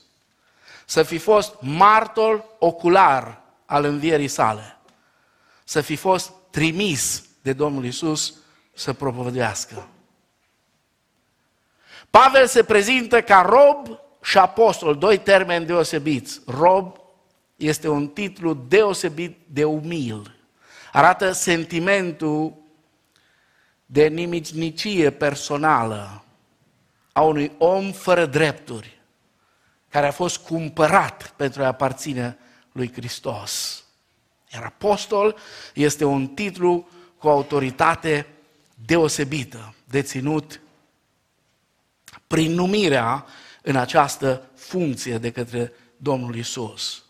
Să 0.85 1.03
fi 1.03 1.18
fost 1.18 1.55
martor 1.61 2.45
ocular 2.59 3.41
al 3.66 3.85
învierii 3.85 4.29
sale. 4.29 4.76
Să 5.64 5.81
fi 5.81 5.97
fost 5.97 6.33
trimis 6.51 7.24
de 7.43 7.53
Domnul 7.53 7.85
Isus 7.85 8.35
să 8.74 8.93
propovădească. 8.93 9.89
Pavel 12.11 12.47
se 12.47 12.64
prezintă 12.64 13.22
ca 13.22 13.41
rob 13.41 13.99
și 14.22 14.39
apostol, 14.39 14.97
doi 14.97 15.18
termeni 15.18 15.66
deosebiți. 15.66 16.41
Rob 16.47 16.97
este 17.57 17.89
un 17.89 18.09
titlu 18.09 18.55
deosebit 18.55 19.39
de 19.47 19.64
umil. 19.64 20.38
Arată 20.99 21.32
sentimentul 21.32 22.55
de 23.86 24.07
nimicnicie 24.07 25.11
personală 25.11 26.24
a 27.12 27.20
unui 27.20 27.53
om 27.59 27.92
fără 27.92 28.26
drepturi, 28.26 29.01
care 29.88 30.07
a 30.07 30.11
fost 30.11 30.38
cumpărat 30.38 31.32
pentru 31.36 31.62
a 31.62 31.66
aparține 31.66 32.38
lui 32.72 32.92
Hristos. 32.92 33.84
Iar 34.53 34.64
apostol 34.64 35.36
este 35.74 36.05
un 36.05 36.26
titlu 36.26 36.88
cu 37.18 37.28
autoritate 37.28 38.26
deosebită, 38.74 39.74
deținut 39.84 40.61
prin 42.26 42.53
numirea 42.53 43.26
în 43.62 43.76
această 43.76 44.51
funcție 44.55 45.18
de 45.18 45.30
către 45.30 45.72
Domnul 45.96 46.36
Isus. 46.36 47.03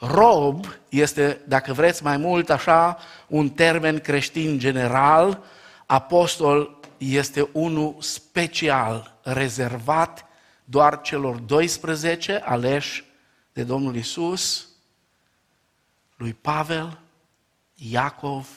Rob 0.00 0.66
este, 0.88 1.40
dacă 1.48 1.72
vreți 1.72 2.02
mai 2.02 2.16
mult 2.16 2.50
așa, 2.50 2.98
un 3.26 3.50
termen 3.50 3.98
creștin 3.98 4.58
general, 4.58 5.44
apostol 5.86 6.78
este 6.98 7.48
unul 7.52 7.96
special, 7.98 9.18
rezervat 9.22 10.26
doar 10.64 11.00
celor 11.00 11.36
12 11.36 12.42
aleși 12.44 13.04
de 13.52 13.62
Domnul 13.62 13.96
Isus, 13.96 14.68
lui 16.16 16.34
Pavel, 16.34 16.98
Iacov, 17.74 18.48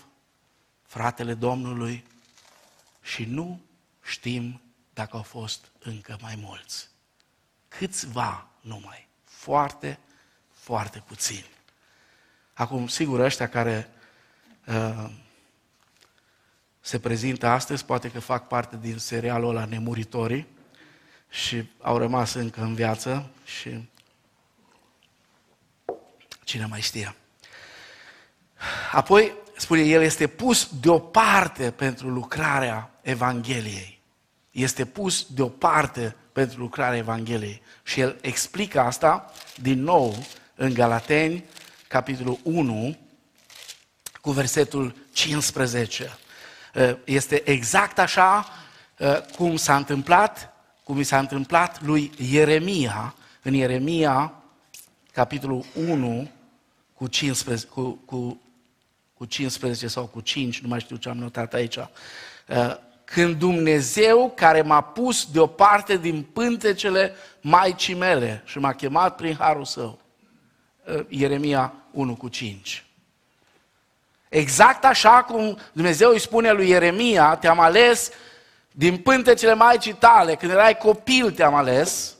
fratele 0.82 1.34
Domnului 1.34 2.06
și 3.02 3.26
nu 3.26 3.62
știm 4.02 4.62
dacă 4.94 5.16
au 5.16 5.24
fost 5.24 5.72
încă 5.80 6.18
mai 6.22 6.39
mulți. 6.41 6.89
Câțiva 7.68 8.48
numai. 8.62 9.08
Foarte, 9.24 10.00
foarte 10.64 11.03
puțini. 11.07 11.45
Acum, 12.53 12.88
sigur, 12.88 13.20
ăștia 13.20 13.49
care 13.49 13.89
uh, 14.68 15.09
se 16.80 16.99
prezintă 16.99 17.47
astăzi, 17.47 17.86
poate 17.86 18.11
că 18.11 18.20
fac 18.20 18.47
parte 18.47 18.78
din 18.82 18.97
serialul 18.97 19.49
ăla 19.49 19.66
Nemuritorii 19.66 20.47
și 21.30 21.70
au 21.82 21.97
rămas 21.97 22.34
încă 22.34 22.61
în 22.61 22.74
viață 22.74 23.30
și 23.45 23.89
cine 26.43 26.66
mai 26.66 26.82
știe. 26.82 27.16
Apoi, 28.91 29.34
spune, 29.57 29.82
el 29.82 30.01
este 30.01 30.28
pus 30.28 30.70
deoparte 30.80 31.72
pentru 31.72 32.09
lucrarea 32.09 32.91
Evangheliei. 33.01 34.01
Este 34.51 34.86
pus 34.86 35.26
deoparte 35.30 36.16
pentru 36.32 36.59
lucrarea 36.59 36.97
Evangheliei. 36.97 37.61
Și 37.84 37.99
el 37.99 38.18
explică 38.22 38.80
asta 38.80 39.32
din 39.55 39.84
nou 39.84 40.16
în 40.56 40.74
Galateni, 40.74 41.43
capitolul 41.88 42.39
1, 42.43 42.97
cu 44.22 44.32
versetul 44.32 44.95
15. 45.12 46.18
Uh, 46.76 46.95
este 47.04 47.49
exact 47.49 47.99
așa 47.99 48.45
uh, 48.97 49.22
cum 49.36 49.56
s-a 49.56 49.76
întâmplat, 49.76 50.54
cum 50.84 50.99
i 50.99 51.04
s-a 51.04 51.20
întâmplat 51.20 51.82
lui 51.82 52.12
Ieremia, 52.32 53.16
în 53.41 53.54
Ieremia, 53.54 54.34
capitolul 55.14 55.66
1, 55.74 56.30
cu 56.93 57.08
15, 57.08 57.68
cu, 57.68 57.99
cu, 58.06 58.41
cu 59.14 59.26
15 59.26 59.88
sau 59.88 60.06
cu 60.06 60.22
5, 60.22 60.60
nu 60.62 60.68
mai 60.68 60.80
știu 60.80 60.95
ce 60.95 61.10
am 61.10 61.18
notat 61.18 61.54
aici. 61.54 61.76
Uh, 61.76 61.88
când 63.04 63.36
Dumnezeu 63.36 64.32
care 64.36 64.62
m-a 64.62 64.82
pus 64.82 65.32
deoparte 65.32 65.97
din 65.97 66.24
pântecele 66.34 67.16
Maicii 67.41 67.93
mele 67.93 68.41
și 68.45 68.60
m-a 68.60 68.74
chemat 68.74 69.16
prin 69.16 69.36
harul 69.36 69.66
său. 69.66 69.99
Ieremia 71.07 71.73
1 71.91 72.15
cu 72.15 72.27
5. 72.27 72.86
Exact 74.29 74.86
așa 74.86 75.23
cum 75.23 75.57
Dumnezeu 75.71 76.09
îi 76.09 76.19
spune 76.19 76.51
lui 76.51 76.69
Ieremia, 76.69 77.36
te-am 77.36 77.59
ales 77.59 78.11
din 78.71 78.97
pântecele 78.97 79.53
Maicii 79.53 79.93
tale, 79.93 80.36
când 80.36 80.51
erai 80.51 80.77
copil 80.77 81.31
te-am 81.31 81.53
ales, 81.53 82.15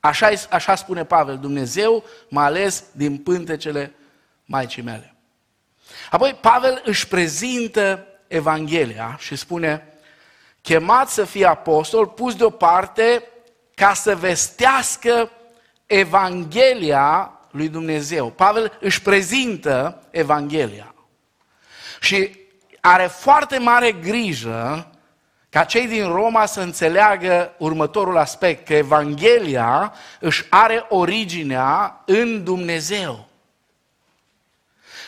așa, 0.00 0.30
așa 0.50 0.74
spune 0.74 1.04
Pavel, 1.04 1.38
Dumnezeu 1.38 2.04
m-a 2.28 2.44
ales 2.44 2.84
din 2.92 3.18
pântecele 3.18 3.94
Maicii 4.44 4.82
mele. 4.82 5.14
Apoi 6.10 6.34
Pavel 6.40 6.82
își 6.84 7.08
prezintă 7.08 8.06
Evanghelia 8.26 9.16
și 9.20 9.36
spune, 9.36 9.98
chemat 10.62 11.08
să 11.08 11.24
fie 11.24 11.46
apostol, 11.46 12.06
pus 12.06 12.34
deoparte 12.36 13.28
ca 13.74 13.94
să 13.94 14.16
vestească 14.16 15.30
Evanghelia 15.86 17.33
lui 17.54 17.68
Dumnezeu. 17.68 18.30
Pavel 18.30 18.78
își 18.80 19.02
prezintă 19.02 20.02
Evanghelia. 20.10 20.94
Și 22.00 22.36
are 22.80 23.06
foarte 23.06 23.58
mare 23.58 23.92
grijă 23.92 24.88
ca 25.50 25.64
cei 25.64 25.86
din 25.86 26.12
Roma 26.12 26.46
să 26.46 26.60
înțeleagă 26.60 27.54
următorul 27.58 28.16
aspect, 28.16 28.66
că 28.66 28.74
Evanghelia 28.74 29.94
își 30.20 30.46
are 30.48 30.86
originea 30.88 32.02
în 32.06 32.44
Dumnezeu. 32.44 33.28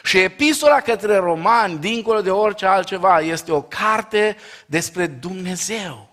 Și 0.02 0.18
epistola 0.18 0.80
către 0.80 1.16
romani, 1.16 1.78
dincolo 1.78 2.20
de 2.20 2.30
orice 2.30 2.66
altceva, 2.66 3.20
este 3.20 3.52
o 3.52 3.62
carte 3.62 4.36
despre 4.66 5.06
Dumnezeu. 5.06 6.08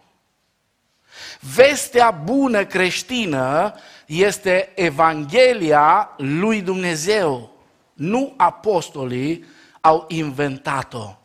Vestea 1.55 2.11
bună 2.11 2.65
creștină 2.65 3.75
este 4.21 4.71
Evanghelia 4.75 6.13
lui 6.17 6.61
Dumnezeu, 6.61 7.57
nu 7.93 8.33
apostolii 8.37 9.45
au 9.81 10.05
inventat-o. 10.07 11.17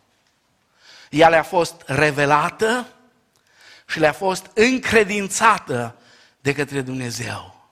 Ea 1.10 1.28
le-a 1.28 1.42
fost 1.42 1.82
revelată 1.86 2.86
și 3.86 3.98
le-a 3.98 4.12
fost 4.12 4.50
încredințată 4.54 5.96
de 6.40 6.52
către 6.52 6.80
Dumnezeu. 6.80 7.70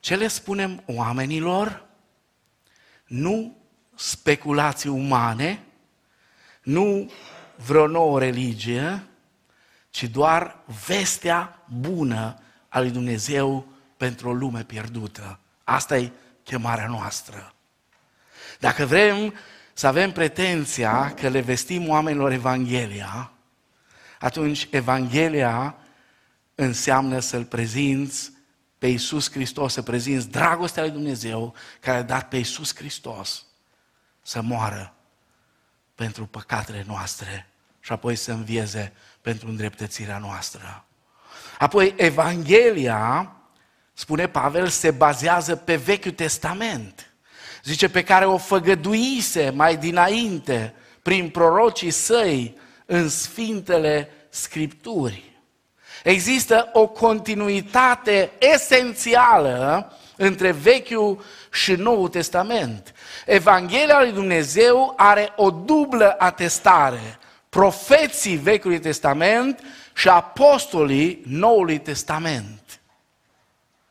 Ce 0.00 0.16
le 0.16 0.28
spunem 0.28 0.82
oamenilor? 0.86 1.86
Nu 3.06 3.56
speculații 3.94 4.90
umane, 4.90 5.64
nu 6.62 7.10
vreo 7.56 7.86
nouă 7.86 8.18
religie, 8.18 9.02
ci 9.90 10.04
doar 10.04 10.56
vestea 10.86 11.62
bună 11.68 12.42
a 12.68 12.80
lui 12.80 12.90
Dumnezeu 12.90 13.66
pentru 13.96 14.28
o 14.28 14.32
lume 14.32 14.64
pierdută. 14.64 15.38
Asta 15.64 15.98
e 15.98 16.12
chemarea 16.42 16.86
noastră. 16.86 17.54
Dacă 18.58 18.84
vrem 18.84 19.34
să 19.72 19.86
avem 19.86 20.12
pretenția 20.12 21.14
că 21.14 21.28
le 21.28 21.40
vestim 21.40 21.88
oamenilor 21.88 22.32
Evanghelia, 22.32 23.32
atunci 24.18 24.68
Evanghelia 24.70 25.76
înseamnă 26.54 27.18
să-L 27.18 27.44
prezinți 27.44 28.32
pe 28.78 28.86
Iisus 28.86 29.30
Hristos, 29.30 29.72
să 29.72 29.82
prezinți 29.82 30.28
dragostea 30.28 30.82
lui 30.82 30.92
Dumnezeu 30.92 31.54
care 31.80 31.98
a 31.98 32.02
dat 32.02 32.28
pe 32.28 32.36
Iisus 32.36 32.74
Hristos 32.74 33.46
să 34.22 34.40
moară 34.42 34.94
pentru 35.94 36.26
păcatele 36.26 36.84
noastre 36.86 37.50
și 37.80 37.92
apoi 37.92 38.16
să 38.16 38.32
învieze 38.32 38.92
pentru 39.20 39.48
îndreptățirea 39.48 40.18
noastră. 40.18 40.87
Apoi, 41.58 41.94
Evanghelia, 41.96 43.32
spune 43.92 44.28
Pavel, 44.28 44.68
se 44.68 44.90
bazează 44.90 45.56
pe 45.56 45.76
Vechiul 45.76 46.10
Testament. 46.10 47.12
zice, 47.64 47.88
pe 47.88 48.02
care 48.02 48.24
o 48.24 48.38
făgăduise 48.38 49.50
mai 49.54 49.76
dinainte 49.76 50.74
prin 51.02 51.28
prorocii 51.28 51.90
săi 51.90 52.58
în 52.86 53.08
Sfintele 53.08 54.08
Scripturi. 54.28 55.40
Există 56.02 56.70
o 56.72 56.86
continuitate 56.86 58.30
esențială 58.54 59.92
între 60.16 60.50
Vechiul 60.50 61.24
și 61.52 61.72
Noul 61.72 62.08
Testament. 62.08 62.94
Evanghelia 63.26 64.00
lui 64.00 64.12
Dumnezeu 64.12 64.94
are 64.96 65.32
o 65.36 65.50
dublă 65.50 66.14
atestare. 66.18 67.18
Profeții 67.48 68.36
Vechiului 68.36 68.80
Testament 68.80 69.60
și 69.98 70.08
apostolii 70.08 71.22
Noului 71.26 71.78
Testament. 71.78 72.80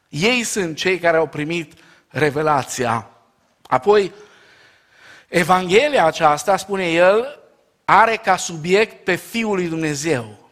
Ei 0.09 0.43
sunt 0.43 0.77
cei 0.77 0.99
care 0.99 1.17
au 1.17 1.27
primit 1.27 1.73
revelația. 2.07 3.09
Apoi, 3.61 4.11
Evanghelia 5.27 6.05
aceasta, 6.05 6.57
spune 6.57 6.91
el, 6.91 7.39
are 7.85 8.15
ca 8.15 8.37
subiect 8.37 9.03
pe 9.03 9.15
Fiul 9.15 9.55
lui 9.55 9.67
Dumnezeu. 9.67 10.49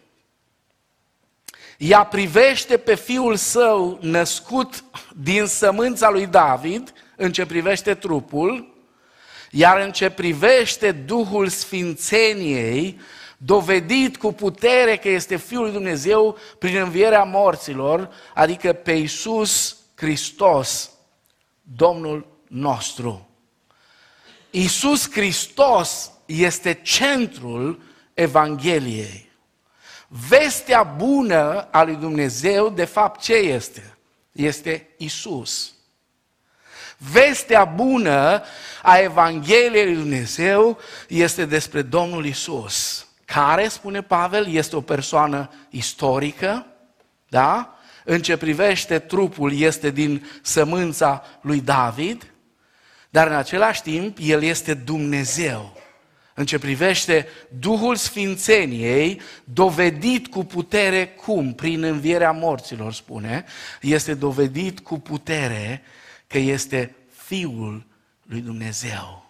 Ea 1.77 2.03
privește 2.03 2.77
pe 2.77 2.95
Fiul 2.95 3.35
Său 3.35 3.97
născut 4.01 4.83
din 5.15 5.45
sămânța 5.45 6.09
lui 6.09 6.25
David, 6.25 6.93
în 7.15 7.31
ce 7.31 7.45
privește 7.45 7.93
trupul, 7.93 8.73
iar 9.51 9.79
în 9.79 9.91
ce 9.91 10.09
privește 10.09 10.91
Duhul 10.91 11.47
Sfințeniei, 11.47 12.99
dovedit 13.37 14.17
cu 14.17 14.33
putere 14.33 14.97
că 14.97 15.09
este 15.09 15.35
Fiul 15.35 15.61
lui 15.61 15.71
Dumnezeu 15.71 16.37
prin 16.59 16.75
învierea 16.75 17.23
morților, 17.23 18.09
adică 18.33 18.73
pe 18.73 18.91
Iisus 18.91 19.77
Hristos, 19.95 20.89
Domnul 21.61 22.27
nostru. 22.47 23.29
Iisus 24.49 25.11
Hristos 25.11 26.11
este 26.25 26.73
centrul 26.73 27.81
Evangheliei. 28.13 29.31
Vestea 30.07 30.83
bună 30.83 31.67
a 31.71 31.83
lui 31.83 31.95
Dumnezeu, 31.95 32.69
de 32.69 32.85
fapt, 32.85 33.21
ce 33.21 33.33
este? 33.33 33.97
Este 34.31 34.87
Isus. 34.97 35.73
Vestea 36.97 37.65
bună 37.65 38.43
a 38.81 38.97
Evangheliei 38.97 39.85
lui 39.85 39.95
Dumnezeu 39.95 40.77
este 41.07 41.45
despre 41.45 41.81
Domnul 41.81 42.25
Isus, 42.25 43.04
care, 43.25 43.67
spune 43.67 44.01
Pavel, 44.01 44.47
este 44.47 44.75
o 44.75 44.81
persoană 44.81 45.49
istorică, 45.69 46.65
da? 47.27 47.77
În 48.03 48.21
ce 48.21 48.37
privește 48.37 48.99
trupul, 48.99 49.53
este 49.59 49.89
din 49.89 50.27
sămânța 50.41 51.23
lui 51.41 51.61
David, 51.61 52.33
dar 53.09 53.27
în 53.27 53.35
același 53.35 53.81
timp, 53.81 54.17
el 54.21 54.43
este 54.43 54.73
Dumnezeu 54.73 55.83
în 56.37 56.45
ce 56.45 56.59
privește 56.59 57.27
Duhul 57.59 57.95
Sfințeniei, 57.95 59.21
dovedit 59.43 60.27
cu 60.27 60.43
putere 60.43 61.07
cum? 61.07 61.53
Prin 61.53 61.83
învierea 61.83 62.31
morților, 62.31 62.93
spune, 62.93 63.45
este 63.81 64.13
dovedit 64.13 64.79
cu 64.79 64.99
putere 64.99 65.81
că 66.27 66.37
este 66.37 66.95
Fiul 67.25 67.85
lui 68.21 68.41
Dumnezeu. 68.41 69.25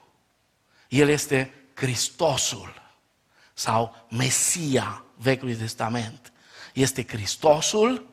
El 0.89 1.09
este 1.09 1.53
Hristosul 1.73 2.84
sau 3.57 4.05
Mesia 4.09 5.03
Vechiului 5.15 5.55
Testament. 5.55 6.31
Este 6.73 7.05
Hristosul, 7.07 8.07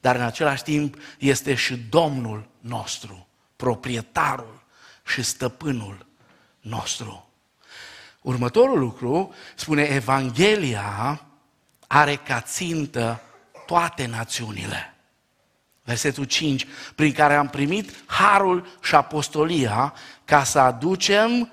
dar 0.00 0.16
în 0.16 0.22
același 0.22 0.62
timp 0.62 0.96
este 1.18 1.54
și 1.54 1.76
Domnul 1.76 2.48
nostru, 2.60 3.26
proprietarul 3.56 4.62
și 5.06 5.22
stăpânul 5.22 6.06
nostru. 6.60 7.30
Următorul 8.20 8.78
lucru 8.78 9.34
spune 9.54 9.82
Evanghelia 9.82 11.24
are 11.86 12.16
ca 12.16 12.40
țintă 12.40 13.20
toate 13.66 14.06
națiunile. 14.06 14.94
Versetul 15.84 16.24
5, 16.24 16.66
prin 16.94 17.12
care 17.12 17.34
am 17.34 17.48
primit 17.48 17.94
harul 18.06 18.66
și 18.82 18.94
apostolia 18.94 19.94
ca 20.24 20.44
să 20.44 20.58
aducem 20.58 21.52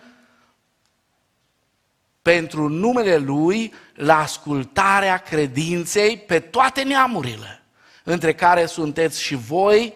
pentru 2.27 2.67
numele 2.67 3.17
Lui 3.17 3.73
la 3.93 4.17
ascultarea 4.17 5.17
credinței 5.17 6.17
pe 6.17 6.39
toate 6.39 6.83
neamurile, 6.83 7.63
între 8.03 8.33
care 8.33 8.65
sunteți 8.65 9.21
și 9.21 9.35
voi, 9.35 9.93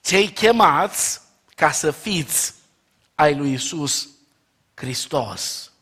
cei 0.00 0.28
chemați 0.28 1.20
ca 1.54 1.70
să 1.70 1.90
fiți 1.90 2.54
ai 3.14 3.34
lui 3.34 3.52
Isus 3.52 4.08
Hristos. 4.74 5.72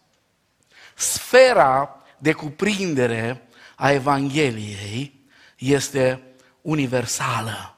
Sfera 0.95 2.03
de 2.19 2.33
cuprindere 2.33 3.49
a 3.75 3.91
Evangheliei 3.91 5.29
este 5.57 6.23
universală. 6.61 7.77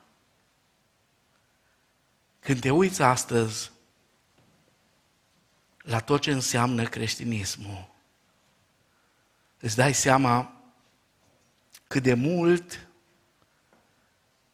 Când 2.41 2.61
te 2.61 2.70
uiți 2.70 3.03
astăzi 3.03 3.70
la 5.89 6.01
tot 6.01 6.20
ce 6.20 6.30
înseamnă 6.30 6.84
creștinismul, 6.84 7.89
îți 9.61 9.76
dai 9.76 9.95
seama 9.95 10.62
cât 11.86 12.03
de 12.03 12.14
mult 12.14 12.89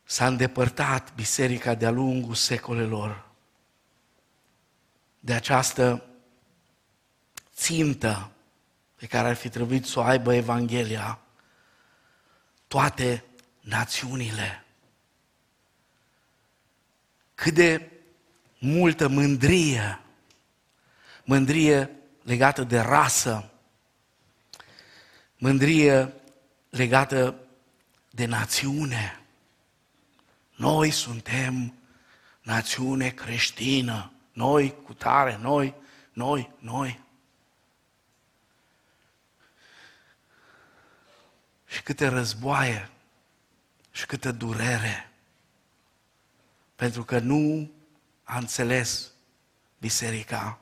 s-a 0.05 0.27
îndepărtat 0.27 1.15
biserica 1.15 1.75
de-a 1.75 1.91
lungul 1.91 2.35
secolelor 2.35 3.29
de 5.21 5.35
această 5.35 6.05
țintă 7.55 8.31
pe 8.95 9.07
care 9.07 9.29
ar 9.29 9.35
fi 9.35 9.49
trebuit 9.49 9.85
să 9.85 9.99
o 9.99 10.03
aibă 10.03 10.35
Evanghelia, 10.35 11.19
toate 12.67 13.25
națiunile. 13.61 14.65
Cât 17.35 17.55
de 17.55 17.91
multă 18.59 19.09
mândrie, 19.09 20.04
mândrie 21.25 21.91
legată 22.23 22.65
de 22.65 22.81
rasă, 22.81 23.51
mândrie 25.39 26.13
legată 26.71 27.35
de 28.11 28.27
națiune. 28.27 29.21
Noi 30.57 30.91
suntem 30.91 31.75
națiune 32.43 33.09
creștină, 33.11 34.13
noi 34.33 34.75
cu 34.85 34.95
tare, 34.95 35.39
noi, 35.41 35.75
noi, 36.13 36.51
noi. 36.59 37.05
și 41.75 41.83
câte 41.83 42.07
războaie 42.07 42.91
și 43.91 44.07
câtă 44.07 44.33
durere. 44.33 45.11
Pentru 46.77 47.05
că 47.05 47.19
nu 47.19 47.71
a 48.23 48.39
înțeles 48.39 49.11
biserica 49.79 50.59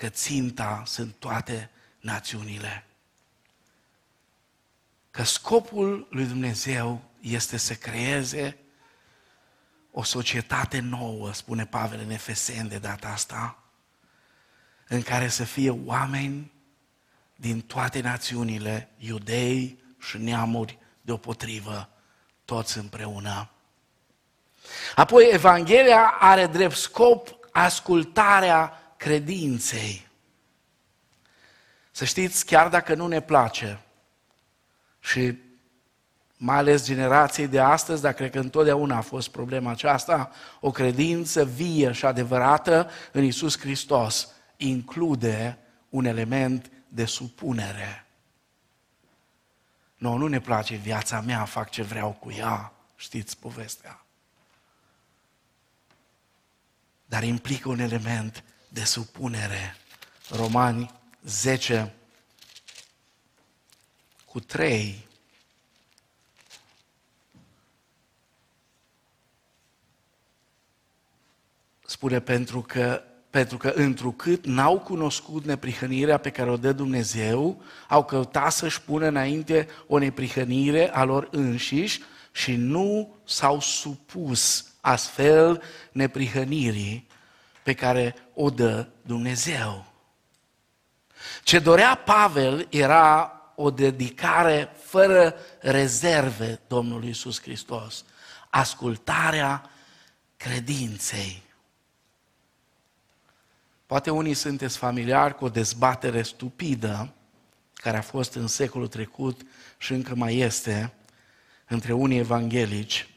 că 0.00 0.08
ținta 0.08 0.82
sunt 0.86 1.14
toate 1.18 1.70
națiunile. 1.98 2.84
Că 5.10 5.22
scopul 5.22 6.06
lui 6.10 6.24
Dumnezeu 6.24 7.02
este 7.20 7.56
să 7.56 7.74
creeze 7.74 8.56
o 9.90 10.02
societate 10.02 10.78
nouă, 10.78 11.32
spune 11.32 11.66
Pavel 11.66 12.00
în 12.00 12.10
Efesen 12.10 12.68
de 12.68 12.78
data 12.78 13.08
asta, 13.08 13.58
în 14.88 15.02
care 15.02 15.28
să 15.28 15.44
fie 15.44 15.70
oameni 15.70 16.52
din 17.36 17.60
toate 17.60 18.00
națiunile, 18.00 18.90
iudei, 18.96 19.82
și 19.98 20.18
neamuri 20.18 20.78
deopotrivă, 21.00 21.88
toți 22.44 22.78
împreună. 22.78 23.50
Apoi, 24.94 25.28
Evanghelia 25.32 26.16
are 26.18 26.46
drept 26.46 26.76
scop 26.76 27.38
ascultarea 27.52 28.79
credinței. 29.00 30.08
Să 31.90 32.04
știți, 32.04 32.46
chiar 32.46 32.68
dacă 32.68 32.94
nu 32.94 33.06
ne 33.06 33.20
place, 33.20 33.80
și 35.00 35.38
mai 36.36 36.56
ales 36.56 36.84
generației 36.84 37.46
de 37.46 37.60
astăzi, 37.60 38.02
dar 38.02 38.12
cred 38.12 38.30
că 38.30 38.38
întotdeauna 38.38 38.96
a 38.96 39.00
fost 39.00 39.28
problema 39.28 39.70
aceasta, 39.70 40.30
o 40.60 40.70
credință 40.70 41.44
vie 41.44 41.92
și 41.92 42.04
adevărată 42.04 42.90
în 43.12 43.24
Isus 43.24 43.58
Hristos 43.58 44.28
include 44.56 45.58
un 45.88 46.04
element 46.04 46.70
de 46.88 47.04
supunere. 47.04 48.06
Nu, 49.96 50.16
nu 50.16 50.26
ne 50.26 50.40
place 50.40 50.74
viața 50.74 51.20
mea, 51.20 51.44
fac 51.44 51.70
ce 51.70 51.82
vreau 51.82 52.10
cu 52.10 52.30
ea, 52.30 52.72
știți 52.96 53.38
povestea. 53.38 54.04
Dar 57.06 57.22
implică 57.22 57.68
un 57.68 57.78
element 57.78 58.44
de 58.72 58.84
supunere. 58.84 59.76
Romani 60.28 60.90
10 61.22 61.94
cu 64.24 64.40
3 64.40 65.08
Spune 71.86 72.20
pentru 72.20 72.60
că, 72.60 73.02
pentru 73.30 73.56
că 73.56 73.68
întrucât 73.68 74.44
n-au 74.44 74.78
cunoscut 74.78 75.44
neprihănirea 75.44 76.18
pe 76.18 76.30
care 76.30 76.50
o 76.50 76.56
dă 76.56 76.72
Dumnezeu, 76.72 77.62
au 77.88 78.04
căutat 78.04 78.52
să-și 78.52 78.82
pună 78.82 79.06
înainte 79.06 79.68
o 79.86 79.98
neprihănire 79.98 80.90
a 80.92 81.04
lor 81.04 81.28
înșiși 81.30 82.00
și 82.32 82.56
nu 82.56 83.14
s-au 83.24 83.60
supus 83.60 84.64
astfel 84.80 85.62
neprihănirii 85.92 87.09
pe 87.70 87.76
care 87.76 88.14
o 88.34 88.50
dă 88.50 88.86
Dumnezeu. 89.02 89.92
Ce 91.42 91.58
dorea 91.58 91.94
Pavel 91.94 92.66
era 92.70 93.32
o 93.54 93.70
dedicare 93.70 94.72
fără 94.82 95.34
rezerve 95.60 96.60
Domnului 96.66 97.08
Isus 97.08 97.40
Hristos. 97.40 98.04
Ascultarea 98.48 99.70
credinței. 100.36 101.42
Poate 103.86 104.10
unii 104.10 104.34
sunteți 104.34 104.78
familiari 104.78 105.34
cu 105.34 105.44
o 105.44 105.48
dezbatere 105.48 106.22
stupidă 106.22 107.12
care 107.74 107.96
a 107.96 108.02
fost 108.02 108.34
în 108.34 108.46
secolul 108.46 108.88
trecut 108.88 109.40
și 109.78 109.92
încă 109.92 110.14
mai 110.14 110.36
este 110.36 110.92
între 111.66 111.92
unii 111.92 112.18
evanghelici. 112.18 113.08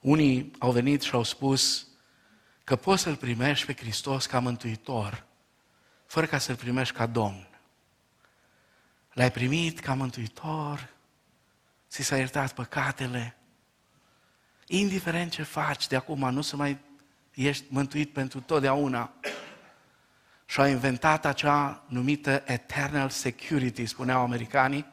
Unii 0.00 0.50
au 0.58 0.70
venit 0.70 1.02
și 1.02 1.14
au 1.14 1.22
spus 1.22 1.86
că 2.66 2.76
poți 2.76 3.02
să-L 3.02 3.16
primești 3.16 3.66
pe 3.66 3.74
Hristos 3.74 4.26
ca 4.26 4.38
mântuitor, 4.38 5.24
fără 6.06 6.26
ca 6.26 6.38
să-L 6.38 6.56
primești 6.56 6.94
ca 6.94 7.06
Domn. 7.06 7.48
L-ai 9.12 9.30
primit 9.30 9.80
ca 9.80 9.94
mântuitor, 9.94 10.88
ți 11.90 12.02
s-a 12.02 12.16
iertat 12.16 12.52
păcatele, 12.52 13.36
indiferent 14.66 15.30
ce 15.30 15.42
faci 15.42 15.86
de 15.86 15.96
acum, 15.96 16.30
nu 16.30 16.40
să 16.40 16.56
mai 16.56 16.78
ești 17.34 17.64
mântuit 17.68 18.12
pentru 18.12 18.40
totdeauna. 18.40 19.12
Și 20.46 20.60
au 20.60 20.66
inventat 20.66 21.24
acea 21.24 21.84
numită 21.88 22.42
Eternal 22.46 23.10
Security, 23.10 23.86
spuneau 23.86 24.22
americanii, 24.22 24.86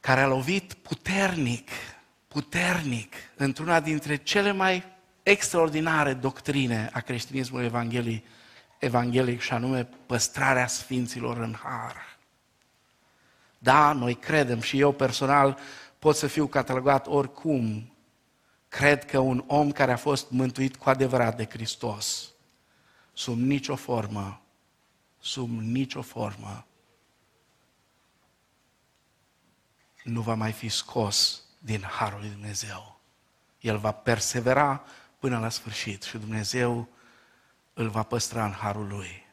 care 0.00 0.20
a 0.20 0.26
lovit 0.26 0.74
puternic, 0.74 1.70
puternic, 2.28 3.14
într-una 3.36 3.80
dintre 3.80 4.16
cele 4.16 4.52
mai 4.52 4.91
extraordinare 5.22 6.14
doctrine 6.14 6.90
a 6.92 7.00
creștinismului 7.00 7.66
evanghelic, 7.66 8.26
evanghelic 8.78 9.40
și 9.40 9.52
anume 9.52 9.84
păstrarea 10.06 10.66
sfinților 10.66 11.36
în 11.36 11.54
har. 11.62 12.18
Da, 13.58 13.92
noi 13.92 14.14
credem 14.14 14.60
și 14.60 14.80
eu 14.80 14.92
personal 14.92 15.58
pot 15.98 16.16
să 16.16 16.26
fiu 16.26 16.46
catalogat 16.46 17.06
oricum. 17.06 17.92
Cred 18.68 19.04
că 19.04 19.18
un 19.18 19.44
om 19.46 19.70
care 19.70 19.92
a 19.92 19.96
fost 19.96 20.30
mântuit 20.30 20.76
cu 20.76 20.88
adevărat 20.88 21.36
de 21.36 21.46
Hristos, 21.50 22.30
sub 23.12 23.38
nicio 23.38 23.76
formă, 23.76 24.40
sub 25.18 25.60
nicio 25.60 26.02
formă, 26.02 26.66
nu 30.02 30.20
va 30.20 30.34
mai 30.34 30.52
fi 30.52 30.68
scos 30.68 31.42
din 31.58 31.82
Harul 31.82 32.20
lui 32.20 32.28
Dumnezeu. 32.28 33.00
El 33.60 33.78
va 33.78 33.92
persevera 33.92 34.84
până 35.22 35.38
la 35.38 35.48
sfârșit 35.48 36.02
și 36.02 36.18
Dumnezeu 36.18 36.88
îl 37.72 37.88
va 37.88 38.02
păstra 38.02 38.44
în 38.44 38.52
Harul 38.52 38.86
Lui. 38.86 39.26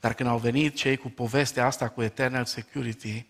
Dar 0.00 0.14
când 0.14 0.28
au 0.28 0.38
venit 0.38 0.74
cei 0.74 0.96
cu 0.96 1.08
povestea 1.08 1.66
asta 1.66 1.88
cu 1.88 2.02
Eternal 2.02 2.44
Security, 2.44 3.26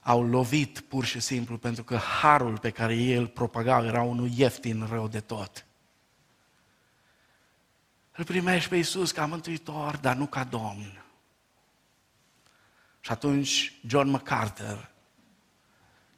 au 0.00 0.22
lovit 0.22 0.80
pur 0.80 1.04
și 1.04 1.20
simplu 1.20 1.58
pentru 1.58 1.84
că 1.84 1.96
harul 1.96 2.58
pe 2.58 2.70
care 2.70 2.94
ei 2.94 3.14
îl 3.14 3.26
propagau 3.26 3.84
era 3.84 4.02
unul 4.02 4.28
ieftin 4.28 4.86
rău 4.90 5.08
de 5.08 5.20
tot. 5.20 5.66
Îl 8.12 8.24
primești 8.24 8.68
pe 8.68 8.76
Iisus 8.76 9.12
ca 9.12 9.26
mântuitor, 9.26 9.96
dar 9.96 10.16
nu 10.16 10.26
ca 10.26 10.44
Domn. 10.44 11.04
Și 13.00 13.10
atunci 13.10 13.72
John 13.86 14.08
MacArthur, 14.08 14.90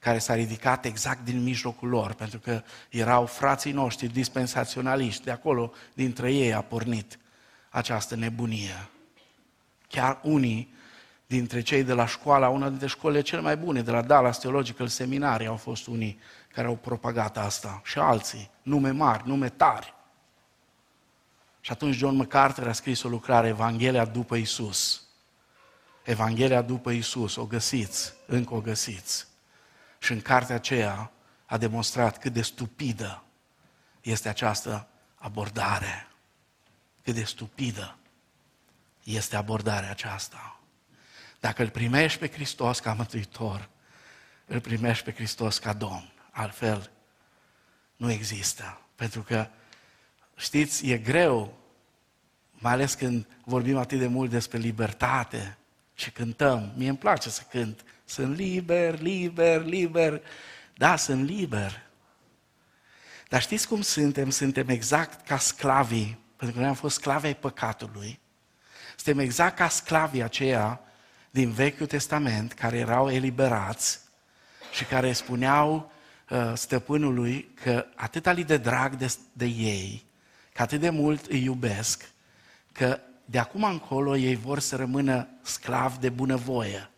care 0.00 0.18
s-a 0.18 0.34
ridicat 0.34 0.84
exact 0.84 1.24
din 1.24 1.42
mijlocul 1.42 1.88
lor, 1.88 2.12
pentru 2.12 2.38
că 2.38 2.62
erau 2.88 3.26
frații 3.26 3.72
noștri 3.72 4.06
dispensaționaliști, 4.06 5.24
de 5.24 5.30
acolo, 5.30 5.72
dintre 5.94 6.32
ei 6.32 6.54
a 6.54 6.60
pornit 6.60 7.18
această 7.68 8.16
nebunie. 8.16 8.88
Chiar 9.88 10.18
unii 10.22 10.74
dintre 11.26 11.60
cei 11.60 11.82
de 11.82 11.92
la 11.92 12.06
școala, 12.06 12.48
una 12.48 12.68
dintre 12.68 12.86
școlile 12.86 13.20
cele 13.20 13.40
mai 13.40 13.56
bune, 13.56 13.82
de 13.82 13.90
la 13.90 14.02
Dallas 14.02 14.38
Theological 14.38 14.86
Seminary, 14.86 15.46
au 15.46 15.56
fost 15.56 15.86
unii 15.86 16.18
care 16.52 16.66
au 16.66 16.76
propagat 16.76 17.36
asta. 17.38 17.80
Și 17.84 17.98
alții, 17.98 18.50
nume 18.62 18.90
mari, 18.90 19.22
nume 19.26 19.48
tari. 19.48 19.94
Și 21.60 21.72
atunci 21.72 21.94
John 21.94 22.16
MacArthur 22.16 22.68
a 22.68 22.72
scris 22.72 23.02
o 23.02 23.08
lucrare, 23.08 23.48
Evanghelia 23.48 24.04
după 24.04 24.36
Isus. 24.36 25.02
Evanghelia 26.02 26.62
după 26.62 26.90
Isus, 26.90 27.36
o 27.36 27.44
găsiți, 27.44 28.12
încă 28.26 28.54
o 28.54 28.60
găsiți. 28.60 29.29
Și 30.00 30.12
în 30.12 30.20
cartea 30.20 30.54
aceea 30.54 31.12
a 31.46 31.58
demonstrat 31.58 32.18
cât 32.18 32.32
de 32.32 32.42
stupidă 32.42 33.22
este 34.00 34.28
această 34.28 34.88
abordare. 35.14 36.06
Cât 37.02 37.14
de 37.14 37.24
stupidă 37.24 37.96
este 39.04 39.36
abordarea 39.36 39.90
aceasta. 39.90 40.60
Dacă 41.40 41.62
îl 41.62 41.68
primești 41.68 42.18
pe 42.18 42.30
Hristos 42.30 42.78
ca 42.80 42.92
mântuitor, 42.92 43.68
îl 44.46 44.60
primești 44.60 45.04
pe 45.04 45.12
Hristos 45.12 45.58
ca 45.58 45.72
Domn. 45.72 46.12
Altfel, 46.30 46.90
nu 47.96 48.10
există. 48.10 48.80
Pentru 48.94 49.22
că, 49.22 49.48
știți, 50.36 50.86
e 50.86 50.98
greu, 50.98 51.58
mai 52.52 52.72
ales 52.72 52.94
când 52.94 53.26
vorbim 53.44 53.76
atât 53.76 53.98
de 53.98 54.06
mult 54.06 54.30
despre 54.30 54.58
libertate 54.58 55.56
și 55.94 56.10
cântăm. 56.10 56.72
Mie 56.76 56.88
îmi 56.88 56.98
place 56.98 57.30
să 57.30 57.42
cânt. 57.50 57.84
Sunt 58.10 58.36
liber, 58.36 59.00
liber, 59.00 59.64
liber. 59.64 60.22
Da, 60.74 60.96
sunt 60.96 61.28
liber. 61.28 61.82
Dar 63.28 63.40
știți 63.40 63.68
cum 63.68 63.80
suntem? 63.80 64.30
Suntem 64.30 64.68
exact 64.68 65.26
ca 65.26 65.38
sclavii, 65.38 66.18
pentru 66.36 66.56
că 66.56 66.60
noi 66.62 66.70
am 66.70 66.74
fost 66.74 66.94
sclavi 66.94 67.26
ai 67.26 67.36
păcatului. 67.36 68.20
Suntem 68.96 69.18
exact 69.18 69.56
ca 69.56 69.68
sclavii 69.68 70.22
aceia 70.22 70.80
din 71.30 71.50
Vechiul 71.50 71.86
Testament 71.86 72.52
care 72.52 72.78
erau 72.78 73.10
eliberați 73.10 74.00
și 74.72 74.84
care 74.84 75.12
spuneau 75.12 75.92
uh, 76.28 76.52
stăpânului 76.54 77.50
că 77.62 77.86
atât 77.94 78.32
li 78.32 78.44
de 78.44 78.56
drag 78.56 78.94
de, 78.94 79.14
de 79.32 79.46
ei, 79.46 80.04
că 80.52 80.62
atât 80.62 80.80
de 80.80 80.90
mult 80.90 81.26
îi 81.26 81.42
iubesc, 81.42 82.10
că 82.72 83.00
de 83.24 83.38
acum 83.38 83.64
încolo 83.64 84.16
ei 84.16 84.36
vor 84.36 84.58
să 84.58 84.76
rămână 84.76 85.28
sclavi 85.42 85.98
de 85.98 86.08
bunăvoie. 86.08 86.90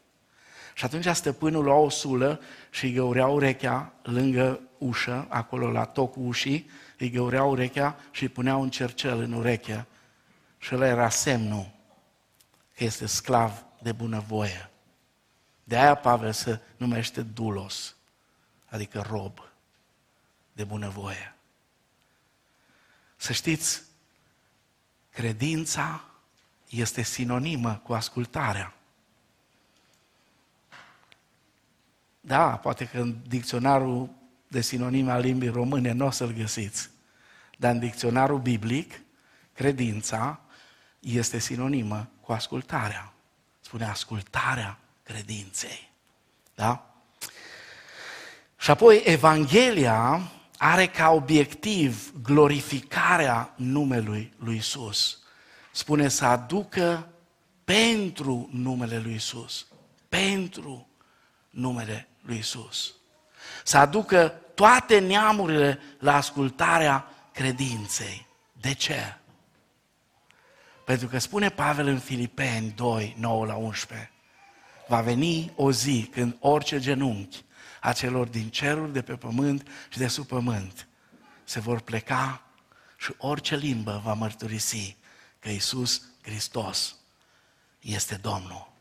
Și 0.74 0.84
atunci 0.84 1.06
stăpânul 1.06 1.64
lua 1.64 1.74
o 1.74 1.88
sulă 1.88 2.40
și 2.70 2.84
îi 2.84 2.92
găurea 2.92 3.26
urechea 3.26 3.92
lângă 4.02 4.60
ușă, 4.78 5.26
acolo 5.28 5.70
la 5.70 5.84
tocul 5.84 6.26
ușii, 6.26 6.70
îi 6.98 7.10
găurea 7.10 7.44
urechea 7.44 7.96
și 8.10 8.22
îi 8.22 8.28
punea 8.28 8.56
un 8.56 8.70
cercel 8.70 9.18
în 9.18 9.32
ureche. 9.32 9.86
Și 10.58 10.74
ăla 10.74 10.86
era 10.86 11.08
semnul 11.08 11.70
că 12.76 12.84
este 12.84 13.06
sclav 13.06 13.64
de 13.82 13.92
bunăvoie. 13.92 14.70
De 15.64 15.78
aia 15.78 15.94
Pavel 15.94 16.32
se 16.32 16.60
numește 16.76 17.22
dulos, 17.22 17.96
adică 18.68 19.04
rob 19.08 19.38
de 20.52 20.64
bunăvoie. 20.64 21.34
Să 23.16 23.32
știți, 23.32 23.82
credința 25.10 26.04
este 26.68 27.02
sinonimă 27.02 27.80
cu 27.84 27.92
ascultarea. 27.92 28.74
Da, 32.24 32.56
poate 32.56 32.84
că 32.84 32.98
în 32.98 33.16
dicționarul 33.28 34.10
de 34.48 34.60
sinonime 34.60 35.10
al 35.10 35.20
limbii 35.20 35.48
române 35.48 35.92
nu 35.92 36.06
o 36.06 36.10
să-l 36.10 36.32
găsiți, 36.32 36.90
dar 37.58 37.72
în 37.72 37.78
dicționarul 37.78 38.38
biblic, 38.38 39.00
credința 39.52 40.40
este 41.00 41.38
sinonimă 41.38 42.08
cu 42.20 42.32
ascultarea 42.32 43.12
spune 43.72 43.86
ascultarea 43.86 44.78
credinței. 45.02 45.90
Da? 46.54 46.94
Și 48.58 48.70
apoi 48.70 49.02
Evanghelia 49.04 50.30
are 50.56 50.86
ca 50.86 51.10
obiectiv 51.10 52.12
glorificarea 52.22 53.52
numelui 53.56 54.32
lui 54.36 54.56
Isus. 54.56 55.22
Spune 55.70 56.08
să 56.08 56.24
aducă 56.24 57.08
pentru 57.64 58.48
numele 58.52 58.98
lui 58.98 59.14
Isus. 59.14 59.66
Pentru 60.08 60.88
numele 61.50 62.08
lui 62.22 62.38
Isus. 62.38 62.94
Să 63.64 63.78
aducă 63.78 64.28
toate 64.54 64.98
neamurile 64.98 65.78
la 65.98 66.14
ascultarea 66.14 67.08
credinței. 67.32 68.26
De 68.52 68.74
ce? 68.74 69.16
Pentru 70.84 71.08
că 71.08 71.18
spune 71.18 71.48
Pavel 71.48 71.86
în 71.86 71.98
Filipeni 71.98 72.72
2, 72.76 73.16
9 73.18 73.46
la 73.46 73.54
11, 73.54 74.10
va 74.88 75.00
veni 75.00 75.52
o 75.56 75.72
zi 75.72 76.08
când 76.12 76.36
orice 76.40 76.78
genunchi 76.78 77.44
a 77.80 77.92
celor 77.92 78.26
din 78.26 78.48
cerul, 78.48 78.92
de 78.92 79.02
pe 79.02 79.16
pământ 79.16 79.68
și 79.88 79.98
de 79.98 80.06
sub 80.06 80.26
pământ 80.26 80.88
se 81.44 81.60
vor 81.60 81.80
pleca 81.80 82.42
și 82.96 83.14
orice 83.18 83.56
limbă 83.56 84.00
va 84.04 84.12
mărturisi 84.12 84.96
că 85.38 85.48
Isus 85.48 86.02
Hristos 86.22 86.96
este 87.80 88.14
Domnul. 88.14 88.72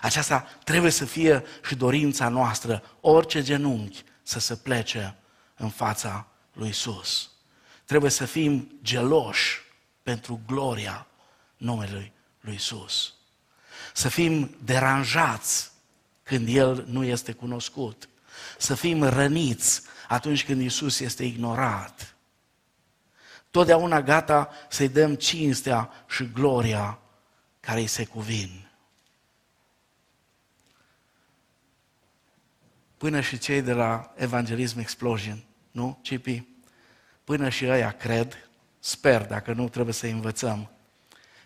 Aceasta 0.00 0.48
trebuie 0.64 0.90
să 0.90 1.04
fie 1.04 1.44
și 1.66 1.74
dorința 1.74 2.28
noastră, 2.28 2.82
orice 3.00 3.42
genunchi 3.42 4.04
să 4.22 4.38
se 4.38 4.56
plece 4.56 5.16
în 5.56 5.68
fața 5.68 6.26
lui 6.52 6.68
Isus. 6.68 7.30
Trebuie 7.84 8.10
să 8.10 8.24
fim 8.24 8.78
geloși 8.82 9.60
pentru 10.02 10.40
gloria 10.46 11.06
numelui 11.56 12.12
lui 12.40 12.54
Isus. 12.54 13.14
Să 13.94 14.08
fim 14.08 14.56
deranjați 14.64 15.70
când 16.22 16.48
El 16.48 16.84
nu 16.88 17.04
este 17.04 17.32
cunoscut. 17.32 18.08
Să 18.58 18.74
fim 18.74 19.02
răniți 19.02 19.82
atunci 20.08 20.44
când 20.44 20.62
Isus 20.62 21.00
este 21.00 21.24
ignorat. 21.24 22.16
Totdeauna 23.50 24.02
gata 24.02 24.50
să-i 24.68 24.88
dăm 24.88 25.14
cinstea 25.14 25.90
și 26.08 26.30
gloria 26.32 26.98
care 27.60 27.80
îi 27.80 27.86
se 27.86 28.04
cuvin. 28.04 28.70
Până 33.02 33.20
și 33.20 33.38
cei 33.38 33.62
de 33.62 33.72
la 33.72 34.12
Evangelism 34.16 34.78
Explosion, 34.78 35.44
nu, 35.70 35.98
Cipi? 36.02 36.46
Până 37.24 37.48
și 37.48 37.66
ăia 37.66 37.90
cred, 37.90 38.48
sper, 38.78 39.26
dacă 39.26 39.52
nu 39.52 39.68
trebuie 39.68 39.94
să 39.94 40.06
învățăm, 40.06 40.70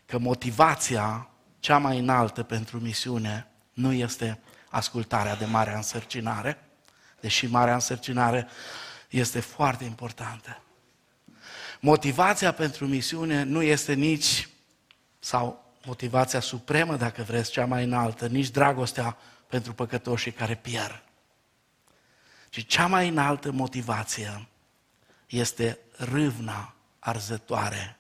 că 0.07 0.19
motivația 0.19 1.29
cea 1.61 1.79
mai 1.79 1.99
înaltă 1.99 2.43
pentru 2.43 2.81
misiune 2.81 3.47
nu 3.73 3.93
este 3.93 4.41
ascultarea 4.69 5.37
de 5.37 5.45
marea 5.45 5.77
însărcinare, 5.77 6.59
deși 7.21 7.47
marea 7.47 7.75
însărcinare 7.75 8.49
este 9.11 9.41
foarte 9.41 9.85
importantă. 9.85 10.63
Motivația 11.81 12.53
pentru 12.53 12.87
misiune 12.87 13.43
nu 13.43 13.63
este 13.63 13.93
nici, 13.93 14.49
sau 15.19 15.75
motivația 15.85 16.41
supremă, 16.41 16.97
dacă 16.97 17.23
vreți, 17.23 17.51
cea 17.51 17.67
mai 17.67 17.85
înaltă, 17.85 18.27
nici 18.27 18.51
dragostea 18.51 19.17
pentru 19.47 19.73
păcătoșii 19.73 20.33
care 20.33 20.55
pierd. 20.55 21.06
Ci 22.49 22.67
cea 22.67 22.87
mai 22.87 23.09
înaltă 23.09 23.51
motivație 23.51 24.49
este 25.27 25.79
râvna 25.97 26.75
arzătoare 26.99 27.97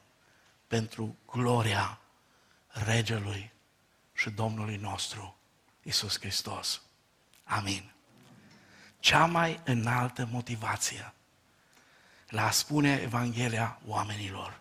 pentru 0.66 1.16
gloria 1.26 1.98
Regelui 2.68 3.52
și 4.12 4.30
Domnului 4.30 4.76
nostru, 4.76 5.36
Isus 5.82 6.18
Hristos. 6.18 6.82
Amin. 7.44 7.92
Cea 8.98 9.26
mai 9.26 9.60
înaltă 9.64 10.28
motivație 10.30 11.12
la 12.28 12.46
a 12.46 12.50
spune 12.50 13.00
Evanghelia 13.02 13.80
oamenilor 13.86 14.60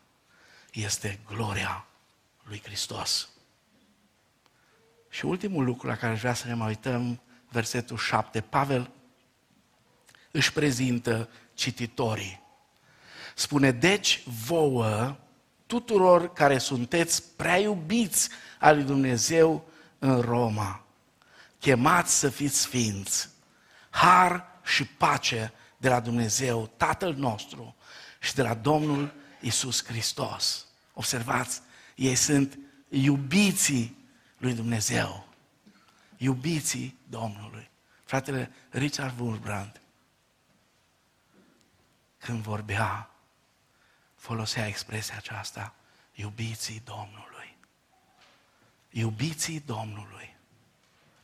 este 0.71 1.19
gloria 1.27 1.85
lui 2.43 2.61
Hristos. 2.63 3.29
Și 5.09 5.25
ultimul 5.25 5.63
lucru 5.63 5.87
la 5.87 5.95
care 5.95 6.13
aș 6.13 6.19
vrea 6.19 6.33
să 6.33 6.47
ne 6.47 6.53
mai 6.53 6.67
uităm, 6.67 7.21
versetul 7.49 7.97
7, 7.97 8.41
Pavel 8.41 8.91
își 10.35 10.53
prezintă 10.53 11.29
cititorii. 11.53 12.41
Spune, 13.35 13.71
deci 13.71 14.23
vouă, 14.45 15.15
tuturor 15.65 16.33
care 16.33 16.57
sunteți 16.57 17.23
prea 17.35 17.59
iubiți 17.59 18.29
al 18.59 18.75
lui 18.75 18.83
Dumnezeu 18.83 19.69
în 19.99 20.21
Roma, 20.21 20.85
chemați 21.59 22.19
să 22.19 22.29
fiți 22.29 22.59
sfinți, 22.59 23.29
har 23.89 24.45
și 24.63 24.85
pace 24.85 25.53
de 25.77 25.89
la 25.89 25.99
Dumnezeu, 25.99 26.71
Tatăl 26.77 27.13
nostru 27.13 27.75
și 28.21 28.33
de 28.33 28.41
la 28.41 28.53
Domnul 28.53 29.13
Isus 29.41 29.85
Hristos. 29.85 30.65
Observați, 30.93 31.61
ei 31.95 32.15
sunt 32.15 32.59
iubiții 32.89 33.97
lui 34.37 34.53
Dumnezeu, 34.53 35.27
iubiții 36.17 36.97
Domnului. 37.09 37.69
Fratele 38.05 38.51
Richard 38.69 39.19
Wurbrand, 39.19 39.79
când 42.25 42.41
vorbea, 42.41 43.09
folosea 44.15 44.67
expresia 44.67 45.15
aceasta, 45.17 45.73
iubiții 46.13 46.81
Domnului. 46.85 47.57
Iubiții 48.89 49.59
Domnului. 49.59 50.35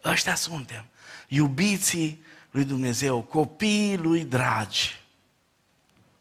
Ăștia 0.04 0.36
suntem, 0.36 0.86
iubiții 1.28 2.24
lui 2.52 2.64
Dumnezeu, 2.64 3.22
copiii 3.22 3.97
lui 3.97 4.26
dragi. 4.26 4.99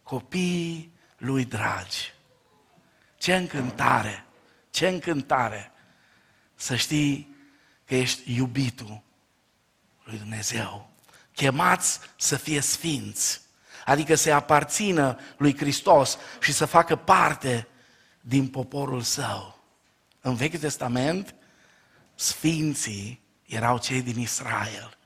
Copiii 0.02 0.92
lui 1.16 1.44
dragi. 1.44 2.12
Ce 3.18 3.36
încântare, 3.36 4.24
ce 4.70 4.88
încântare 4.88 5.72
să 6.54 6.76
știi 6.76 7.36
că 7.84 7.94
ești 7.94 8.34
iubitul 8.34 9.02
lui 10.04 10.18
Dumnezeu. 10.18 10.90
Chemați 11.32 12.00
să 12.16 12.36
fie 12.36 12.60
sfinți, 12.60 13.40
adică 13.84 14.14
să 14.14 14.32
aparțină 14.32 15.18
lui 15.36 15.56
Hristos 15.56 16.18
și 16.40 16.52
să 16.52 16.64
facă 16.64 16.96
parte 16.96 17.66
din 18.20 18.48
poporul 18.48 19.02
său. 19.02 19.58
În 20.20 20.34
Vechiul 20.34 20.58
Testament, 20.58 21.34
sfinții 22.14 23.20
erau 23.46 23.78
cei 23.78 24.02
din 24.02 24.18
Israel. 24.18 24.98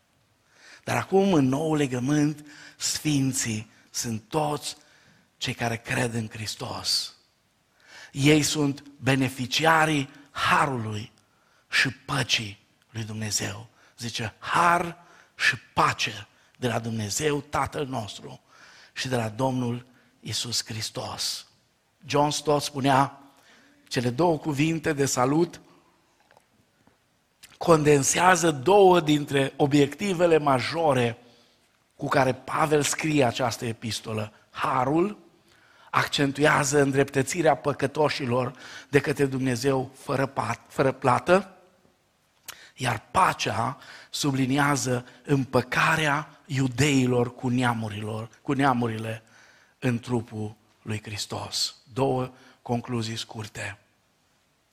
Dar 0.85 0.97
acum, 0.97 1.33
în 1.33 1.49
nou 1.49 1.75
legământ, 1.75 2.47
sfinții 2.77 3.71
sunt 3.91 4.23
toți 4.29 4.77
cei 5.37 5.55
care 5.55 5.77
cred 5.77 6.15
în 6.15 6.29
Hristos. 6.29 7.15
Ei 8.13 8.43
sunt 8.43 8.83
beneficiarii 8.99 10.11
harului 10.31 11.13
și 11.71 11.91
păcii 11.91 12.67
lui 12.91 13.05
Dumnezeu. 13.05 13.69
Zice, 13.99 14.35
har 14.39 14.97
și 15.35 15.57
pace 15.57 16.27
de 16.57 16.69
la 16.69 16.79
Dumnezeu 16.79 17.41
Tatăl 17.41 17.87
nostru 17.87 18.44
și 18.95 19.09
de 19.09 19.17
la 19.17 19.29
Domnul 19.29 19.87
Isus 20.21 20.65
Hristos. 20.65 21.47
John 22.07 22.31
Stott 22.31 22.63
spunea, 22.63 23.19
cele 23.89 24.11
două 24.11 24.39
cuvinte 24.39 24.93
de 24.93 25.05
salut 25.05 25.61
condensează 27.59 28.51
două 28.51 29.01
dintre 29.01 29.53
obiectivele 29.57 30.39
majore 30.39 31.19
cu 31.97 32.09
care 32.09 32.33
Pavel 32.35 32.83
scrie 32.83 33.25
această 33.25 33.65
epistolă. 33.65 34.33
Harul 34.51 35.19
accentuează 35.91 36.81
îndreptățirea 36.83 37.57
păcătoșilor 37.57 38.53
de 38.89 39.01
către 39.01 39.27
Dumnezeu 39.27 39.91
fără, 39.95 40.27
pat, 40.27 40.61
fără 40.69 40.93
plată, 40.93 41.54
iar 42.75 43.03
pacea 43.11 43.79
subliniază 44.11 45.07
împăcarea 45.25 46.41
iudeilor 46.47 47.35
cu 47.35 47.49
neamurilor, 47.49 48.29
cu 48.43 48.53
neamurile 48.53 49.23
în 49.79 49.99
trupul 49.99 50.55
lui 50.83 51.03
Hristos. 51.03 51.75
Două 51.93 52.33
concluzii 52.63 53.17
scurte 53.17 53.79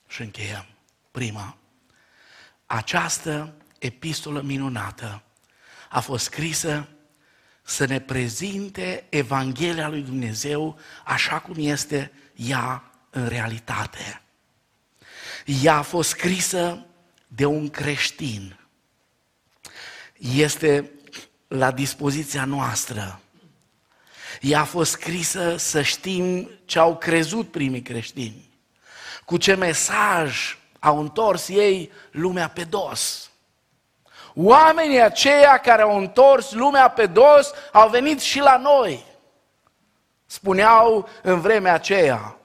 și 0.07 0.21
încheiem. 0.21 0.65
Prima, 1.11 1.57
această 2.65 3.53
epistolă 3.79 4.41
minunată 4.41 5.21
a 5.89 5.99
fost 5.99 6.23
scrisă 6.23 6.87
să 7.61 7.85
ne 7.85 7.99
prezinte 7.99 9.05
Evanghelia 9.09 9.87
lui 9.87 10.01
Dumnezeu 10.01 10.79
așa 11.05 11.39
cum 11.39 11.55
este 11.57 12.11
ea 12.35 12.91
în 13.09 13.27
realitate. 13.27 14.21
Ea 15.45 15.75
a 15.75 15.81
fost 15.81 16.09
scrisă 16.09 16.85
de 17.35 17.45
un 17.45 17.69
creștin. 17.69 18.59
Este 20.17 20.91
la 21.47 21.71
dispoziția 21.71 22.45
noastră. 22.45 23.19
Ea 24.41 24.59
a 24.59 24.65
fost 24.65 24.91
scrisă 24.91 25.57
să 25.57 25.81
știm 25.81 26.49
ce 26.65 26.79
au 26.79 26.97
crezut 26.97 27.51
primii 27.51 27.81
creștini, 27.81 28.49
cu 29.25 29.37
ce 29.37 29.55
mesaj 29.55 30.57
au 30.79 30.99
întors 30.99 31.47
ei 31.47 31.91
lumea 32.11 32.49
pe 32.49 32.63
dos. 32.63 33.31
Oamenii 34.33 35.01
aceia 35.01 35.57
care 35.57 35.81
au 35.81 35.97
întors 35.97 36.51
lumea 36.51 36.89
pe 36.89 37.05
dos 37.05 37.51
au 37.71 37.89
venit 37.89 38.19
și 38.19 38.39
la 38.39 38.57
noi. 38.57 39.05
Spuneau 40.25 41.09
în 41.21 41.41
vremea 41.41 41.73
aceea 41.73 42.35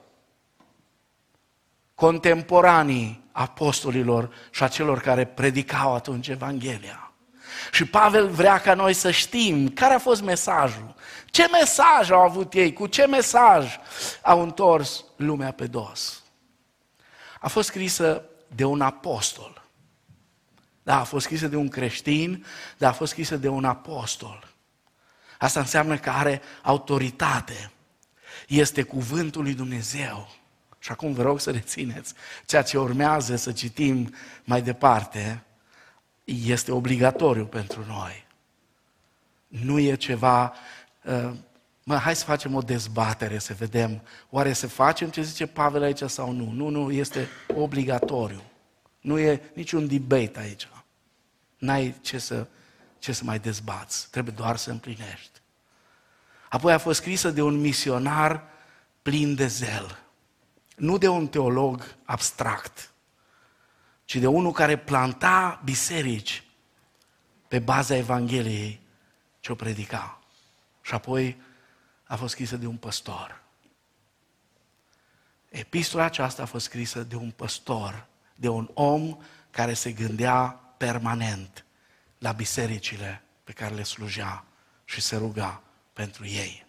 contemporanii 1.95 3.26
apostolilor 3.37 4.29
și 4.51 4.63
a 4.63 4.67
celor 4.67 4.99
care 4.99 5.25
predicau 5.25 5.93
atunci 5.93 6.27
Evanghelia. 6.27 7.11
Și 7.71 7.85
Pavel 7.85 8.27
vrea 8.27 8.59
ca 8.59 8.73
noi 8.73 8.93
să 8.93 9.11
știm 9.11 9.69
care 9.69 9.93
a 9.93 9.99
fost 9.99 10.21
mesajul. 10.21 10.95
Ce 11.25 11.47
mesaj 11.51 12.11
au 12.11 12.19
avut 12.19 12.53
ei? 12.53 12.73
Cu 12.73 12.87
ce 12.87 13.07
mesaj 13.07 13.77
au 14.21 14.41
întors 14.41 15.03
lumea 15.15 15.51
pe 15.51 15.67
dos? 15.67 16.21
a 17.39 17.47
fost 17.47 17.67
scrisă 17.67 18.23
de 18.55 18.63
un 18.63 18.81
apostol. 18.81 19.65
Da, 20.83 20.99
a 20.99 21.03
fost 21.03 21.25
scrisă 21.25 21.47
de 21.47 21.55
un 21.55 21.69
creștin, 21.69 22.45
dar 22.77 22.89
a 22.89 22.93
fost 22.93 23.11
scrisă 23.11 23.37
de 23.37 23.47
un 23.47 23.65
apostol. 23.65 24.53
Asta 25.37 25.59
înseamnă 25.59 25.97
că 25.97 26.09
are 26.09 26.41
autoritate. 26.61 27.71
Este 28.47 28.81
cuvântul 28.81 29.43
lui 29.43 29.53
Dumnezeu. 29.53 30.29
Și 30.87 30.93
acum 30.93 31.13
vă 31.13 31.21
rog 31.21 31.39
să 31.39 31.51
rețineți 31.51 32.13
ceea 32.45 32.61
ce 32.61 32.77
urmează 32.77 33.35
să 33.35 33.51
citim 33.51 34.13
mai 34.43 34.61
departe 34.61 35.43
este 36.23 36.71
obligatoriu 36.71 37.45
pentru 37.45 37.85
noi. 37.87 38.25
Nu 39.47 39.79
e 39.79 39.95
ceva, 39.95 40.53
uh, 41.03 41.31
mă, 41.83 41.95
hai 41.95 42.15
să 42.15 42.23
facem 42.23 42.55
o 42.55 42.61
dezbatere, 42.61 43.37
să 43.37 43.53
vedem, 43.53 44.01
oare 44.29 44.53
să 44.53 44.67
facem 44.67 45.09
ce 45.09 45.21
zice 45.21 45.45
Pavel 45.45 45.83
aici 45.83 46.03
sau 46.03 46.31
nu? 46.31 46.51
Nu, 46.51 46.69
nu, 46.69 46.91
este 46.91 47.27
obligatoriu. 47.55 48.41
Nu 49.01 49.19
e 49.19 49.41
niciun 49.53 49.87
debate 49.87 50.39
aici. 50.39 50.67
N-ai 51.57 51.95
ce 52.01 52.17
să, 52.17 52.47
ce 52.99 53.11
să 53.11 53.23
mai 53.23 53.39
dezbați, 53.39 54.09
trebuie 54.09 54.33
doar 54.37 54.55
să 54.57 54.71
împlinești. 54.71 55.41
Apoi 56.49 56.73
a 56.73 56.77
fost 56.77 56.99
scrisă 56.99 57.29
de 57.29 57.41
un 57.41 57.59
misionar 57.59 58.43
plin 59.01 59.35
de 59.35 59.47
zel, 59.47 60.06
nu 60.77 60.97
de 60.97 61.07
un 61.07 61.27
teolog 61.27 61.95
abstract, 62.05 62.91
ci 64.05 64.15
de 64.15 64.27
unul 64.27 64.51
care 64.51 64.77
planta 64.77 65.61
biserici 65.63 66.43
pe 67.47 67.59
baza 67.59 67.95
Evangheliei 67.95 68.81
ce 69.39 69.51
o 69.51 69.55
predica. 69.55 70.19
Și 70.81 70.93
apoi 70.93 71.41
a 72.03 72.15
fost 72.15 72.33
scrisă 72.33 72.57
de 72.57 72.65
un 72.65 72.77
păstor. 72.77 73.41
Epistola 75.49 76.03
aceasta 76.03 76.41
a 76.41 76.45
fost 76.45 76.65
scrisă 76.65 77.03
de 77.03 77.15
un 77.15 77.31
păstor, 77.31 78.07
de 78.35 78.47
un 78.47 78.69
om 78.73 79.17
care 79.49 79.73
se 79.73 79.91
gândea 79.91 80.59
permanent 80.77 81.65
la 82.17 82.31
bisericile 82.31 83.23
pe 83.43 83.51
care 83.51 83.75
le 83.75 83.83
slujea 83.83 84.45
și 84.85 85.01
se 85.01 85.15
ruga 85.15 85.61
pentru 85.93 86.25
ei. 86.25 86.65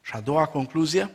Și 0.00 0.12
a 0.14 0.20
doua 0.20 0.46
concluzie, 0.46 1.14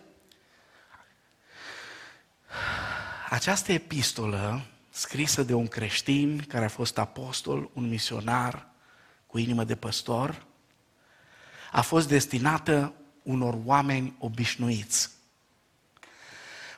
această 3.29 3.71
epistolă 3.71 4.61
scrisă 4.89 5.43
de 5.43 5.53
un 5.53 5.67
creștin 5.67 6.45
care 6.47 6.65
a 6.65 6.69
fost 6.69 6.97
apostol, 6.97 7.69
un 7.73 7.87
misionar 7.87 8.67
cu 9.27 9.37
inimă 9.37 9.63
de 9.63 9.75
păstor, 9.75 10.45
a 11.71 11.81
fost 11.81 12.07
destinată 12.07 12.93
unor 13.23 13.57
oameni 13.65 14.15
obișnuiți, 14.19 15.09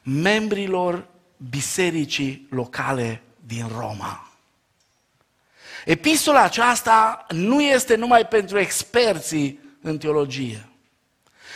membrilor 0.04 1.08
bisericii 1.50 2.48
locale 2.50 3.22
din 3.46 3.68
Roma. 3.68 4.32
Epistola 5.86 6.42
aceasta 6.42 7.26
nu 7.30 7.62
este 7.62 7.96
numai 7.96 8.28
pentru 8.28 8.60
experții 8.60 9.60
în 9.82 9.98
teologie. 9.98 10.70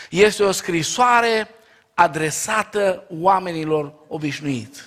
Este 0.09 0.43
o 0.43 0.51
scrisoare 0.51 1.49
adresată 1.95 3.05
oamenilor 3.09 3.93
obișnuiți. 4.07 4.81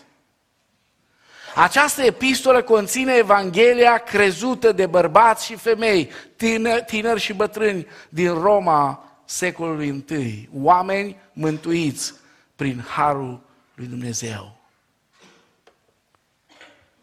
Această 1.54 2.02
epistolă 2.02 2.62
conține 2.62 3.14
Evanghelia 3.14 3.98
crezută 3.98 4.72
de 4.72 4.86
bărbați 4.86 5.44
și 5.44 5.56
femei, 5.56 6.10
tineri, 6.36 6.84
tineri 6.84 7.20
și 7.20 7.32
bătrâni 7.32 7.86
din 8.08 8.32
Roma 8.32 9.02
secolului 9.24 10.04
I, 10.08 10.48
oameni 10.52 11.16
mântuiți 11.32 12.14
prin 12.56 12.80
harul 12.80 13.40
lui 13.74 13.86
Dumnezeu. 13.86 14.56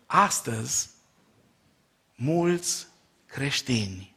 Astăzi, 0.05 0.89
mulți 2.15 2.87
creștini 3.25 4.15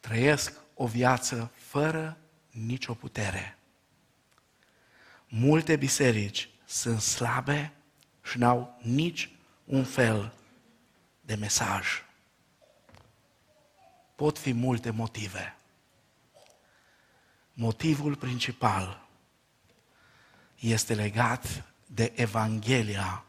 trăiesc 0.00 0.52
o 0.74 0.86
viață 0.86 1.50
fără 1.74 2.16
nicio 2.50 2.94
putere. 2.94 3.58
Multe 5.28 5.76
biserici 5.76 6.48
sunt 6.64 7.00
slabe 7.00 7.72
și 8.22 8.38
n-au 8.38 8.78
nici 8.82 9.30
un 9.64 9.84
fel 9.84 10.34
de 11.20 11.34
mesaj. 11.34 11.86
Pot 14.14 14.38
fi 14.38 14.52
multe 14.52 14.90
motive. 14.90 15.56
Motivul 17.52 18.16
principal 18.16 19.06
este 20.58 20.94
legat 20.94 21.64
de 21.86 22.12
Evanghelia 22.14 23.24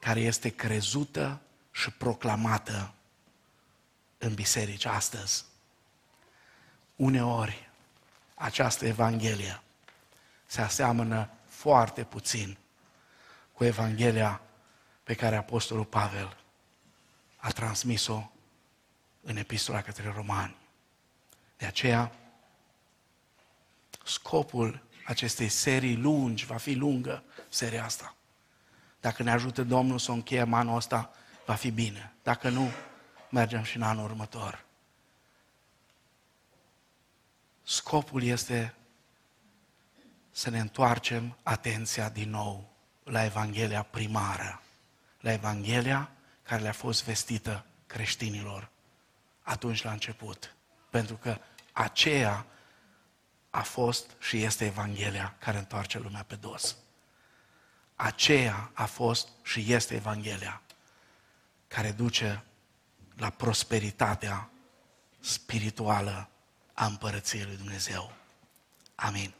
care 0.00 0.20
este 0.20 0.48
crezută 0.48 1.40
și 1.70 1.90
proclamată 1.90 2.94
în 4.18 4.34
biserici 4.34 4.84
astăzi. 4.84 5.44
Uneori, 6.96 7.68
această 8.34 8.86
Evanghelie 8.86 9.60
se 10.46 10.60
aseamănă 10.60 11.30
foarte 11.46 12.04
puțin 12.04 12.56
cu 13.52 13.64
Evanghelia 13.64 14.40
pe 15.02 15.14
care 15.14 15.36
Apostolul 15.36 15.84
Pavel 15.84 16.36
a 17.36 17.50
transmis-o 17.50 18.30
în 19.22 19.36
epistola 19.36 19.82
către 19.82 20.12
romani. 20.14 20.56
De 21.56 21.66
aceea, 21.66 22.12
scopul 24.04 24.82
acestei 25.04 25.48
serii 25.48 25.96
lungi, 25.96 26.46
va 26.46 26.56
fi 26.56 26.74
lungă 26.74 27.22
seria 27.48 27.84
asta. 27.84 28.14
Dacă 29.00 29.22
ne 29.22 29.30
ajută 29.30 29.62
Domnul 29.62 29.98
să 29.98 30.10
o 30.10 30.14
încheiem 30.14 30.52
anul 30.52 30.76
ăsta, 30.76 31.10
va 31.46 31.54
fi 31.54 31.70
bine. 31.70 32.12
Dacă 32.22 32.48
nu, 32.48 32.70
mergem 33.30 33.62
și 33.62 33.76
în 33.76 33.82
anul 33.82 34.04
următor. 34.04 34.65
Scopul 37.68 38.22
este 38.22 38.74
să 40.30 40.50
ne 40.50 40.60
întoarcem 40.60 41.36
atenția 41.42 42.08
din 42.08 42.30
nou 42.30 42.72
la 43.04 43.24
Evanghelia 43.24 43.82
primară, 43.82 44.62
la 45.20 45.32
Evanghelia 45.32 46.10
care 46.42 46.62
le-a 46.62 46.72
fost 46.72 47.04
vestită 47.04 47.66
creștinilor 47.86 48.70
atunci 49.42 49.82
la 49.82 49.92
început. 49.92 50.54
Pentru 50.90 51.16
că 51.16 51.38
aceea 51.72 52.46
a 53.50 53.62
fost 53.62 54.10
și 54.18 54.42
este 54.42 54.64
Evanghelia 54.64 55.34
care 55.38 55.58
întoarce 55.58 55.98
lumea 55.98 56.22
pe 56.22 56.34
dos. 56.34 56.76
Aceea 57.96 58.70
a 58.74 58.84
fost 58.84 59.28
și 59.42 59.72
este 59.72 59.94
Evanghelia 59.94 60.62
care 61.68 61.92
duce 61.92 62.44
la 63.16 63.30
prosperitatea 63.30 64.50
spirituală 65.20 66.30
a 66.76 66.86
împărăției 66.86 67.44
lui 67.44 67.56
Dumnezeu. 67.56 68.12
Amin. 68.94 69.34